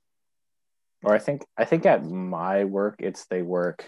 Or 1.05 1.14
I 1.14 1.18
think 1.18 1.45
I 1.57 1.64
think 1.64 1.87
at 1.87 2.05
my 2.05 2.64
work 2.64 2.97
it's 2.99 3.26
they 3.26 3.43
work 3.43 3.85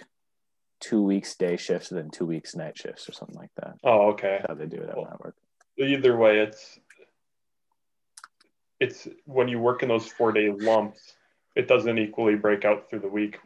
two 0.80 1.03
weeks 1.03 1.34
day 1.36 1.57
shifts 1.57 1.90
and 1.90 1.99
then 1.99 2.11
two 2.11 2.26
weeks 2.26 2.55
night 2.55 2.76
shifts 2.76 3.09
or 3.09 3.12
something 3.12 3.36
like 3.36 3.55
that. 3.57 3.76
oh 3.82 4.11
okay. 4.11 4.38
That's 4.40 4.49
how 4.49 4.55
they 4.55 4.66
do 4.66 4.82
it 4.82 4.88
at 4.90 4.97
my 4.97 5.16
work. 5.24 5.36
either 5.78 6.16
way 6.16 6.38
it's 6.40 6.78
it's 8.80 9.09
when 9.24 9.49
you 9.49 9.59
work 9.59 9.82
in 9.82 9.88
those 9.88 10.07
four 10.07 10.30
day 10.32 10.51
lumps 10.51 11.16
it 11.57 11.66
doesn't 11.68 11.99
equally 11.99 12.34
break 12.34 12.64
out 12.64 12.88
through 12.90 12.99
the 13.01 13.09
week 13.09 13.38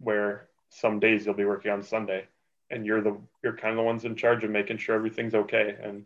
where 0.00 0.48
some 0.70 0.98
days 1.00 1.24
you'll 1.24 1.34
be 1.34 1.44
working 1.44 1.70
on 1.70 1.82
sunday 1.82 2.26
and 2.70 2.84
you're 2.86 3.00
the 3.02 3.16
you're 3.42 3.56
kind 3.56 3.70
of 3.72 3.76
the 3.76 3.82
ones 3.82 4.04
in 4.04 4.16
charge 4.16 4.42
of 4.44 4.50
making 4.50 4.78
sure 4.78 4.94
everything's 4.94 5.34
okay 5.34 5.76
and 5.82 6.04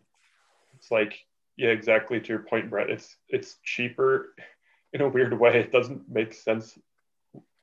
it's 0.75 0.91
like 0.91 1.25
yeah 1.57 1.69
exactly 1.69 2.19
to 2.19 2.29
your 2.29 2.39
point 2.39 2.69
brett 2.69 2.89
it's 2.89 3.15
it's 3.29 3.57
cheaper 3.63 4.35
in 4.93 5.01
a 5.01 5.07
weird 5.09 5.37
way 5.39 5.59
it 5.59 5.71
doesn't 5.71 6.09
make 6.09 6.33
sense 6.33 6.77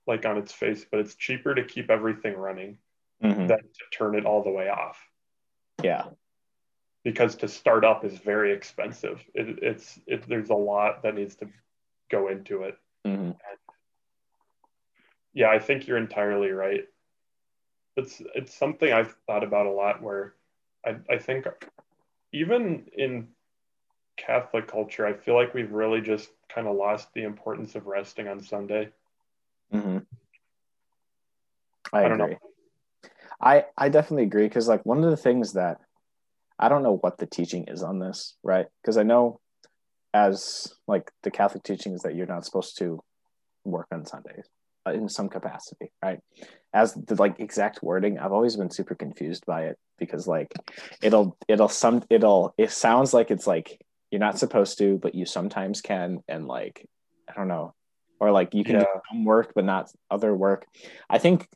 like 0.07 0.25
on 0.27 0.39
its 0.39 0.53
face 0.53 0.85
but 0.91 1.01
it's 1.01 1.15
cheaper 1.15 1.55
to 1.55 1.65
keep 1.65 1.91
everything 1.91 2.35
running 2.37 2.79
Mhm. 3.23 3.47
than 3.47 3.59
to 3.59 3.85
turn 3.97 4.17
it 4.17 4.27
all 4.27 4.43
the 4.43 4.51
way 4.51 4.69
off 4.69 4.99
Yeah. 5.81 6.07
because 7.05 7.37
to 7.37 7.47
start 7.49 7.85
up 7.85 8.05
is 8.05 8.19
very 8.19 8.53
expensive. 8.53 9.23
It, 9.33 9.61
it's 9.63 9.99
it, 10.09 10.27
there's 10.29 10.51
a 10.51 10.55
lot 10.55 11.03
that 11.05 11.15
needs 11.15 11.37
to 11.37 11.49
go 12.11 12.27
into 12.29 12.63
it. 12.65 12.77
hmm 13.05 13.31
Yeah, 15.35 15.49
I 15.49 15.59
think 15.59 15.87
you're 15.87 15.99
entirely 15.99 16.51
right. 16.51 16.85
It's 17.97 18.23
it's 18.35 18.55
something 18.55 18.93
I've 18.93 19.17
thought 19.27 19.45
about 19.45 19.67
a 19.67 19.71
lot. 19.71 20.03
Where 20.03 20.35
I 20.85 20.97
I 21.11 21.19
think 21.19 21.47
even 22.33 22.87
in 22.97 23.29
Catholic 24.17 24.67
culture, 24.67 25.07
I 25.07 25.15
feel 25.15 25.35
like 25.35 25.55
we've 25.55 25.73
really 25.73 26.01
just 26.01 26.31
kind 26.49 26.67
of 26.67 26.77
lost 26.77 27.09
the 27.15 27.23
importance 27.25 27.75
of 27.75 27.87
resting 27.87 28.29
on 28.29 28.41
Sunday. 28.41 28.91
hmm 29.71 29.99
I, 31.93 32.05
I 32.05 32.09
don't 32.09 32.19
know. 32.19 32.25
agree. 32.25 32.37
I 33.41 33.67
I 33.77 33.89
definitely 33.89 34.25
agree 34.25 34.49
because 34.49 34.69
like 34.69 34.87
one 34.87 35.03
of 35.03 35.11
the 35.11 35.17
things 35.17 35.55
that 35.55 35.79
I 36.59 36.69
don't 36.69 36.83
know 36.83 36.97
what 36.99 37.19
the 37.19 37.27
teaching 37.27 37.65
is 37.69 37.83
on 37.83 37.99
this, 37.99 38.37
right? 38.43 38.67
Because 38.83 38.97
I 38.97 39.03
know 39.03 39.41
as 40.15 40.73
like 40.87 41.11
the 41.23 41.31
Catholic 41.31 41.63
teaching 41.63 41.95
is 41.95 42.03
that 42.03 42.15
you're 42.15 42.27
not 42.27 42.45
supposed 42.45 42.79
to 42.79 43.03
work 43.65 43.87
on 43.93 44.05
Sundays 44.05 44.47
Uh, 44.85 44.91
in 44.91 45.09
some 45.09 45.29
capacity, 45.29 45.93
right? 46.03 46.19
As 46.75 46.93
the 46.95 47.15
like 47.15 47.39
exact 47.39 47.85
wording, 47.85 48.19
I've 48.19 48.33
always 48.33 48.57
been 48.57 48.71
super 48.71 48.97
confused 48.97 49.47
by 49.47 49.67
it 49.67 49.79
because 49.97 50.27
like 50.27 50.53
it'll 51.01 51.37
it'll 51.47 51.69
some 51.69 52.03
it'll 52.11 52.53
it 52.59 52.73
sounds 52.73 53.15
like 53.15 53.31
it's 53.31 53.47
like 53.47 53.81
you're 54.11 54.19
not 54.19 54.41
supposed 54.41 54.79
to, 54.79 54.99
but 54.99 55.15
you 55.15 55.25
sometimes 55.25 55.83
can, 55.83 56.25
and 56.27 56.49
like 56.49 56.85
I 57.31 57.35
don't 57.35 57.47
know, 57.47 57.75
or 58.19 58.33
like 58.33 58.55
you 58.55 58.65
can 58.65 58.81
do 58.81 58.87
some 59.09 59.25
work 59.25 59.53
but 59.55 59.65
not 59.65 59.89
other 60.11 60.35
work. 60.35 60.67
I 61.09 61.19
think 61.19 61.47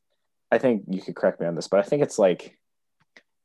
I 0.53 0.59
think 0.59 0.85
you 0.89 1.03
could 1.03 1.17
correct 1.17 1.41
me 1.41 1.49
on 1.49 1.57
this, 1.57 1.67
but 1.67 1.81
I 1.81 1.83
think 1.83 2.03
it's 2.05 2.21
like 2.21 2.57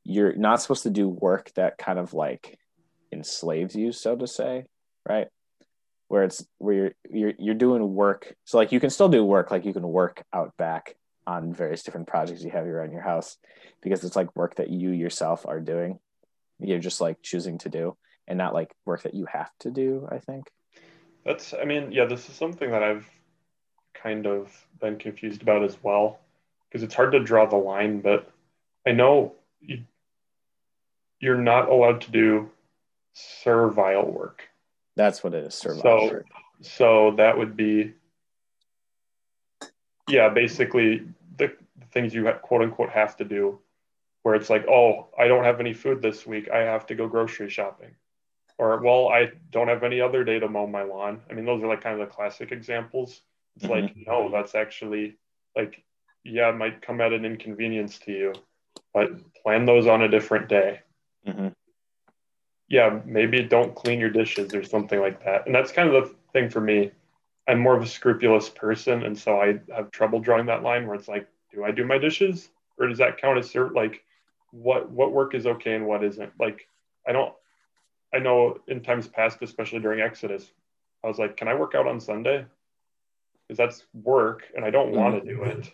you're 0.04 0.36
not 0.36 0.62
supposed 0.62 0.84
to 0.84 0.90
do 0.90 1.08
work 1.08 1.50
that 1.56 1.76
kind 1.76 1.98
of 1.98 2.14
like 2.14 2.56
enslaves 3.12 3.74
you, 3.74 3.90
so 3.90 4.14
to 4.14 4.28
say, 4.28 4.66
right? 5.08 5.26
Where 6.12 6.24
it's 6.24 6.44
where 6.58 6.74
you're 6.74 6.92
you're 7.10 7.32
you're 7.38 7.54
doing 7.54 7.94
work. 7.94 8.34
So 8.44 8.58
like 8.58 8.70
you 8.70 8.80
can 8.80 8.90
still 8.90 9.08
do 9.08 9.24
work, 9.24 9.50
like 9.50 9.64
you 9.64 9.72
can 9.72 9.88
work 9.88 10.22
out 10.30 10.54
back 10.58 10.94
on 11.26 11.54
various 11.54 11.82
different 11.84 12.06
projects 12.06 12.44
you 12.44 12.50
have 12.50 12.66
around 12.66 12.92
your 12.92 13.00
house 13.00 13.38
because 13.80 14.04
it's 14.04 14.14
like 14.14 14.36
work 14.36 14.56
that 14.56 14.68
you 14.68 14.90
yourself 14.90 15.46
are 15.46 15.58
doing. 15.58 15.98
You're 16.58 16.80
just 16.80 17.00
like 17.00 17.22
choosing 17.22 17.56
to 17.60 17.70
do 17.70 17.96
and 18.28 18.36
not 18.36 18.52
like 18.52 18.74
work 18.84 19.04
that 19.04 19.14
you 19.14 19.24
have 19.24 19.50
to 19.60 19.70
do, 19.70 20.06
I 20.12 20.18
think. 20.18 20.50
That's 21.24 21.54
I 21.54 21.64
mean, 21.64 21.92
yeah, 21.92 22.04
this 22.04 22.28
is 22.28 22.34
something 22.34 22.70
that 22.72 22.82
I've 22.82 23.08
kind 23.94 24.26
of 24.26 24.52
been 24.82 24.98
confused 24.98 25.40
about 25.40 25.64
as 25.64 25.78
well 25.82 26.20
because 26.68 26.82
it's 26.82 26.94
hard 26.94 27.12
to 27.12 27.20
draw 27.20 27.46
the 27.46 27.56
line, 27.56 28.02
but 28.02 28.30
I 28.86 28.92
know 28.92 29.32
you, 29.62 29.84
you're 31.20 31.40
not 31.40 31.70
allowed 31.70 32.02
to 32.02 32.10
do 32.10 32.50
servile 33.14 34.12
work. 34.12 34.42
That's 34.96 35.24
what 35.24 35.34
it 35.34 35.44
is, 35.44 35.54
servile. 35.54 35.82
So- 35.82 36.22
So 36.64 37.10
that 37.16 37.36
would 37.36 37.56
be, 37.56 37.92
yeah, 40.08 40.28
basically 40.28 41.02
the, 41.36 41.52
the 41.78 41.86
things 41.86 42.14
you 42.14 42.30
quote 42.42 42.62
unquote 42.62 42.90
have 42.90 43.16
to 43.16 43.24
do, 43.24 43.58
where 44.22 44.34
it's 44.36 44.48
like, 44.50 44.66
oh, 44.68 45.08
I 45.18 45.26
don't 45.26 45.44
have 45.44 45.58
any 45.58 45.72
food 45.72 46.02
this 46.02 46.24
week. 46.26 46.48
I 46.50 46.58
have 46.58 46.86
to 46.86 46.94
go 46.94 47.08
grocery 47.08 47.50
shopping. 47.50 47.90
Or, 48.58 48.80
well, 48.80 49.08
I 49.08 49.32
don't 49.50 49.66
have 49.68 49.82
any 49.82 50.00
other 50.00 50.22
day 50.22 50.38
to 50.38 50.48
mow 50.48 50.66
my 50.68 50.82
lawn. 50.82 51.22
I 51.28 51.32
mean, 51.32 51.44
those 51.44 51.62
are 51.62 51.66
like 51.66 51.80
kind 51.80 52.00
of 52.00 52.06
the 52.08 52.14
classic 52.14 52.52
examples. 52.52 53.22
It's 53.56 53.64
like, 53.70 53.96
no, 53.96 54.30
that's 54.30 54.54
actually 54.54 55.16
like, 55.56 55.82
yeah, 56.22 56.50
it 56.50 56.56
might 56.56 56.80
come 56.80 57.00
at 57.00 57.12
an 57.12 57.24
inconvenience 57.24 57.98
to 58.00 58.12
you, 58.12 58.32
but 58.94 59.10
plan 59.42 59.64
those 59.64 59.86
on 59.88 60.02
a 60.02 60.08
different 60.08 60.48
day 60.48 60.80
Mhm. 61.26 61.54
Yeah, 62.72 63.00
maybe 63.04 63.42
don't 63.42 63.74
clean 63.74 64.00
your 64.00 64.08
dishes 64.08 64.54
or 64.54 64.64
something 64.64 64.98
like 64.98 65.22
that. 65.26 65.44
And 65.44 65.54
that's 65.54 65.70
kind 65.70 65.94
of 65.94 66.08
the 66.08 66.14
thing 66.32 66.48
for 66.48 66.62
me. 66.62 66.90
I'm 67.46 67.58
more 67.60 67.76
of 67.76 67.82
a 67.82 67.86
scrupulous 67.86 68.48
person, 68.48 69.02
and 69.02 69.16
so 69.16 69.38
I 69.38 69.60
have 69.76 69.90
trouble 69.90 70.20
drawing 70.20 70.46
that 70.46 70.62
line 70.62 70.86
where 70.86 70.94
it's 70.94 71.06
like, 71.06 71.28
do 71.52 71.64
I 71.64 71.70
do 71.70 71.84
my 71.84 71.98
dishes, 71.98 72.48
or 72.78 72.88
does 72.88 72.96
that 72.96 73.18
count 73.18 73.38
as 73.38 73.52
cert- 73.52 73.74
like 73.74 74.02
what 74.52 74.90
what 74.90 75.12
work 75.12 75.34
is 75.34 75.46
okay 75.46 75.74
and 75.74 75.86
what 75.86 76.02
isn't? 76.02 76.32
Like, 76.40 76.66
I 77.06 77.12
don't. 77.12 77.34
I 78.14 78.20
know 78.20 78.58
in 78.68 78.80
times 78.82 79.06
past, 79.06 79.42
especially 79.42 79.80
during 79.80 80.00
Exodus, 80.00 80.50
I 81.04 81.08
was 81.08 81.18
like, 81.18 81.36
can 81.36 81.48
I 81.48 81.54
work 81.54 81.74
out 81.74 81.86
on 81.86 82.00
Sunday? 82.00 82.46
Because 83.46 83.58
that's 83.58 83.84
work, 83.92 84.44
and 84.56 84.64
I 84.64 84.70
don't 84.70 84.92
want 84.92 85.22
to 85.22 85.28
do 85.34 85.42
it. 85.42 85.70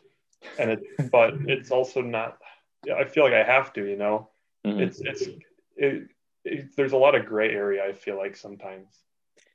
And 0.58 0.72
it, 0.72 1.10
but 1.12 1.34
it's 1.46 1.70
also 1.70 2.00
not. 2.02 2.38
Yeah, 2.84 2.94
I 2.94 3.04
feel 3.04 3.22
like 3.22 3.34
I 3.34 3.44
have 3.44 3.72
to, 3.74 3.88
you 3.88 3.96
know 3.96 4.30
Mhm. 4.66 4.80
it's 4.80 5.00
it's 5.00 5.28
it, 5.76 6.08
it, 6.48 6.76
there's 6.76 6.92
a 6.92 6.96
lot 6.96 7.14
of 7.14 7.26
gray 7.26 7.50
area 7.50 7.84
i 7.84 7.92
feel 7.92 8.16
like 8.16 8.36
sometimes 8.36 9.02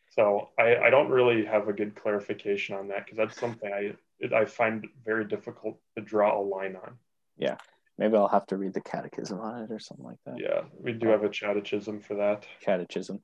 so 0.10 0.50
i 0.60 0.76
i 0.78 0.90
don't 0.90 1.10
really 1.10 1.46
have 1.46 1.68
a 1.68 1.74
good 1.74 1.96
clarification 1.96 2.76
on 2.76 2.88
that 2.88 3.06
because 3.06 3.18
that's 3.18 3.40
something 3.40 3.72
i 3.74 3.94
it, 4.20 4.34
i 4.34 4.46
find 4.46 4.88
very 5.06 5.26
difficult 5.26 5.78
to 5.96 6.04
draw 6.04 6.40
a 6.40 6.42
line 6.42 6.76
on 6.76 6.96
yeah 7.38 7.58
Maybe 7.98 8.16
I'll 8.18 8.28
have 8.28 8.48
to 8.48 8.58
read 8.58 8.74
the 8.74 8.82
catechism 8.82 9.40
on 9.40 9.62
it 9.62 9.72
or 9.72 9.80
something 9.80 10.06
like 10.06 10.18
that. 10.26 10.40
yeah 10.40 10.62
we 10.80 10.94
do 10.94 11.10
have 11.10 11.24
a 11.24 11.30
catechism 11.30 12.00
for 12.00 12.16
that 12.16 12.46
Catechism. 12.62 13.22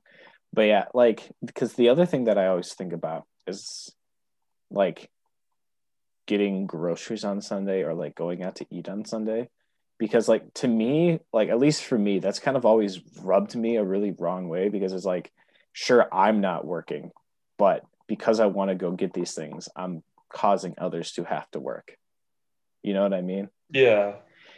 But 0.52 0.62
yeah, 0.62 0.84
like 0.94 1.30
because 1.44 1.74
the 1.74 1.88
other 1.88 2.06
thing 2.06 2.24
that 2.24 2.38
I 2.38 2.46
always 2.46 2.74
think 2.74 2.92
about 2.92 3.26
is 3.46 3.94
like 4.70 5.10
getting 6.26 6.66
groceries 6.66 7.24
on 7.24 7.40
Sunday 7.40 7.82
or 7.82 7.94
like 7.94 8.14
going 8.14 8.42
out 8.42 8.56
to 8.56 8.66
eat 8.70 8.88
on 8.88 9.04
Sunday. 9.04 9.48
Because 10.00 10.28
like 10.28 10.52
to 10.54 10.66
me, 10.66 11.20
like 11.32 11.48
at 11.50 11.60
least 11.60 11.84
for 11.84 11.96
me, 11.96 12.18
that's 12.18 12.40
kind 12.40 12.56
of 12.56 12.64
always 12.66 12.98
rubbed 13.22 13.54
me 13.54 13.76
a 13.76 13.84
really 13.84 14.10
wrong 14.18 14.48
way 14.48 14.68
because 14.68 14.92
it's 14.92 15.04
like, 15.04 15.30
sure, 15.72 16.08
I'm 16.12 16.40
not 16.40 16.66
working, 16.66 17.12
but 17.56 17.84
because 18.08 18.40
I 18.40 18.46
want 18.46 18.70
to 18.70 18.74
go 18.74 18.90
get 18.90 19.12
these 19.12 19.34
things, 19.34 19.68
I'm 19.76 20.02
causing 20.32 20.74
others 20.78 21.12
to 21.12 21.24
have 21.24 21.48
to 21.52 21.60
work. 21.60 21.96
You 22.82 22.94
know 22.94 23.02
what 23.04 23.14
I 23.14 23.20
mean? 23.20 23.48
yeah 23.72 24.14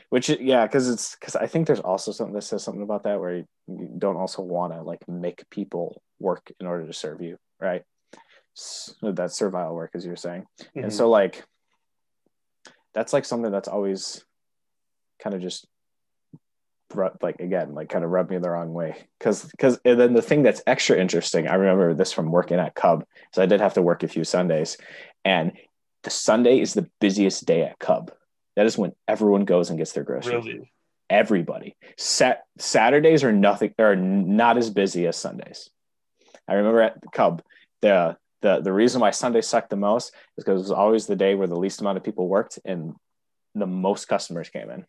which 0.09 0.28
yeah 0.28 0.66
because 0.66 0.88
it's 0.88 1.16
because 1.16 1.36
i 1.36 1.47
think 1.47 1.66
there's 1.66 1.80
also 1.80 2.12
something 2.12 2.34
that 2.34 2.43
says 2.43 2.62
something 2.62 2.82
about 2.82 3.03
that 3.05 3.18
where 3.20 3.36
you, 3.36 3.47
you 3.66 3.90
don't 3.99 4.16
also 4.16 4.40
want 4.43 4.72
to 4.72 4.80
like 4.82 5.07
make 5.09 5.43
people 5.51 6.03
work 6.18 6.51
in 6.61 6.66
order 6.66 6.86
to 6.86 6.93
serve 6.93 7.20
you 7.20 7.36
right 7.61 7.82
so 8.55 9.12
that's 9.12 9.36
servile 9.36 9.74
work 9.74 9.90
as 9.95 10.05
you're 10.07 10.16
saying 10.16 10.45
Mhm. 10.76 10.84
and 10.84 10.93
so 10.93 11.09
like 11.11 11.45
that's 12.95 13.12
like 13.12 13.24
something 13.26 13.51
that's 13.53 13.68
always 13.68 14.24
kind 15.23 15.35
of 15.35 15.43
just 15.43 15.66
like 17.23 17.41
again 17.41 17.75
like 17.75 17.89
kind 17.89 18.05
of 18.05 18.11
rubbed 18.11 18.31
me 18.31 18.37
the 18.39 18.51
wrong 18.51 18.73
way. 18.75 18.95
Because 19.18 19.45
because 19.45 19.79
and 19.85 19.99
then 19.99 20.14
the 20.14 20.23
thing 20.23 20.43
that's 20.43 20.62
extra 20.66 20.99
interesting 20.99 21.49
i 21.49 21.55
remember 21.55 21.95
this 21.95 22.12
from 22.12 22.31
working 22.31 22.59
at 22.59 22.75
cub 22.75 23.05
so 23.33 23.43
i 23.43 23.47
did 23.47 23.61
have 23.61 23.75
to 23.75 23.83
work 23.83 24.03
a 24.03 24.09
few 24.09 24.25
sundays 24.25 24.77
and 25.25 25.53
the 26.03 26.11
sunday 26.11 26.61
is 26.61 26.75
the 26.75 26.89
busiest 27.01 27.47
day 27.47 27.62
at 27.62 27.79
cub. 27.79 28.12
That 28.57 28.66
is 28.66 28.77
when 28.77 28.93
everyone 29.09 29.45
goes 29.45 29.70
and 29.70 29.79
gets 29.79 29.93
their 29.93 30.05
groceries. 30.05 30.45
Really? 30.45 30.73
Everybody. 31.09 31.77
Sat- 31.97 32.43
saturdays 32.59 33.25
are 33.25 33.33
nothing 33.33 33.75
are 33.79 33.97
not 33.97 34.59
as 34.59 34.70
busy 34.70 35.07
as 35.07 35.16
sundays. 35.16 35.70
I 36.49 36.55
remember 36.55 36.83
at 36.83 37.01
cub 37.12 37.43
the 37.81 38.16
the 38.41 38.61
the 38.61 38.73
reason 38.73 39.01
why 39.01 39.11
Sunday 39.11 39.41
sucked 39.41 39.70
the 39.70 39.77
most 39.77 40.12
is 40.37 40.45
because 40.45 40.61
it 40.61 40.64
was 40.64 40.70
always 40.70 41.07
the 41.07 41.16
day 41.16 41.35
where 41.35 41.47
the 41.47 41.59
least 41.59 41.81
amount 41.81 41.99
of 41.99 42.05
people 42.05 42.29
worked 42.29 42.59
and 42.64 42.95
the 43.55 43.66
most 43.66 44.07
customers 44.07 44.49
came 44.49 44.70
in. 44.70 44.85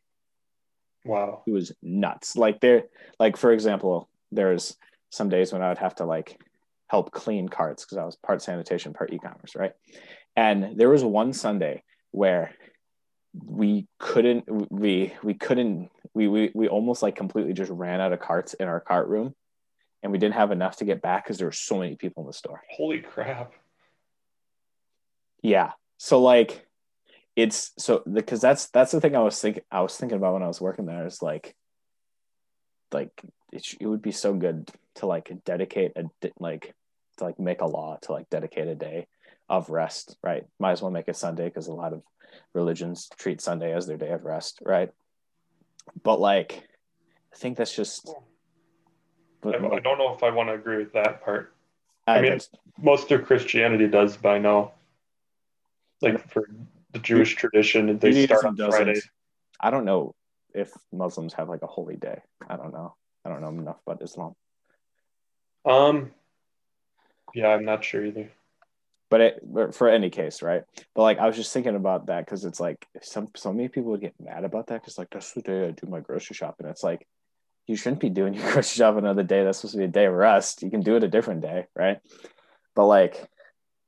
Wow. 1.05 1.43
It 1.45 1.51
was 1.51 1.71
nuts. 1.81 2.35
Like 2.35 2.59
there, 2.61 2.83
like 3.19 3.37
for 3.37 3.51
example, 3.51 4.09
there's 4.31 4.77
some 5.09 5.29
days 5.29 5.53
when 5.53 5.61
I 5.61 5.69
would 5.69 5.77
have 5.77 5.95
to 5.95 6.05
like 6.05 6.39
help 6.87 7.11
clean 7.11 7.49
carts 7.49 7.83
because 7.83 7.97
I 7.97 8.05
was 8.05 8.15
part 8.15 8.41
sanitation, 8.41 8.93
part 8.93 9.13
e-commerce, 9.13 9.55
right? 9.55 9.73
And 10.35 10.77
there 10.77 10.89
was 10.89 11.03
one 11.03 11.33
Sunday 11.33 11.83
where 12.11 12.53
we 13.45 13.87
couldn't 13.99 14.45
we 14.71 15.13
we 15.23 15.33
couldn't 15.33 15.89
we 16.13 16.27
we 16.27 16.51
we 16.53 16.67
almost 16.67 17.01
like 17.01 17.15
completely 17.15 17.53
just 17.53 17.71
ran 17.71 17.99
out 17.99 18.13
of 18.13 18.19
carts 18.19 18.53
in 18.53 18.67
our 18.67 18.79
cart 18.79 19.07
room 19.07 19.33
and 20.03 20.11
we 20.11 20.17
didn't 20.17 20.35
have 20.35 20.51
enough 20.51 20.77
to 20.77 20.85
get 20.85 21.01
back 21.01 21.23
because 21.23 21.37
there 21.37 21.47
were 21.47 21.51
so 21.51 21.79
many 21.79 21.95
people 21.95 22.23
in 22.23 22.27
the 22.27 22.33
store. 22.33 22.61
Holy 22.69 22.99
crap. 22.99 23.53
Yeah. 25.41 25.71
So 25.97 26.21
like 26.21 26.67
it's 27.35 27.71
so 27.77 28.03
because 28.11 28.41
that's 28.41 28.67
that's 28.69 28.91
the 28.91 29.01
thing 29.01 29.15
I 29.15 29.21
was 29.21 29.39
thinking 29.39 29.63
I 29.71 29.81
was 29.81 29.97
thinking 29.97 30.17
about 30.17 30.33
when 30.33 30.43
I 30.43 30.47
was 30.47 30.61
working 30.61 30.85
there 30.85 31.05
is 31.05 31.21
like 31.21 31.55
like 32.91 33.09
it, 33.51 33.65
it 33.79 33.87
would 33.87 34.01
be 34.01 34.11
so 34.11 34.33
good 34.33 34.69
to 34.95 35.07
like 35.07 35.31
dedicate 35.43 35.93
a 35.95 36.03
like 36.39 36.73
to 37.17 37.23
like 37.23 37.39
make 37.39 37.61
a 37.61 37.65
law 37.65 37.97
to 38.03 38.11
like 38.11 38.29
dedicate 38.29 38.67
a 38.67 38.75
day 38.75 39.07
of 39.49 39.69
rest, 39.69 40.15
right? 40.23 40.45
Might 40.59 40.73
as 40.73 40.81
well 40.81 40.91
make 40.91 41.07
it 41.07 41.15
Sunday 41.15 41.45
because 41.45 41.67
a 41.67 41.73
lot 41.73 41.93
of 41.93 42.03
religions 42.53 43.09
treat 43.17 43.41
Sunday 43.41 43.73
as 43.73 43.87
their 43.87 43.97
day 43.97 44.09
of 44.09 44.25
rest, 44.25 44.59
right? 44.63 44.91
But 46.03 46.19
like 46.19 46.67
I 47.33 47.35
think 47.35 47.57
that's 47.57 47.75
just 47.75 48.13
I, 49.43 49.49
I 49.49 49.79
don't 49.79 49.97
know 49.97 50.13
if 50.13 50.23
I 50.23 50.29
want 50.29 50.49
to 50.49 50.53
agree 50.53 50.77
with 50.77 50.93
that 50.93 51.23
part. 51.23 51.53
I, 52.05 52.17
I 52.17 52.21
mean, 52.21 52.39
most 52.81 53.11
of 53.11 53.25
Christianity 53.25 53.87
does 53.87 54.17
by 54.17 54.37
now. 54.37 54.73
Like 56.01 56.29
for 56.29 56.47
the 56.93 56.99
Jewish 56.99 57.35
tradition, 57.35 57.97
they 57.99 58.25
start 58.25 58.45
on 58.45 58.55
doesn't. 58.55 58.71
Friday. 58.71 59.01
I 59.59 59.71
don't 59.71 59.85
know 59.85 60.15
if 60.53 60.71
Muslims 60.91 61.33
have 61.33 61.49
like 61.49 61.63
a 61.63 61.67
holy 61.67 61.95
day. 61.95 62.21
I 62.47 62.55
don't 62.55 62.73
know. 62.73 62.95
I 63.25 63.29
don't 63.29 63.41
know 63.41 63.49
enough 63.49 63.79
about 63.85 64.01
Islam. 64.01 64.33
Um, 65.65 66.11
yeah, 67.33 67.47
I'm 67.47 67.65
not 67.65 67.83
sure 67.83 68.05
either. 68.05 68.31
But 69.09 69.21
it 69.21 69.43
for 69.73 69.89
any 69.89 70.09
case, 70.09 70.41
right? 70.41 70.63
But 70.95 71.03
like 71.03 71.19
I 71.19 71.27
was 71.27 71.35
just 71.35 71.53
thinking 71.53 71.75
about 71.75 72.07
that 72.07 72.25
because 72.25 72.45
it's 72.45 72.59
like 72.59 72.87
some 73.01 73.29
so 73.35 73.53
many 73.53 73.67
people 73.67 73.91
would 73.91 74.01
get 74.01 74.15
mad 74.19 74.43
about 74.43 74.67
that 74.67 74.81
because 74.81 74.97
like 74.97 75.09
that's 75.11 75.33
the 75.33 75.41
day 75.41 75.67
I 75.67 75.71
do 75.71 75.87
my 75.87 75.99
grocery 75.99 76.35
shopping. 76.35 76.67
It's 76.67 76.83
like 76.83 77.07
you 77.67 77.75
shouldn't 77.75 78.01
be 78.01 78.09
doing 78.09 78.33
your 78.35 78.43
grocery 78.51 78.77
shop 78.77 78.97
another 78.97 79.23
day. 79.23 79.43
That's 79.43 79.59
supposed 79.59 79.73
to 79.73 79.79
be 79.79 79.85
a 79.85 79.87
day 79.87 80.05
of 80.05 80.13
rest. 80.13 80.63
You 80.63 80.71
can 80.71 80.81
do 80.81 80.95
it 80.95 81.03
a 81.03 81.07
different 81.07 81.41
day, 81.41 81.65
right? 81.75 81.99
But 82.75 82.87
like, 82.87 83.29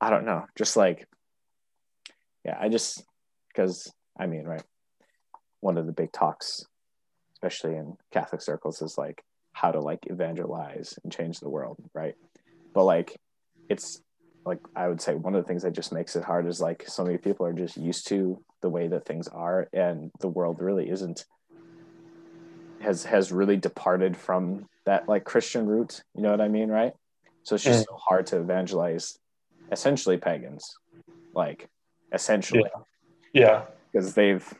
I 0.00 0.10
don't 0.10 0.26
know. 0.26 0.44
Just 0.56 0.76
like, 0.76 1.08
yeah, 2.46 2.56
I 2.60 2.68
just 2.68 3.04
because 3.48 3.92
I 4.18 4.26
mean, 4.26 4.44
right? 4.44 4.62
One 5.60 5.76
of 5.76 5.86
the 5.86 5.92
big 5.92 6.12
talks, 6.12 6.64
especially 7.34 7.74
in 7.74 7.96
Catholic 8.12 8.40
circles, 8.40 8.80
is 8.80 8.96
like 8.96 9.22
how 9.52 9.72
to 9.72 9.80
like 9.80 10.06
evangelize 10.06 10.96
and 11.02 11.12
change 11.12 11.40
the 11.40 11.48
world, 11.48 11.76
right? 11.92 12.14
But 12.72 12.84
like, 12.84 13.16
it's 13.68 14.00
like 14.44 14.60
I 14.76 14.86
would 14.86 15.00
say 15.00 15.16
one 15.16 15.34
of 15.34 15.42
the 15.42 15.48
things 15.48 15.64
that 15.64 15.72
just 15.72 15.92
makes 15.92 16.14
it 16.14 16.22
hard 16.22 16.46
is 16.46 16.60
like 16.60 16.84
so 16.86 17.04
many 17.04 17.18
people 17.18 17.44
are 17.46 17.52
just 17.52 17.76
used 17.76 18.06
to 18.08 18.40
the 18.62 18.70
way 18.70 18.86
that 18.86 19.04
things 19.04 19.26
are, 19.26 19.68
and 19.72 20.12
the 20.20 20.28
world 20.28 20.58
really 20.60 20.88
isn't 20.88 21.24
has 22.80 23.04
has 23.06 23.32
really 23.32 23.56
departed 23.56 24.16
from 24.16 24.68
that 24.84 25.08
like 25.08 25.24
Christian 25.24 25.66
root. 25.66 26.00
You 26.14 26.22
know 26.22 26.30
what 26.30 26.40
I 26.40 26.46
mean, 26.46 26.68
right? 26.68 26.92
So 27.42 27.56
it's 27.56 27.64
just 27.64 27.82
mm. 27.82 27.88
so 27.88 27.96
hard 27.96 28.26
to 28.28 28.38
evangelize 28.38 29.18
essentially 29.72 30.16
pagans, 30.16 30.76
like 31.34 31.68
essentially. 32.12 32.70
Yeah. 33.32 33.64
Because 33.92 34.14
they've 34.14 34.54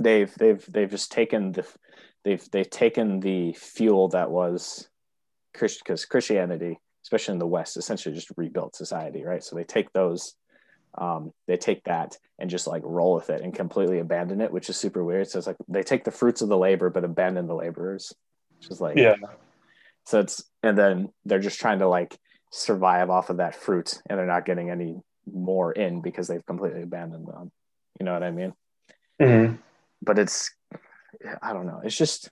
they've 0.00 0.32
they've 0.34 0.64
they've 0.68 0.90
just 0.90 1.10
taken 1.12 1.52
the 1.52 1.66
they've 2.24 2.50
they've 2.50 2.70
taken 2.70 3.20
the 3.20 3.52
fuel 3.54 4.08
that 4.08 4.30
was 4.30 4.88
Christian 5.54 5.82
because 5.84 6.04
Christianity, 6.04 6.78
especially 7.04 7.32
in 7.32 7.38
the 7.38 7.46
West, 7.46 7.76
essentially 7.76 8.14
just 8.14 8.30
rebuilt 8.36 8.76
society, 8.76 9.24
right? 9.24 9.42
So 9.42 9.56
they 9.56 9.64
take 9.64 9.92
those 9.92 10.34
um, 10.96 11.32
they 11.46 11.56
take 11.56 11.84
that 11.84 12.16
and 12.38 12.50
just 12.50 12.66
like 12.66 12.82
roll 12.84 13.14
with 13.14 13.30
it 13.30 13.42
and 13.42 13.54
completely 13.54 13.98
abandon 13.98 14.40
it, 14.40 14.52
which 14.52 14.70
is 14.70 14.76
super 14.76 15.04
weird. 15.04 15.28
So 15.28 15.38
it's 15.38 15.46
like 15.46 15.56
they 15.68 15.82
take 15.82 16.04
the 16.04 16.10
fruits 16.10 16.40
of 16.40 16.48
the 16.48 16.56
labor 16.56 16.90
but 16.90 17.04
abandon 17.04 17.46
the 17.46 17.54
laborers, 17.54 18.12
which 18.58 18.70
is 18.70 18.80
like 18.80 18.96
yeah. 18.96 19.14
So 20.06 20.20
it's 20.20 20.42
and 20.62 20.76
then 20.76 21.08
they're 21.24 21.38
just 21.38 21.60
trying 21.60 21.80
to 21.80 21.88
like 21.88 22.18
survive 22.50 23.10
off 23.10 23.30
of 23.30 23.38
that 23.38 23.54
fruit, 23.54 24.00
and 24.08 24.18
they're 24.18 24.26
not 24.26 24.46
getting 24.46 24.70
any 24.70 25.00
more 25.32 25.72
in 25.72 26.00
because 26.00 26.28
they've 26.28 26.44
completely 26.44 26.82
abandoned 26.82 27.26
them. 27.26 27.50
You 27.98 28.06
know 28.06 28.12
what 28.12 28.22
I 28.22 28.30
mean? 28.30 28.54
Mm-hmm. 29.20 29.54
But 30.02 30.18
it's 30.18 30.50
I 31.42 31.52
don't 31.52 31.66
know. 31.66 31.80
It's 31.84 31.96
just 31.96 32.30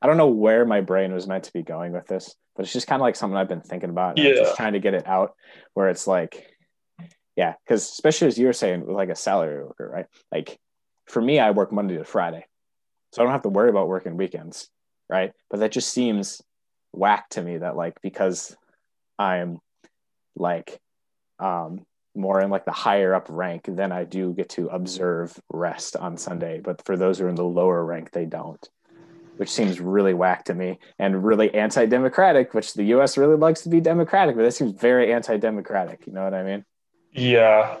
I 0.00 0.06
don't 0.06 0.16
know 0.16 0.28
where 0.28 0.64
my 0.64 0.80
brain 0.80 1.12
was 1.12 1.26
meant 1.26 1.44
to 1.44 1.52
be 1.52 1.62
going 1.62 1.92
with 1.92 2.06
this, 2.06 2.34
but 2.56 2.64
it's 2.64 2.72
just 2.72 2.86
kind 2.86 3.00
of 3.00 3.04
like 3.04 3.16
something 3.16 3.36
I've 3.36 3.48
been 3.48 3.60
thinking 3.60 3.90
about. 3.90 4.18
And 4.18 4.20
yeah. 4.20 4.30
I'm 4.30 4.36
just 4.36 4.56
trying 4.56 4.72
to 4.72 4.80
get 4.80 4.94
it 4.94 5.06
out 5.06 5.34
where 5.74 5.88
it's 5.88 6.06
like 6.06 6.52
yeah, 7.36 7.54
because 7.64 7.82
especially 7.90 8.28
as 8.28 8.38
you 8.38 8.46
were 8.46 8.52
saying, 8.52 8.86
like 8.86 9.08
a 9.08 9.16
salary 9.16 9.64
worker, 9.64 9.88
right? 9.88 10.06
Like 10.30 10.58
for 11.06 11.20
me, 11.20 11.38
I 11.38 11.50
work 11.50 11.72
Monday 11.72 11.96
to 11.96 12.04
Friday, 12.04 12.44
so 13.12 13.22
I 13.22 13.24
don't 13.24 13.32
have 13.32 13.42
to 13.42 13.48
worry 13.48 13.70
about 13.70 13.88
working 13.88 14.16
weekends, 14.16 14.68
right? 15.08 15.32
But 15.50 15.60
that 15.60 15.72
just 15.72 15.90
seems 15.90 16.42
whack 16.92 17.28
to 17.30 17.42
me 17.42 17.58
that 17.58 17.76
like 17.76 18.00
because 18.02 18.54
I'm 19.18 19.60
like 20.36 20.78
um 21.38 21.86
more 22.14 22.40
in 22.40 22.50
like 22.50 22.64
the 22.64 22.72
higher 22.72 23.14
up 23.14 23.26
rank, 23.28 23.64
then 23.68 23.92
I 23.92 24.04
do 24.04 24.32
get 24.32 24.48
to 24.50 24.68
observe 24.68 25.38
rest 25.50 25.96
on 25.96 26.16
Sunday. 26.16 26.60
But 26.60 26.84
for 26.84 26.96
those 26.96 27.18
who 27.18 27.26
are 27.26 27.28
in 27.28 27.34
the 27.34 27.44
lower 27.44 27.84
rank, 27.84 28.10
they 28.10 28.26
don't, 28.26 28.68
which 29.36 29.50
seems 29.50 29.80
really 29.80 30.14
whack 30.14 30.44
to 30.44 30.54
me 30.54 30.78
and 30.98 31.24
really 31.24 31.52
anti 31.54 31.86
democratic, 31.86 32.54
which 32.54 32.74
the 32.74 32.84
US 32.96 33.16
really 33.16 33.36
likes 33.36 33.62
to 33.62 33.68
be 33.68 33.80
democratic, 33.80 34.36
but 34.36 34.42
that 34.42 34.52
seems 34.52 34.72
very 34.72 35.12
anti 35.12 35.36
democratic. 35.36 36.06
You 36.06 36.12
know 36.12 36.24
what 36.24 36.34
I 36.34 36.42
mean? 36.42 36.64
Yeah. 37.12 37.76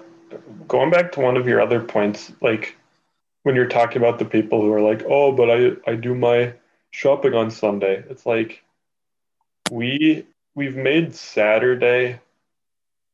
Going 0.66 0.90
back 0.90 1.12
to 1.12 1.20
one 1.20 1.36
of 1.36 1.46
your 1.46 1.60
other 1.60 1.80
points, 1.80 2.32
like 2.40 2.76
when 3.42 3.54
you're 3.54 3.66
talking 3.66 3.98
about 3.98 4.18
the 4.18 4.24
people 4.24 4.62
who 4.62 4.72
are 4.72 4.80
like, 4.80 5.04
oh, 5.08 5.32
but 5.32 5.50
I, 5.50 5.90
I 5.90 5.94
do 5.94 6.14
my 6.14 6.54
shopping 6.90 7.34
on 7.34 7.50
Sunday. 7.50 8.04
It's 8.08 8.24
like 8.24 8.62
we 9.70 10.26
we've 10.54 10.76
made 10.76 11.14
Saturday 11.14 12.20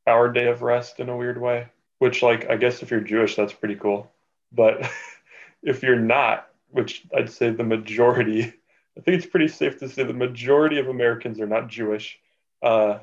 our 0.08 0.32
day 0.32 0.48
of 0.48 0.62
rest 0.62 1.00
in 1.00 1.08
a 1.08 1.16
weird 1.16 1.40
way. 1.40 1.68
Which 1.98 2.22
like 2.22 2.48
I 2.48 2.56
guess 2.56 2.82
if 2.82 2.90
you're 2.90 3.00
Jewish, 3.00 3.36
that's 3.36 3.52
pretty 3.52 3.76
cool. 3.76 4.10
But 4.52 4.88
if 5.62 5.82
you're 5.82 5.98
not, 5.98 6.48
which 6.70 7.06
I'd 7.16 7.30
say 7.30 7.50
the 7.50 7.64
majority, 7.64 8.42
I 8.96 9.00
think 9.00 9.16
it's 9.16 9.26
pretty 9.26 9.48
safe 9.48 9.78
to 9.78 9.88
say 9.88 10.04
the 10.04 10.12
majority 10.12 10.78
of 10.78 10.88
Americans 10.88 11.40
are 11.40 11.46
not 11.46 11.68
Jewish. 11.68 12.18
Uh, 12.62 12.98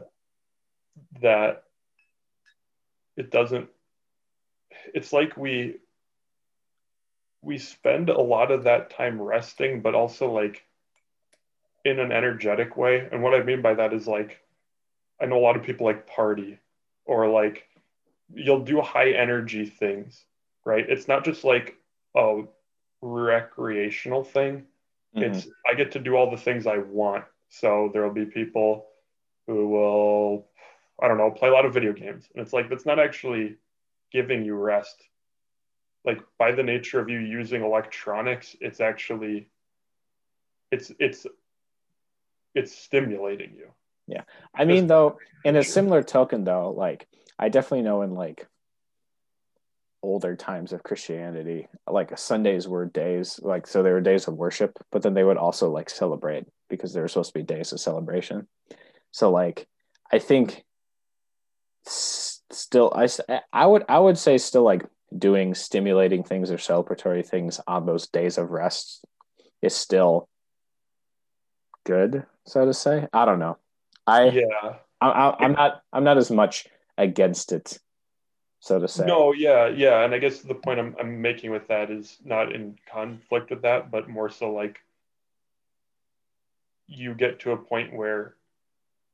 that 1.22 1.64
it 3.18 3.32
doesn't 3.32 3.70
it's 4.94 5.14
like 5.14 5.38
we 5.38 5.76
we 7.42 7.58
spend 7.58 8.10
a 8.10 8.22
lot 8.22 8.52
of 8.52 8.64
that 8.64 8.90
time 8.90 9.22
resting 9.22 9.82
but 9.82 9.96
also 9.96 10.32
like 10.32 10.66
in 11.84 12.00
an 12.00 12.12
energetic 12.12 12.76
way 12.78 13.08
and 13.12 13.22
what 13.22 13.34
i 13.34 13.44
mean 13.44 13.62
by 13.62 13.74
that 13.74 13.94
is 13.94 14.08
like 14.08 14.42
i 15.22 15.26
know 15.26 15.38
a 15.38 15.46
lot 15.46 15.56
of 15.56 15.64
people 15.64 15.86
like 15.86 16.08
party 16.08 16.60
or 17.06 17.28
like 17.28 17.68
you'll 18.34 18.64
do 18.64 18.82
high 18.82 19.12
energy 19.12 19.66
things 19.66 20.26
right 20.66 20.86
it's 20.90 21.08
not 21.08 21.24
just 21.24 21.44
like 21.44 21.76
a 22.16 22.42
recreational 23.02 24.24
thing 24.24 24.64
mm-hmm. 25.16 25.24
it's 25.24 25.48
i 25.70 25.74
get 25.74 25.92
to 25.92 26.00
do 26.00 26.16
all 26.16 26.32
the 26.32 26.38
things 26.38 26.66
i 26.66 26.78
want 26.78 27.24
so 27.50 27.90
there'll 27.94 28.14
be 28.14 28.26
people 28.26 28.88
who 29.48 29.70
will 29.70 30.48
I 31.02 31.08
don't 31.08 31.18
know, 31.18 31.32
play 31.32 31.50
a 31.50 31.52
lot 31.54 31.66
of 31.66 31.74
video 31.74 31.94
games. 31.94 32.26
And 32.34 32.42
it's 32.42 32.54
like, 32.54 32.70
that's 32.70 32.86
not 32.86 33.00
actually 33.00 33.58
giving 34.12 34.46
you 34.46 34.56
rest. 34.56 34.96
Like 36.06 36.22
by 36.38 36.52
the 36.52 36.64
nature 36.64 37.00
of 37.00 37.10
you 37.10 37.20
using 37.20 37.64
electronics, 37.64 38.56
it's 38.62 38.80
actually, 38.80 39.50
it's, 40.72 40.92
it's, 41.00 41.26
it's 42.54 42.78
stimulating 42.78 43.54
you. 43.56 43.68
Yeah. 44.08 44.22
I 44.54 44.66
mean, 44.66 44.88
though, 44.88 45.18
in 45.44 45.56
a 45.56 45.64
similar 45.64 46.04
token, 46.04 46.44
though, 46.44 46.72
like 46.72 47.08
I 47.40 47.50
definitely 47.50 47.84
know 47.84 48.02
in 48.02 48.12
like 48.12 48.48
older 50.04 50.36
times 50.36 50.72
of 50.74 50.84
Christianity, 50.84 51.68
like 51.90 52.18
Sundays 52.18 52.68
were 52.68 52.86
days, 52.86 53.40
like, 53.42 53.66
so 53.68 53.82
there 53.82 53.94
were 53.94 54.02
days 54.02 54.28
of 54.28 54.36
worship, 54.36 54.78
but 54.92 55.02
then 55.02 55.14
they 55.16 55.24
would 55.24 55.38
also 55.38 55.72
like 55.72 55.90
celebrate 55.90 56.46
because 56.70 56.94
there 56.94 57.02
were 57.02 57.08
supposed 57.08 57.34
to 57.34 57.40
be 57.40 57.44
days 57.44 57.74
of 57.74 57.80
celebration. 57.80 58.48
So, 59.12 59.32
like, 59.32 59.68
I 60.12 60.20
think 60.20 60.64
still 61.88 62.94
I, 62.96 63.08
I 63.52 63.66
would 63.66 63.84
I 63.88 64.00
would 64.00 64.18
say 64.18 64.38
still 64.38 64.64
like 64.64 64.86
doing 65.16 65.54
stimulating 65.54 66.24
things 66.24 66.52
or 66.52 66.58
celebratory 66.58 67.26
things 67.26 67.60
on 67.68 67.86
those 67.86 68.08
days 68.08 68.38
of 68.38 68.50
rest 68.50 69.06
is 69.62 69.76
still 69.76 70.28
good 71.86 72.26
so 72.46 72.66
to 72.66 72.74
say 72.74 73.08
I 73.14 73.26
don't 73.26 73.40
know 73.40 73.58
I 74.08 74.30
yeah 74.30 74.76
I, 75.02 75.36
I'm 75.40 75.54
not 75.54 75.82
I'm 75.92 76.04
not 76.04 76.18
as 76.18 76.32
much 76.32 76.68
against 76.98 77.52
it, 77.52 77.80
so 78.60 78.80
to 78.80 78.88
say. 78.88 79.06
No, 79.06 79.34
yeah, 79.34 79.68
yeah, 79.68 80.04
and 80.04 80.14
I 80.14 80.20
guess 80.20 80.40
the 80.40 80.56
point 80.56 80.80
I'm 80.80 80.96
I'm 81.00 81.22
making 81.22 81.52
with 81.52 81.68
that 81.68 81.92
is 81.92 82.18
not 82.24 82.54
in 82.54 82.78
conflict 82.92 83.50
with 83.50 83.62
that, 83.64 83.92
but 83.92 84.10
more 84.10 84.30
so 84.30 84.52
like 84.52 84.80
you 86.88 87.14
get 87.14 87.40
to 87.42 87.52
a 87.52 87.58
point 87.58 87.94
where 87.94 88.36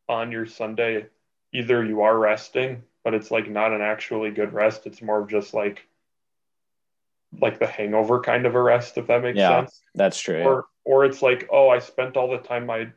on 0.09 0.31
your 0.31 0.45
Sunday, 0.45 1.07
either 1.53 1.83
you 1.83 2.01
are 2.01 2.17
resting, 2.17 2.83
but 3.03 3.13
it's 3.13 3.31
like 3.31 3.49
not 3.49 3.71
an 3.71 3.81
actually 3.81 4.31
good 4.31 4.53
rest. 4.53 4.85
It's 4.85 5.01
more 5.01 5.21
of 5.21 5.29
just 5.29 5.53
like 5.53 5.87
like 7.39 7.59
the 7.59 7.67
hangover 7.67 8.19
kind 8.19 8.45
of 8.45 8.55
a 8.55 8.61
rest, 8.61 8.97
if 8.97 9.07
that 9.07 9.21
makes 9.21 9.37
Yeah, 9.37 9.61
sense. 9.61 9.81
That's 9.95 10.19
true. 10.19 10.43
Or 10.43 10.65
or 10.83 11.05
it's 11.05 11.21
like, 11.21 11.47
oh, 11.51 11.69
I 11.69 11.79
spent 11.79 12.17
all 12.17 12.29
the 12.29 12.39
time 12.39 12.69
I 12.69 12.91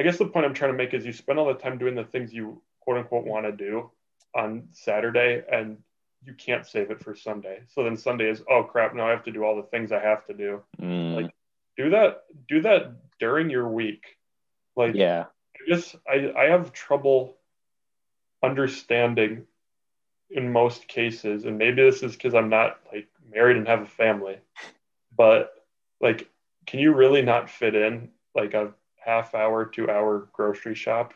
I 0.00 0.02
guess 0.02 0.16
the 0.16 0.24
point 0.24 0.46
I'm 0.46 0.54
trying 0.54 0.72
to 0.72 0.78
make 0.78 0.94
is 0.94 1.04
you 1.04 1.12
spend 1.12 1.38
all 1.38 1.46
the 1.48 1.60
time 1.60 1.76
doing 1.76 1.94
the 1.94 2.04
things 2.04 2.32
you 2.32 2.62
quote 2.80 2.96
unquote 2.96 3.26
want 3.26 3.44
to 3.44 3.52
do 3.52 3.90
on 4.34 4.66
Saturday 4.72 5.42
and 5.52 5.76
you 6.24 6.32
can't 6.32 6.66
save 6.66 6.90
it 6.90 7.04
for 7.04 7.14
Sunday. 7.14 7.60
So 7.66 7.84
then 7.84 7.98
Sunday 7.98 8.30
is, 8.30 8.42
oh 8.50 8.62
crap, 8.62 8.94
now 8.94 9.06
I 9.06 9.10
have 9.10 9.24
to 9.24 9.30
do 9.30 9.44
all 9.44 9.56
the 9.56 9.62
things 9.64 9.92
I 9.92 10.00
have 10.00 10.26
to 10.28 10.32
do. 10.32 10.62
Mm, 10.80 11.16
like, 11.16 11.34
Do 11.76 11.90
that 11.90 12.22
do 12.48 12.62
that 12.62 12.94
during 13.18 13.50
your 13.50 13.68
week. 13.68 14.16
Like 14.74 14.94
yeah. 14.94 15.26
I 15.56 15.68
just 15.68 15.96
I, 16.10 16.32
I 16.34 16.44
have 16.44 16.72
trouble 16.72 17.36
understanding 18.42 19.44
in 20.30 20.50
most 20.50 20.88
cases, 20.88 21.44
and 21.44 21.58
maybe 21.58 21.82
this 21.82 22.02
is 22.02 22.12
because 22.12 22.34
I'm 22.34 22.48
not 22.48 22.78
like 22.90 23.08
married 23.30 23.58
and 23.58 23.68
have 23.68 23.82
a 23.82 23.86
family, 23.86 24.38
but 25.14 25.52
like, 26.00 26.26
can 26.64 26.80
you 26.80 26.94
really 26.94 27.20
not 27.20 27.50
fit 27.50 27.74
in 27.74 28.08
like 28.34 28.54
a 28.54 28.72
half 29.10 29.34
hour, 29.34 29.64
two 29.64 29.90
hour 29.90 30.28
grocery 30.32 30.74
shop 30.74 31.12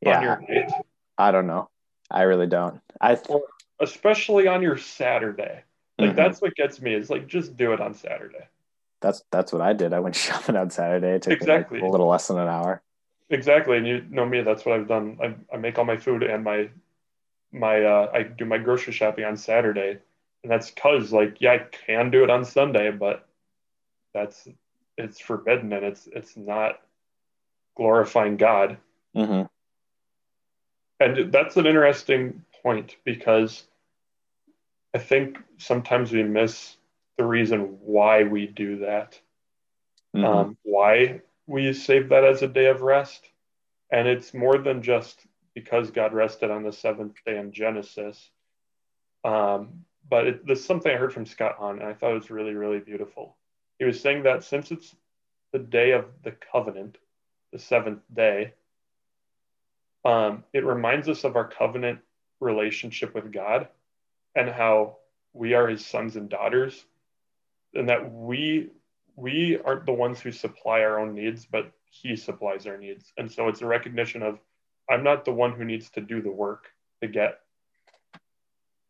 Yeah. 0.00 0.18
on 0.18 0.22
your 0.22 0.36
date, 0.46 0.72
I 1.16 1.30
don't 1.32 1.46
know. 1.46 1.70
I 2.10 2.22
really 2.22 2.46
don't. 2.46 2.80
I 3.00 3.18
especially 3.80 4.46
on 4.46 4.62
your 4.62 4.76
Saturday? 4.76 5.62
Like 5.98 6.10
Mhm. 6.10 6.16
that's 6.16 6.42
what 6.42 6.54
gets 6.54 6.80
me 6.80 6.94
is 6.94 7.08
like 7.08 7.26
just 7.26 7.56
do 7.56 7.72
it 7.72 7.80
on 7.80 7.94
Saturday. 7.94 8.46
that's 9.00 9.22
that's 9.30 9.52
what 9.52 9.60
I 9.60 9.72
did. 9.74 9.92
I 9.92 10.00
went 10.00 10.16
shopping 10.26 10.56
on 10.56 10.70
Saturday. 10.70 11.16
It 11.16 11.22
took 11.22 11.34
Exactly. 11.34 11.78
like, 11.78 11.88
a 11.88 11.90
little 11.90 12.08
less 12.08 12.28
than 12.28 12.38
an 12.38 12.48
hour. 12.48 12.82
Exactly, 13.30 13.76
and 13.78 13.86
you 13.86 14.04
know 14.10 14.26
me. 14.26 14.42
That's 14.42 14.64
what 14.64 14.78
I've 14.78 14.88
done. 14.88 15.18
I, 15.22 15.54
I 15.54 15.56
make 15.58 15.78
all 15.78 15.84
my 15.84 15.96
food 15.96 16.22
and 16.22 16.44
my 16.44 16.70
my 17.52 17.82
uh, 17.82 18.10
I 18.12 18.22
do 18.22 18.44
my 18.44 18.58
grocery 18.58 18.92
shopping 18.92 19.24
on 19.24 19.36
Saturday, 19.36 19.98
and 20.42 20.52
that's 20.52 20.70
cause 20.70 21.12
like 21.12 21.40
yeah, 21.40 21.52
I 21.52 21.58
can 21.58 22.10
do 22.10 22.22
it 22.24 22.30
on 22.30 22.44
Sunday, 22.44 22.90
but 22.90 23.26
that's 24.12 24.48
it's 24.96 25.20
forbidden 25.20 25.72
and 25.72 25.84
it's 25.84 26.08
it's 26.12 26.36
not 26.36 26.80
glorifying 27.76 28.36
God. 28.36 28.78
hmm 29.14 29.42
And 31.00 31.32
that's 31.32 31.56
an 31.56 31.66
interesting 31.66 32.44
point 32.62 32.96
because 33.04 33.64
I 34.94 34.98
think 34.98 35.38
sometimes 35.58 36.12
we 36.12 36.22
miss 36.22 36.76
the 37.18 37.24
reason 37.24 37.78
why 37.80 38.24
we 38.24 38.46
do 38.46 38.78
that. 38.78 39.20
hmm 40.14 40.24
um, 40.24 40.56
why 40.62 41.20
we 41.46 41.72
save 41.72 42.08
that 42.10 42.24
as 42.24 42.42
a 42.42 42.48
day 42.48 42.66
of 42.66 42.82
rest. 42.82 43.28
And 43.90 44.08
it's 44.08 44.32
more 44.34 44.58
than 44.58 44.82
just 44.82 45.26
because 45.54 45.90
God 45.90 46.12
rested 46.14 46.50
on 46.50 46.62
the 46.62 46.72
seventh 46.72 47.16
day 47.26 47.38
in 47.38 47.52
Genesis. 47.52 48.30
Um, 49.24 49.84
but 50.08 50.26
it, 50.26 50.46
there's 50.46 50.64
something 50.64 50.92
I 50.92 50.96
heard 50.96 51.12
from 51.12 51.26
Scott 51.26 51.56
Hahn, 51.58 51.78
and 51.78 51.88
I 51.88 51.94
thought 51.94 52.12
it 52.12 52.14
was 52.14 52.30
really, 52.30 52.54
really 52.54 52.80
beautiful. 52.80 53.36
He 53.78 53.84
was 53.84 54.00
saying 54.00 54.22
that 54.24 54.44
since 54.44 54.70
it's 54.70 54.94
the 55.52 55.58
day 55.58 55.92
of 55.92 56.06
the 56.22 56.32
covenant, 56.52 56.98
the 57.52 57.58
seventh 57.58 58.02
day, 58.12 58.54
um, 60.04 60.44
it 60.52 60.64
reminds 60.64 61.08
us 61.08 61.24
of 61.24 61.36
our 61.36 61.48
covenant 61.48 62.00
relationship 62.40 63.14
with 63.14 63.32
God 63.32 63.68
and 64.34 64.48
how 64.48 64.98
we 65.32 65.54
are 65.54 65.68
his 65.68 65.84
sons 65.84 66.16
and 66.16 66.28
daughters, 66.28 66.84
and 67.74 67.88
that 67.88 68.12
we 68.12 68.70
we 69.16 69.58
aren't 69.64 69.86
the 69.86 69.92
ones 69.92 70.20
who 70.20 70.32
supply 70.32 70.80
our 70.80 70.98
own 70.98 71.14
needs, 71.14 71.46
but 71.46 71.72
he 71.90 72.16
supplies 72.16 72.66
our 72.66 72.76
needs. 72.76 73.12
And 73.16 73.30
so 73.30 73.48
it's 73.48 73.62
a 73.62 73.66
recognition 73.66 74.22
of 74.22 74.38
I'm 74.90 75.04
not 75.04 75.24
the 75.24 75.32
one 75.32 75.52
who 75.52 75.64
needs 75.64 75.90
to 75.90 76.00
do 76.00 76.20
the 76.20 76.30
work 76.30 76.66
to 77.00 77.08
get 77.08 77.40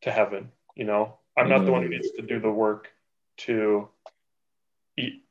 to 0.03 0.11
heaven, 0.11 0.51
you 0.74 0.85
know. 0.85 1.18
I'm 1.37 1.49
not 1.49 1.64
the 1.64 1.72
one 1.72 1.82
who 1.82 1.89
needs 1.89 2.11
to 2.12 2.22
do 2.22 2.39
the 2.41 2.51
work 2.51 2.89
to 3.39 3.89
eat 4.97 5.24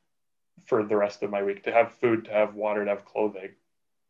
for 0.66 0.82
the 0.82 0.96
rest 0.96 1.22
of 1.22 1.30
my 1.30 1.42
week, 1.42 1.64
to 1.64 1.72
have 1.72 1.92
food, 1.92 2.24
to 2.24 2.30
have 2.30 2.54
water, 2.54 2.84
to 2.84 2.90
have 2.90 3.04
clothing. 3.04 3.50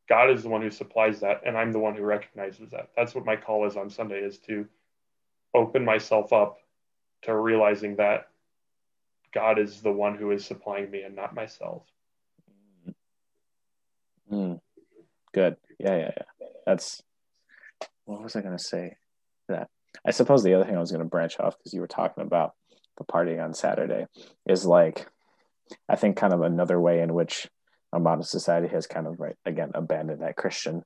God 0.09 0.31
is 0.31 0.43
the 0.43 0.49
one 0.49 0.63
who 0.63 0.71
supplies 0.71 1.21
that, 1.21 1.43
and 1.47 1.57
I'm 1.57 1.73
the 1.73 1.79
one 1.79 1.95
who 1.95 2.03
recognizes 2.03 2.71
that. 2.71 2.91
That's 2.97 3.15
what 3.15 3.25
my 3.25 3.37
call 3.37 3.67
is 3.67 3.77
on 3.77 3.91
Sunday 3.91 4.21
is 4.21 4.39
to 4.41 4.67
open 5.55 5.85
myself 5.85 6.33
up 6.33 6.59
to 7.23 7.35
realizing 7.35 7.97
that 7.97 8.29
God 9.33 9.59
is 9.59 9.81
the 9.81 9.93
one 9.93 10.17
who 10.17 10.31
is 10.31 10.45
supplying 10.45 10.91
me 10.91 11.03
and 11.03 11.17
not 11.17 11.35
myself. 11.35 11.83
Mm. 14.31 14.61
Good. 15.33 15.57
Yeah, 15.79 15.97
yeah, 15.97 16.11
yeah. 16.17 16.47
That's 16.67 17.03
what 18.05 18.23
was 18.23 18.37
I 18.37 18.43
going 18.43 18.57
to 18.57 18.63
say? 18.63 18.97
That 19.49 19.69
I 20.05 20.11
suppose 20.11 20.43
the 20.43 20.55
other 20.55 20.65
thing 20.65 20.77
I 20.77 20.81
was 20.81 20.91
going 20.91 21.03
to 21.03 21.09
branch 21.09 21.39
off 21.41 21.59
because 21.59 21.75
you 21.75 21.81
were 21.81 21.87
talking 21.87 22.23
about 22.23 22.55
the 22.99 23.05
party 23.05 23.39
on 23.39 23.55
Saturday 23.55 24.07
is 24.47 24.65
like 24.65 25.07
I 25.89 25.97
think 25.97 26.17
kind 26.17 26.33
of 26.33 26.43
another 26.43 26.81
way 26.81 27.01
in 27.01 27.15
which 27.15 27.49
our 27.93 28.01
modern 28.01 28.25
society 28.25 28.69
has 28.69 28.87
kind 28.87 29.07
of 29.07 29.21
right 29.21 29.37
again 29.45 29.71
abandoned 29.75 30.23
that 30.23 30.37
Christian 30.37 30.83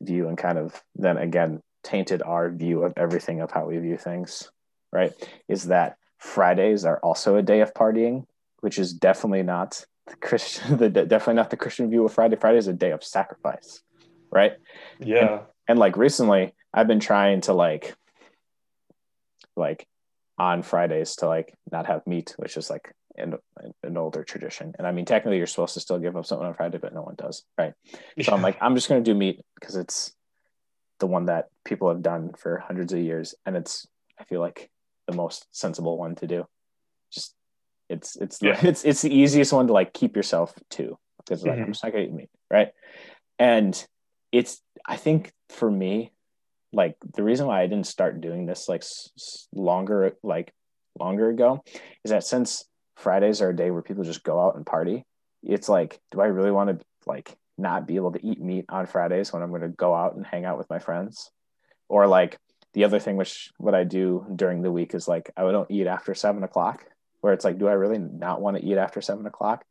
view 0.00 0.28
and 0.28 0.38
kind 0.38 0.58
of 0.58 0.82
then 0.94 1.16
again 1.16 1.60
tainted 1.82 2.22
our 2.22 2.50
view 2.50 2.82
of 2.84 2.94
everything 2.96 3.40
of 3.40 3.50
how 3.50 3.66
we 3.66 3.76
view 3.78 3.96
things. 3.96 4.50
Right? 4.92 5.12
Is 5.48 5.64
that 5.64 5.96
Fridays 6.18 6.84
are 6.84 6.98
also 7.00 7.36
a 7.36 7.42
day 7.42 7.60
of 7.60 7.74
partying, 7.74 8.26
which 8.60 8.78
is 8.78 8.92
definitely 8.92 9.42
not 9.42 9.84
the 10.06 10.16
Christian, 10.16 10.76
the 10.78 10.88
definitely 10.88 11.34
not 11.34 11.50
the 11.50 11.56
Christian 11.56 11.90
view 11.90 12.04
of 12.04 12.12
Friday. 12.12 12.36
Friday 12.36 12.58
is 12.58 12.68
a 12.68 12.72
day 12.72 12.92
of 12.92 13.04
sacrifice, 13.04 13.82
right? 14.30 14.52
Yeah. 14.98 15.42
And 15.68 15.78
like 15.78 15.96
recently, 15.96 16.54
I've 16.72 16.86
been 16.86 17.00
trying 17.00 17.42
to 17.42 17.52
like, 17.52 17.94
like, 19.56 19.86
on 20.36 20.62
Fridays 20.62 21.16
to 21.16 21.26
like 21.28 21.54
not 21.70 21.86
have 21.86 22.06
meat, 22.06 22.34
which 22.38 22.56
is 22.56 22.68
like 22.68 22.92
an, 23.16 23.34
an 23.82 23.96
older 23.96 24.24
tradition. 24.24 24.74
And 24.78 24.86
I 24.86 24.92
mean, 24.92 25.04
technically, 25.04 25.38
you're 25.38 25.46
supposed 25.46 25.74
to 25.74 25.80
still 25.80 25.98
give 25.98 26.16
up 26.16 26.26
something 26.26 26.46
on 26.46 26.54
Friday, 26.54 26.78
but 26.78 26.94
no 26.94 27.02
one 27.02 27.14
does, 27.16 27.44
right? 27.58 27.72
So 28.20 28.32
I'm 28.32 28.42
like, 28.42 28.58
I'm 28.60 28.74
just 28.74 28.88
going 28.88 29.02
to 29.02 29.10
do 29.10 29.16
meat 29.16 29.40
because 29.54 29.76
it's 29.76 30.12
the 31.00 31.06
one 31.06 31.26
that 31.26 31.46
people 31.64 31.88
have 31.88 32.02
done 32.02 32.32
for 32.36 32.58
hundreds 32.58 32.92
of 32.92 33.00
years, 33.00 33.34
and 33.44 33.56
it's 33.56 33.86
I 34.18 34.24
feel 34.24 34.40
like 34.40 34.70
the 35.06 35.14
most 35.14 35.46
sensible 35.50 35.98
one 35.98 36.14
to 36.16 36.26
do. 36.26 36.46
Just 37.12 37.34
it's 37.88 38.16
it's 38.16 38.38
Yeah. 38.40 38.58
it's 38.62 38.84
it's 38.84 39.02
the 39.02 39.14
easiest 39.14 39.52
one 39.52 39.66
to 39.66 39.72
like 39.72 39.92
keep 39.92 40.16
yourself 40.16 40.54
to 40.70 40.96
because 41.18 41.44
like 41.44 41.54
mm-hmm. 41.54 41.64
I'm 41.64 41.72
just 41.72 41.84
not 41.84 41.92
gonna 41.92 42.04
eat 42.04 42.12
meat, 42.12 42.30
right? 42.50 42.68
And 43.38 43.86
it's 44.32 44.60
I 44.86 44.96
think 44.96 45.32
for 45.48 45.70
me, 45.70 46.12
like 46.72 46.96
the 47.14 47.22
reason 47.22 47.46
why 47.46 47.62
I 47.62 47.66
didn't 47.66 47.86
start 47.86 48.20
doing 48.20 48.46
this 48.46 48.68
like 48.68 48.82
s- 48.82 49.48
longer 49.54 50.16
like 50.22 50.52
longer 50.98 51.28
ago 51.28 51.62
is 52.04 52.10
that 52.10 52.24
since 52.24 52.64
Fridays 52.96 53.42
are 53.42 53.50
a 53.50 53.56
day 53.56 53.70
where 53.70 53.82
people 53.82 54.04
just 54.04 54.22
go 54.22 54.40
out 54.40 54.56
and 54.56 54.64
party, 54.66 55.04
it's 55.42 55.68
like, 55.68 56.00
do 56.10 56.20
I 56.20 56.26
really 56.26 56.50
want 56.50 56.70
to 56.70 56.84
like 57.06 57.36
not 57.58 57.86
be 57.86 57.96
able 57.96 58.12
to 58.12 58.26
eat 58.26 58.40
meat 58.40 58.64
on 58.68 58.86
Fridays 58.86 59.32
when 59.32 59.42
I'm 59.42 59.50
going 59.50 59.62
to 59.62 59.68
go 59.68 59.94
out 59.94 60.14
and 60.16 60.26
hang 60.26 60.44
out 60.44 60.58
with 60.58 60.70
my 60.70 60.78
friends? 60.78 61.30
Or 61.88 62.06
like 62.06 62.38
the 62.72 62.84
other 62.84 62.98
thing, 62.98 63.16
which 63.16 63.50
what 63.58 63.74
I 63.74 63.84
do 63.84 64.26
during 64.34 64.62
the 64.62 64.72
week 64.72 64.94
is 64.94 65.06
like 65.06 65.30
I 65.36 65.42
don't 65.42 65.70
eat 65.70 65.86
after 65.86 66.14
seven 66.14 66.42
o'clock. 66.42 66.84
Where 67.20 67.32
it's 67.32 67.44
like, 67.44 67.58
do 67.58 67.68
I 67.68 67.72
really 67.72 67.98
not 67.98 68.42
want 68.42 68.58
to 68.58 68.64
eat 68.64 68.76
after 68.76 69.00
seven 69.00 69.24
o'clock? 69.26 69.64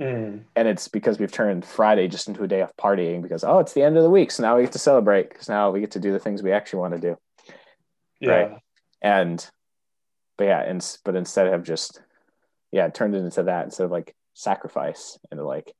Mm, 0.00 0.44
And 0.56 0.66
it's 0.66 0.88
because 0.88 1.18
we've 1.18 1.30
turned 1.30 1.64
Friday 1.64 2.08
just 2.08 2.26
into 2.26 2.42
a 2.42 2.48
day 2.48 2.62
of 2.62 2.74
partying 2.76 3.22
because 3.22 3.44
oh, 3.44 3.58
it's 3.58 3.74
the 3.74 3.82
end 3.82 3.98
of 3.98 4.02
the 4.02 4.10
week, 4.10 4.30
so 4.30 4.42
now 4.42 4.56
we 4.56 4.62
get 4.62 4.72
to 4.72 4.78
celebrate 4.78 5.28
because 5.28 5.48
now 5.48 5.70
we 5.70 5.80
get 5.80 5.90
to 5.92 6.00
do 6.00 6.10
the 6.10 6.18
things 6.18 6.42
we 6.42 6.52
actually 6.52 6.80
want 6.80 6.94
to 6.94 7.00
do. 7.00 7.16
yeah. 8.18 8.30
Right. 8.30 8.52
And 9.02 9.46
but 10.38 10.44
yeah, 10.44 10.62
and 10.62 10.96
but 11.04 11.16
instead 11.16 11.48
of 11.48 11.62
just 11.64 12.00
yeah, 12.72 12.86
it 12.86 12.94
turned 12.94 13.14
it 13.14 13.18
into 13.24 13.42
that 13.44 13.64
instead 13.64 13.84
of 13.84 13.90
like 13.90 14.14
sacrifice 14.34 15.18
and 15.30 15.42
like 15.42 15.72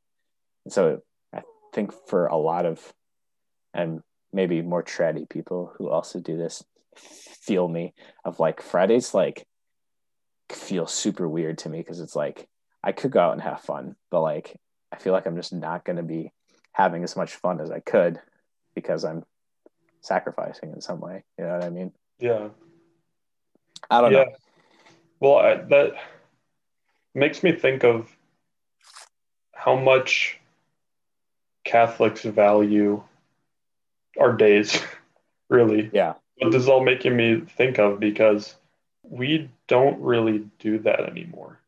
and 0.65 0.73
so 0.73 1.01
I 1.35 1.43
think 1.73 1.93
for 2.09 2.27
a 2.27 2.37
lot 2.37 2.67
of 2.67 2.93
and 3.73 4.03
maybe 4.33 4.63
more 4.63 4.83
traddy 4.83 5.29
people 5.29 5.73
who 5.77 5.89
also 5.89 6.21
do 6.21 6.37
this 6.37 6.65
feel 6.97 7.69
me 7.69 7.95
of 8.25 8.41
like 8.41 8.63
Fridays 8.63 9.15
like 9.15 9.47
feel 10.51 10.87
super 10.87 11.29
weird 11.29 11.59
to 11.59 11.69
me 11.69 11.79
because 11.79 12.01
it's 12.01 12.17
like 12.17 12.49
I 12.83 12.93
could 12.93 13.11
go 13.11 13.21
out 13.21 13.33
and 13.33 13.43
have 13.43 13.61
fun, 13.61 13.97
but 14.11 14.23
like 14.23 14.57
I 14.93 14.97
feel 14.97 15.13
like 15.13 15.27
I'm 15.27 15.37
just 15.37 15.53
not 15.53 15.85
going 15.85 15.97
to 15.97 16.03
be 16.03 16.33
having 16.73 17.05
as 17.05 17.17
much 17.17 17.35
fun 17.35 17.61
as 17.61 17.71
I 17.71 17.81
could 17.81 18.21
because 18.75 19.05
I'm 19.05 19.25
sacrificing 20.01 20.73
in 20.73 20.81
some 20.81 21.01
way. 21.01 21.25
You 21.39 21.45
know 21.45 21.53
what 21.53 21.65
I 21.65 21.71
mean? 21.71 21.93
Yeah. 22.19 22.49
I 23.91 24.01
don't 24.01 24.13
yeah. 24.13 24.25
know. 24.25 24.33
Well, 25.21 25.37
I, 25.37 25.55
that 25.57 25.93
makes 27.15 27.43
me 27.43 27.53
think 27.53 27.85
of 27.85 28.15
how 29.55 29.77
much 29.77 30.39
Catholics 31.65 32.23
value 32.23 33.03
our 34.19 34.33
days. 34.33 34.81
really. 35.51 35.91
Yeah. 35.93 36.15
What 36.39 36.53
this 36.53 36.63
is 36.63 36.69
all 36.69 36.83
making 36.83 37.15
me 37.17 37.43
think 37.57 37.79
of 37.79 38.01
because 38.01 38.55
we 39.03 39.51
don't 39.67 40.01
really 40.01 40.49
do 40.59 40.79
that 40.79 41.01
anymore. 41.01 41.59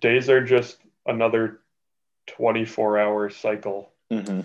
Days 0.00 0.30
are 0.30 0.42
just 0.42 0.78
another 1.04 1.58
24 2.28 2.98
hour 2.98 3.30
cycle 3.30 3.90
hmm 4.10 4.40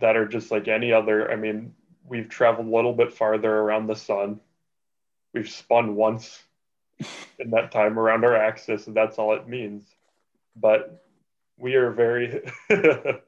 that 0.00 0.16
are 0.16 0.26
just 0.26 0.50
like 0.50 0.66
any 0.66 0.92
other. 0.92 1.30
I 1.30 1.36
mean, 1.36 1.74
we've 2.04 2.28
traveled 2.28 2.66
a 2.66 2.74
little 2.74 2.92
bit 2.92 3.12
farther 3.12 3.54
around 3.54 3.86
the 3.86 3.94
sun. 3.94 4.40
We've 5.32 5.48
spun 5.48 5.94
once 5.94 6.42
in 7.38 7.50
that 7.50 7.72
time 7.72 7.98
around 7.98 8.24
our 8.24 8.36
axis, 8.36 8.86
and 8.86 8.96
that's 8.96 9.18
all 9.18 9.34
it 9.34 9.48
means. 9.48 9.86
But 10.54 11.04
we 11.58 11.74
are 11.74 11.90
very. 11.90 12.42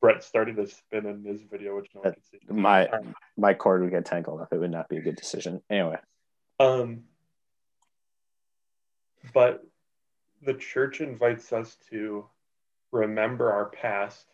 Brett 0.00 0.24
started 0.24 0.56
to 0.56 0.66
spin 0.66 1.06
in 1.06 1.24
his 1.24 1.40
video, 1.42 1.76
which 1.76 1.88
no 1.94 2.00
one 2.00 2.14
can 2.14 2.22
see. 2.22 2.38
My 2.48 2.88
Um, 2.88 3.14
my 3.36 3.54
cord 3.54 3.82
would 3.82 3.92
get 3.92 4.04
tangled 4.04 4.40
up. 4.40 4.52
It 4.52 4.58
would 4.58 4.72
not 4.72 4.88
be 4.88 4.96
a 4.96 5.00
good 5.00 5.14
decision. 5.14 5.62
Anyway. 5.70 5.98
Um, 6.58 7.04
but 9.32 9.64
the 10.42 10.54
church 10.54 11.00
invites 11.00 11.52
us 11.52 11.76
to 11.90 12.26
remember 12.90 13.52
our 13.52 13.66
past 13.66 14.26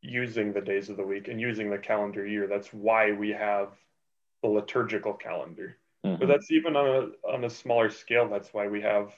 using 0.00 0.52
the 0.52 0.60
days 0.60 0.88
of 0.88 0.96
the 0.96 1.02
week 1.02 1.28
and 1.28 1.40
using 1.40 1.70
the 1.70 1.78
calendar 1.78 2.26
year. 2.26 2.46
That's 2.46 2.72
why 2.72 3.12
we 3.12 3.30
have 3.30 3.70
the 4.42 4.48
liturgical 4.48 5.14
calendar. 5.14 5.76
Mhm. 6.08 6.20
But 6.20 6.28
that's 6.28 6.50
even 6.50 6.76
on 6.76 6.86
a 6.86 7.28
on 7.28 7.44
a 7.44 7.50
smaller 7.50 7.90
scale. 7.90 8.28
That's 8.28 8.52
why 8.54 8.68
we 8.68 8.80
have 8.82 9.14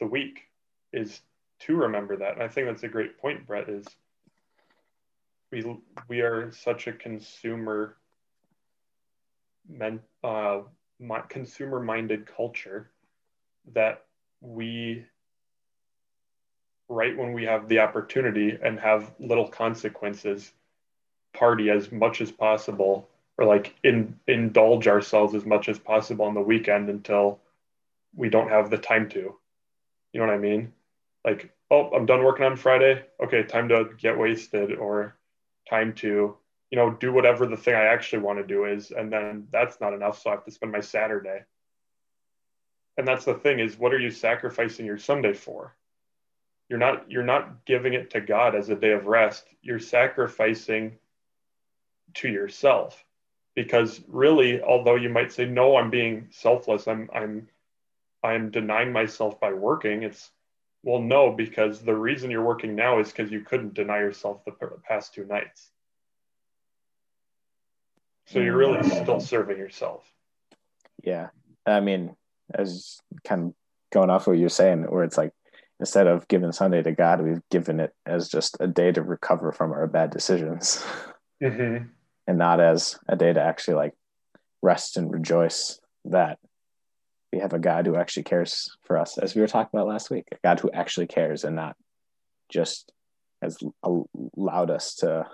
the 0.00 0.06
week 0.06 0.48
is 0.92 1.22
to 1.60 1.76
remember 1.76 2.16
that. 2.16 2.34
And 2.34 2.42
I 2.42 2.48
think 2.48 2.66
that's 2.66 2.82
a 2.82 2.88
great 2.88 3.18
point, 3.18 3.46
Brett. 3.46 3.68
Is 3.68 3.86
we 5.50 5.64
we 6.08 6.20
are 6.20 6.50
such 6.52 6.86
a 6.86 6.92
consumer 6.92 7.96
men 9.68 10.00
uh 10.22 10.60
consumer 11.28 11.80
minded 11.80 12.26
culture 12.26 12.90
that 13.72 14.04
we 14.40 15.04
right 16.88 17.16
when 17.16 17.32
we 17.32 17.44
have 17.44 17.68
the 17.68 17.78
opportunity 17.78 18.58
and 18.62 18.78
have 18.78 19.14
little 19.18 19.48
consequences 19.48 20.52
party 21.32 21.70
as 21.70 21.90
much 21.90 22.20
as 22.20 22.30
possible 22.30 23.08
or 23.38 23.46
like 23.46 23.74
in, 23.82 24.18
indulge 24.26 24.86
ourselves 24.86 25.34
as 25.34 25.44
much 25.44 25.68
as 25.68 25.78
possible 25.78 26.24
on 26.24 26.34
the 26.34 26.40
weekend 26.40 26.88
until 26.88 27.40
we 28.14 28.28
don't 28.28 28.50
have 28.50 28.70
the 28.70 28.78
time 28.78 29.08
to. 29.10 29.36
You 30.12 30.20
know 30.20 30.26
what 30.26 30.34
i 30.34 30.38
mean? 30.38 30.72
Like 31.24 31.50
oh 31.70 31.90
i'm 31.90 32.06
done 32.06 32.22
working 32.22 32.44
on 32.44 32.56
friday. 32.56 33.04
Okay 33.22 33.42
time 33.42 33.68
to 33.68 33.90
get 33.98 34.18
wasted 34.18 34.76
or 34.76 35.16
time 35.68 35.94
to 35.94 36.36
you 36.70 36.76
know 36.76 36.90
do 36.90 37.12
whatever 37.12 37.46
the 37.46 37.56
thing 37.56 37.74
i 37.74 37.84
actually 37.84 38.20
want 38.20 38.38
to 38.38 38.46
do 38.46 38.66
is 38.66 38.90
and 38.90 39.12
then 39.12 39.46
that's 39.50 39.80
not 39.80 39.94
enough 39.94 40.20
so 40.20 40.30
i 40.30 40.34
have 40.34 40.44
to 40.44 40.50
spend 40.50 40.72
my 40.72 40.80
saturday. 40.80 41.40
And 42.96 43.08
that's 43.08 43.24
the 43.24 43.34
thing 43.34 43.58
is 43.58 43.78
what 43.78 43.92
are 43.92 43.98
you 43.98 44.10
sacrificing 44.10 44.86
your 44.86 44.98
sunday 44.98 45.32
for? 45.32 45.74
You're 46.68 46.78
not 46.78 47.10
you're 47.10 47.24
not 47.24 47.64
giving 47.64 47.94
it 47.94 48.10
to 48.10 48.20
god 48.20 48.54
as 48.54 48.68
a 48.68 48.76
day 48.76 48.92
of 48.92 49.06
rest. 49.06 49.44
You're 49.60 49.80
sacrificing 49.80 50.98
to 52.14 52.28
yourself 52.28 53.04
because 53.54 54.00
really 54.08 54.60
although 54.62 54.96
you 54.96 55.08
might 55.08 55.32
say 55.32 55.44
no 55.44 55.76
i'm 55.76 55.90
being 55.90 56.28
selfless. 56.30 56.88
I'm 56.88 57.08
i'm 57.12 57.48
i'm 58.22 58.50
denying 58.50 58.92
myself 58.92 59.38
by 59.40 59.52
working 59.52 60.02
it's 60.02 60.30
well 60.82 61.00
no 61.00 61.32
because 61.32 61.80
the 61.80 61.94
reason 61.94 62.30
you're 62.30 62.44
working 62.44 62.74
now 62.74 63.00
is 63.00 63.10
because 63.10 63.30
you 63.30 63.40
couldn't 63.40 63.74
deny 63.74 63.98
yourself 63.98 64.44
the 64.44 64.52
past 64.86 65.14
two 65.14 65.24
nights. 65.24 65.70
So 68.26 68.38
you're 68.40 68.56
really 68.56 68.82
still 68.88 69.20
serving 69.20 69.58
yourself. 69.58 70.04
Yeah. 71.02 71.28
I 71.66 71.80
mean, 71.80 72.16
as 72.54 73.00
kind 73.24 73.48
of 73.48 73.54
going 73.92 74.10
off 74.10 74.26
what 74.26 74.38
you're 74.38 74.48
saying, 74.48 74.82
where 74.84 75.04
it's 75.04 75.16
like 75.16 75.32
instead 75.80 76.06
of 76.06 76.28
giving 76.28 76.52
Sunday 76.52 76.82
to 76.82 76.92
God, 76.92 77.22
we've 77.22 77.42
given 77.50 77.80
it 77.80 77.92
as 78.06 78.28
just 78.28 78.56
a 78.60 78.66
day 78.66 78.92
to 78.92 79.02
recover 79.02 79.52
from 79.52 79.72
our 79.72 79.86
bad 79.86 80.10
decisions. 80.10 80.84
Mm-hmm. 81.42 81.88
And 82.26 82.38
not 82.38 82.60
as 82.60 82.98
a 83.08 83.16
day 83.16 83.32
to 83.32 83.42
actually 83.42 83.74
like 83.74 83.94
rest 84.62 84.96
and 84.96 85.12
rejoice 85.12 85.78
that 86.06 86.38
we 87.32 87.40
have 87.40 87.52
a 87.52 87.58
God 87.58 87.86
who 87.86 87.96
actually 87.96 88.22
cares 88.22 88.76
for 88.84 88.96
us, 88.96 89.18
as 89.18 89.34
we 89.34 89.40
were 89.40 89.48
talking 89.48 89.76
about 89.76 89.88
last 89.88 90.10
week, 90.10 90.24
a 90.32 90.36
God 90.44 90.60
who 90.60 90.70
actually 90.70 91.06
cares 91.06 91.44
and 91.44 91.56
not 91.56 91.76
just 92.48 92.92
has 93.42 93.58
al- 93.84 94.08
allowed 94.36 94.70
us 94.70 94.94
to 94.96 95.26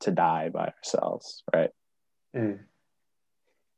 to 0.00 0.10
die 0.10 0.48
by 0.48 0.72
ourselves, 0.76 1.42
right? 1.54 1.70
Mm. 2.34 2.58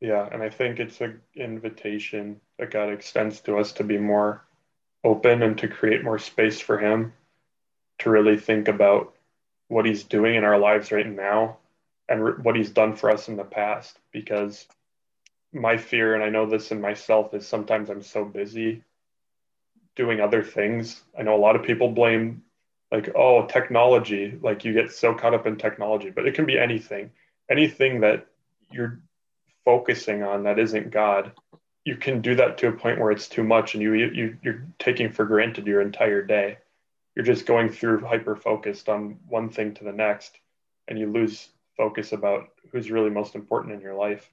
Yeah, 0.01 0.29
and 0.31 0.43
I 0.43 0.49
think 0.49 0.79
it's 0.79 1.01
an 1.01 1.21
invitation 1.35 2.41
that 2.59 2.71
God 2.71 2.91
extends 2.91 3.41
to 3.43 3.59
us 3.59 3.73
to 3.73 3.85
be 3.85 3.99
more 3.99 4.45
open 5.03 5.43
and 5.43 5.57
to 5.59 5.69
create 5.69 6.05
more 6.05 6.19
space 6.19 6.61
for 6.61 6.79
Him 6.79 7.13
to 7.99 8.11
really 8.11 8.39
think 8.39 8.69
about 8.69 9.15
what 9.69 9.87
He's 9.87 10.05
doing 10.05 10.35
in 10.35 10.45
our 10.45 10.59
lives 10.59 10.93
right 10.93 11.09
now 11.09 11.59
and 12.09 12.25
re- 12.25 12.33
what 12.43 12.57
He's 12.57 12.71
done 12.71 12.97
for 12.97 13.11
us 13.11 13.29
in 13.29 13.37
the 13.37 13.45
past. 13.45 13.99
Because 14.13 14.67
my 15.53 15.77
fear, 15.77 16.15
and 16.15 16.23
I 16.23 16.31
know 16.31 16.47
this 16.47 16.71
in 16.71 16.81
myself, 16.81 17.35
is 17.35 17.47
sometimes 17.47 17.91
I'm 17.91 18.03
so 18.03 18.25
busy 18.25 18.83
doing 19.97 20.21
other 20.21 20.43
things. 20.43 21.03
I 21.19 21.23
know 21.23 21.37
a 21.37 21.39
lot 21.39 21.57
of 21.57 21.63
people 21.63 21.89
blame, 21.89 22.43
like, 22.91 23.11
oh, 23.15 23.47
technology, 23.47 24.39
like 24.43 24.65
you 24.65 24.73
get 24.73 24.93
so 24.93 25.15
caught 25.15 25.35
up 25.35 25.47
in 25.47 25.57
technology, 25.57 26.11
but 26.11 26.27
it 26.27 26.35
can 26.35 26.47
be 26.47 26.59
anything, 26.59 27.11
anything 27.49 28.01
that 28.01 28.27
you're 28.71 29.01
focusing 29.65 30.23
on 30.23 30.45
that 30.45 30.59
isn't 30.59 30.91
God, 30.91 31.33
you 31.85 31.97
can 31.97 32.21
do 32.21 32.35
that 32.35 32.59
to 32.59 32.69
a 32.69 32.73
point 32.73 32.99
where 32.99 33.11
it's 33.11 33.29
too 33.29 33.45
much, 33.45 33.75
and 33.75 33.83
you 33.83 33.93
you 33.93 34.39
you're 34.43 34.67
taking 34.79 35.11
for 35.11 35.25
granted 35.25 35.67
your 35.67 35.83
entire 35.83 36.23
day. 36.23 36.59
You're 37.15 37.25
just 37.25 37.47
going 37.47 37.69
through 37.71 38.01
hyper 38.01 38.37
focused 38.37 38.89
on 38.89 39.19
one 39.29 39.51
thing 39.51 39.75
to 39.75 39.85
the 39.85 39.93
next, 39.93 40.39
and 40.89 40.99
you 40.99 41.11
lose 41.11 41.49
focus 41.77 42.13
about 42.13 42.49
who's 42.71 42.91
really 42.91 43.11
most 43.11 43.35
important 43.35 43.75
in 43.75 43.81
your 43.81 43.95
life. 43.95 44.31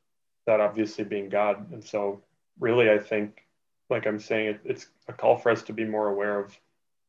That 0.47 0.59
obviously 0.59 1.03
being 1.03 1.29
God, 1.29 1.71
and 1.71 1.83
so 1.83 2.21
really, 2.59 2.89
I 2.89 2.97
think, 2.97 3.45
like 3.89 4.07
I'm 4.07 4.19
saying, 4.19 4.47
it, 4.47 4.61
it's 4.65 4.87
a 5.07 5.13
call 5.13 5.37
for 5.37 5.51
us 5.51 5.61
to 5.63 5.73
be 5.73 5.85
more 5.85 6.07
aware 6.07 6.39
of 6.39 6.57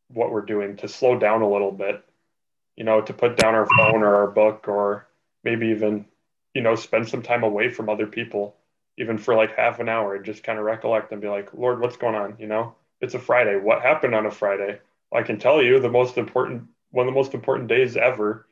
what 0.09 0.31
we're 0.31 0.43
doing, 0.43 0.77
to 0.77 0.89
slow 0.89 1.19
down 1.19 1.41
a 1.41 1.51
little 1.51 1.73
bit, 1.73 2.05
you 2.77 2.85
know, 2.85 3.01
to 3.01 3.13
put 3.15 3.39
down 3.39 3.55
our 3.55 3.67
phone 3.79 4.03
or 4.03 4.15
our 4.15 4.27
book, 4.27 4.69
or 4.69 5.07
maybe 5.45 5.69
even 5.69 6.05
you 6.55 6.63
know, 6.63 6.75
spend 6.75 7.09
some 7.09 7.23
time 7.23 7.43
away 7.43 7.71
from 7.71 7.89
other 7.89 8.07
people, 8.07 8.57
even 8.99 9.19
for 9.19 9.35
like 9.35 9.57
half 9.57 9.81
an 9.81 9.89
hour, 9.89 10.15
and 10.15 10.25
just 10.25 10.43
kind 10.43 10.59
of 10.59 10.65
recollect 10.65 11.13
and 11.13 11.21
be 11.21 11.29
like, 11.29 11.53
Lord, 11.55 11.81
what's 11.81 11.97
going 11.97 12.15
on? 12.15 12.37
You 12.39 12.47
know, 12.47 12.75
it's 13.01 13.15
a 13.15 13.19
Friday. 13.19 13.57
What 13.57 13.83
happened 13.83 14.15
on 14.15 14.27
a 14.27 14.31
Friday? 14.31 14.79
Well, 15.11 15.23
I 15.23 15.27
can 15.27 15.39
tell 15.39 15.63
you 15.63 15.81
the 15.81 15.89
most 15.89 16.19
important, 16.19 16.65
one 16.91 17.07
of 17.07 17.13
the 17.13 17.19
most 17.19 17.35
important 17.35 17.69
days 17.69 17.97
ever, 17.97 18.47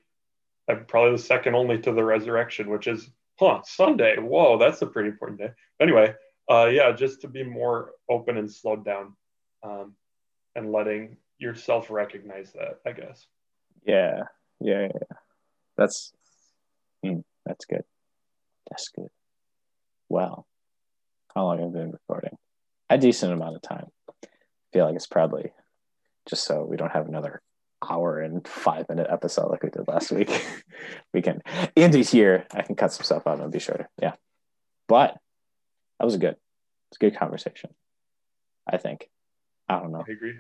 uh, 0.71 0.77
probably 0.87 1.13
the 1.13 1.23
second 1.23 1.55
only 1.55 1.79
to 1.81 1.93
the 1.93 2.05
resurrection, 2.05 2.71
which 2.71 2.87
is, 2.87 3.11
huh, 3.39 3.61
Sunday. 3.65 4.17
Whoa, 4.19 4.59
that's 4.59 4.83
a 4.83 4.87
pretty 4.87 5.09
important 5.11 5.41
day. 5.41 5.51
Anyway, 5.81 6.15
uh, 6.51 6.67
yeah, 6.67 6.93
just 6.93 7.21
to 7.23 7.29
be 7.29 7.43
more 7.43 7.93
open 8.09 8.37
and 8.37 8.51
slowed 8.51 8.85
down 8.85 9.15
um, 9.63 9.95
and 10.55 10.73
letting 10.73 11.17
yourself 11.39 11.91
recognize 11.91 12.53
that, 12.53 12.81
I 12.87 12.93
guess. 12.93 13.27
Yeah, 13.85 14.25
yeah, 14.61 14.89
yeah. 14.93 15.17
That's 15.77 16.13
hmm, 17.03 17.21
that's 17.47 17.65
good. 17.65 17.85
That's 18.71 18.89
good. 18.89 19.09
Well, 20.09 20.47
how 21.35 21.45
long 21.45 21.59
have 21.59 21.69
we 21.69 21.81
been 21.81 21.93
recording? 21.93 22.37
A 22.91 22.99
decent 22.99 23.33
amount 23.33 23.57
of 23.57 23.63
time. 23.63 23.87
I 24.25 24.27
feel 24.73 24.87
like 24.87 24.97
it's 24.97 25.07
probably 25.07 25.53
just 26.29 26.45
so 26.45 26.65
we 26.65 26.77
don't 26.77 26.93
have 26.93 27.09
another 27.09 27.41
hour 27.89 28.21
and 28.21 28.47
five 28.47 28.89
minute 28.89 29.07
episode 29.11 29.51
like 29.51 29.63
we 29.63 29.71
did 29.71 29.89
last 29.89 30.11
week. 30.13 30.31
we 31.13 31.23
can 31.23 31.43
Andy's 31.77 32.11
here. 32.11 32.47
I 32.53 32.63
can 32.63 32.75
cut 32.75 32.93
some 32.93 33.05
stuff 33.05 33.27
out 33.27 33.41
and 33.41 33.53
be 33.53 33.59
shorter. 33.59 33.89
Yeah. 34.01 34.15
But 34.89 35.17
that 35.99 36.05
was 36.05 36.17
good. 36.17 36.37
It's 36.91 36.97
a 37.01 37.11
good 37.11 37.17
conversation. 37.17 37.71
I 38.69 38.77
think. 38.77 39.09
I 39.69 39.79
don't 39.79 39.93
know. 39.93 40.05
I 40.07 40.13
agree. 40.13 40.35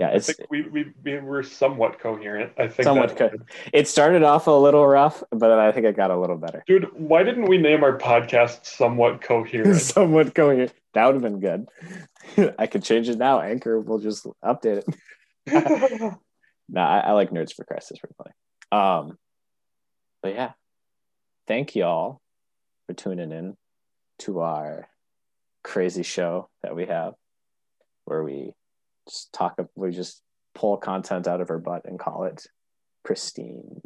Yeah, 0.00 0.08
I 0.08 0.12
it's 0.12 0.32
think 0.32 0.50
we, 0.50 0.62
we, 0.62 0.86
we 1.04 1.18
were 1.18 1.42
somewhat 1.42 1.98
coherent. 2.00 2.52
I 2.56 2.68
think 2.68 2.84
Somewhat 2.84 3.18
co- 3.18 3.32
it 3.70 3.86
started 3.86 4.22
off 4.22 4.46
a 4.46 4.50
little 4.50 4.86
rough, 4.86 5.22
but 5.30 5.50
I 5.50 5.72
think 5.72 5.84
it 5.84 5.94
got 5.94 6.10
a 6.10 6.18
little 6.18 6.38
better. 6.38 6.64
Dude, 6.66 6.88
why 6.94 7.22
didn't 7.22 7.50
we 7.50 7.58
name 7.58 7.84
our 7.84 7.98
podcast 7.98 8.64
somewhat 8.64 9.20
coherent? 9.22 9.78
Somewhat 9.78 10.34
coherent. 10.34 10.72
That 10.94 11.04
would 11.04 11.16
have 11.16 11.22
been 11.22 11.38
good. 11.38 12.54
I 12.58 12.66
could 12.66 12.82
change 12.82 13.10
it 13.10 13.18
now. 13.18 13.42
Anchor 13.42 13.78
will 13.78 13.98
just 13.98 14.26
update 14.42 14.78
it. 14.78 14.86
No, 16.72 16.82
I, 16.82 17.00
I 17.00 17.12
like 17.12 17.30
Nerds 17.30 17.52
for 17.52 17.64
pretty 17.64 18.14
funny. 18.16 18.30
Um, 18.70 19.18
but 20.22 20.34
yeah, 20.34 20.52
thank 21.48 21.74
y'all 21.74 22.20
for 22.86 22.94
tuning 22.94 23.32
in 23.32 23.56
to 24.20 24.40
our 24.40 24.88
crazy 25.64 26.04
show 26.04 26.48
that 26.62 26.76
we 26.76 26.86
have, 26.86 27.14
where 28.04 28.22
we 28.22 28.52
just 29.08 29.32
talk. 29.32 29.58
We 29.74 29.90
just 29.90 30.22
pull 30.54 30.76
content 30.76 31.26
out 31.26 31.40
of 31.40 31.50
our 31.50 31.58
butt 31.58 31.86
and 31.86 31.98
call 31.98 32.24
it 32.24 32.46
pristine. 33.04 33.80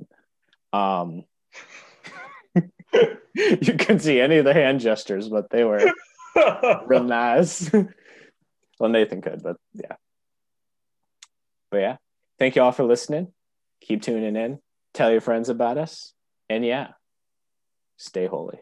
Um, 0.74 1.24
you 2.54 3.74
couldn't 3.78 4.00
see 4.00 4.20
any 4.20 4.36
of 4.38 4.44
the 4.44 4.52
hand 4.52 4.80
gestures, 4.80 5.30
but 5.30 5.48
they 5.48 5.64
were 5.64 5.90
real 6.86 7.04
nice. 7.04 7.70
well, 8.78 8.90
Nathan 8.90 9.22
could, 9.22 9.42
but 9.42 9.56
yeah. 9.72 9.96
But 11.74 11.80
yeah, 11.80 11.96
thank 12.38 12.54
you 12.54 12.62
all 12.62 12.70
for 12.70 12.84
listening. 12.84 13.32
Keep 13.80 14.02
tuning 14.02 14.36
in. 14.36 14.60
Tell 14.92 15.10
your 15.10 15.20
friends 15.20 15.48
about 15.48 15.76
us. 15.76 16.12
And 16.48 16.64
yeah, 16.64 16.90
stay 17.96 18.26
holy. 18.26 18.60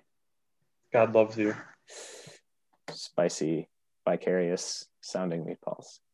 God 0.94 1.12
loves 1.12 1.36
you. 1.36 1.54
Spicy, 2.90 3.68
vicarious 4.08 4.86
sounding 5.02 5.44
meatballs. 5.44 5.98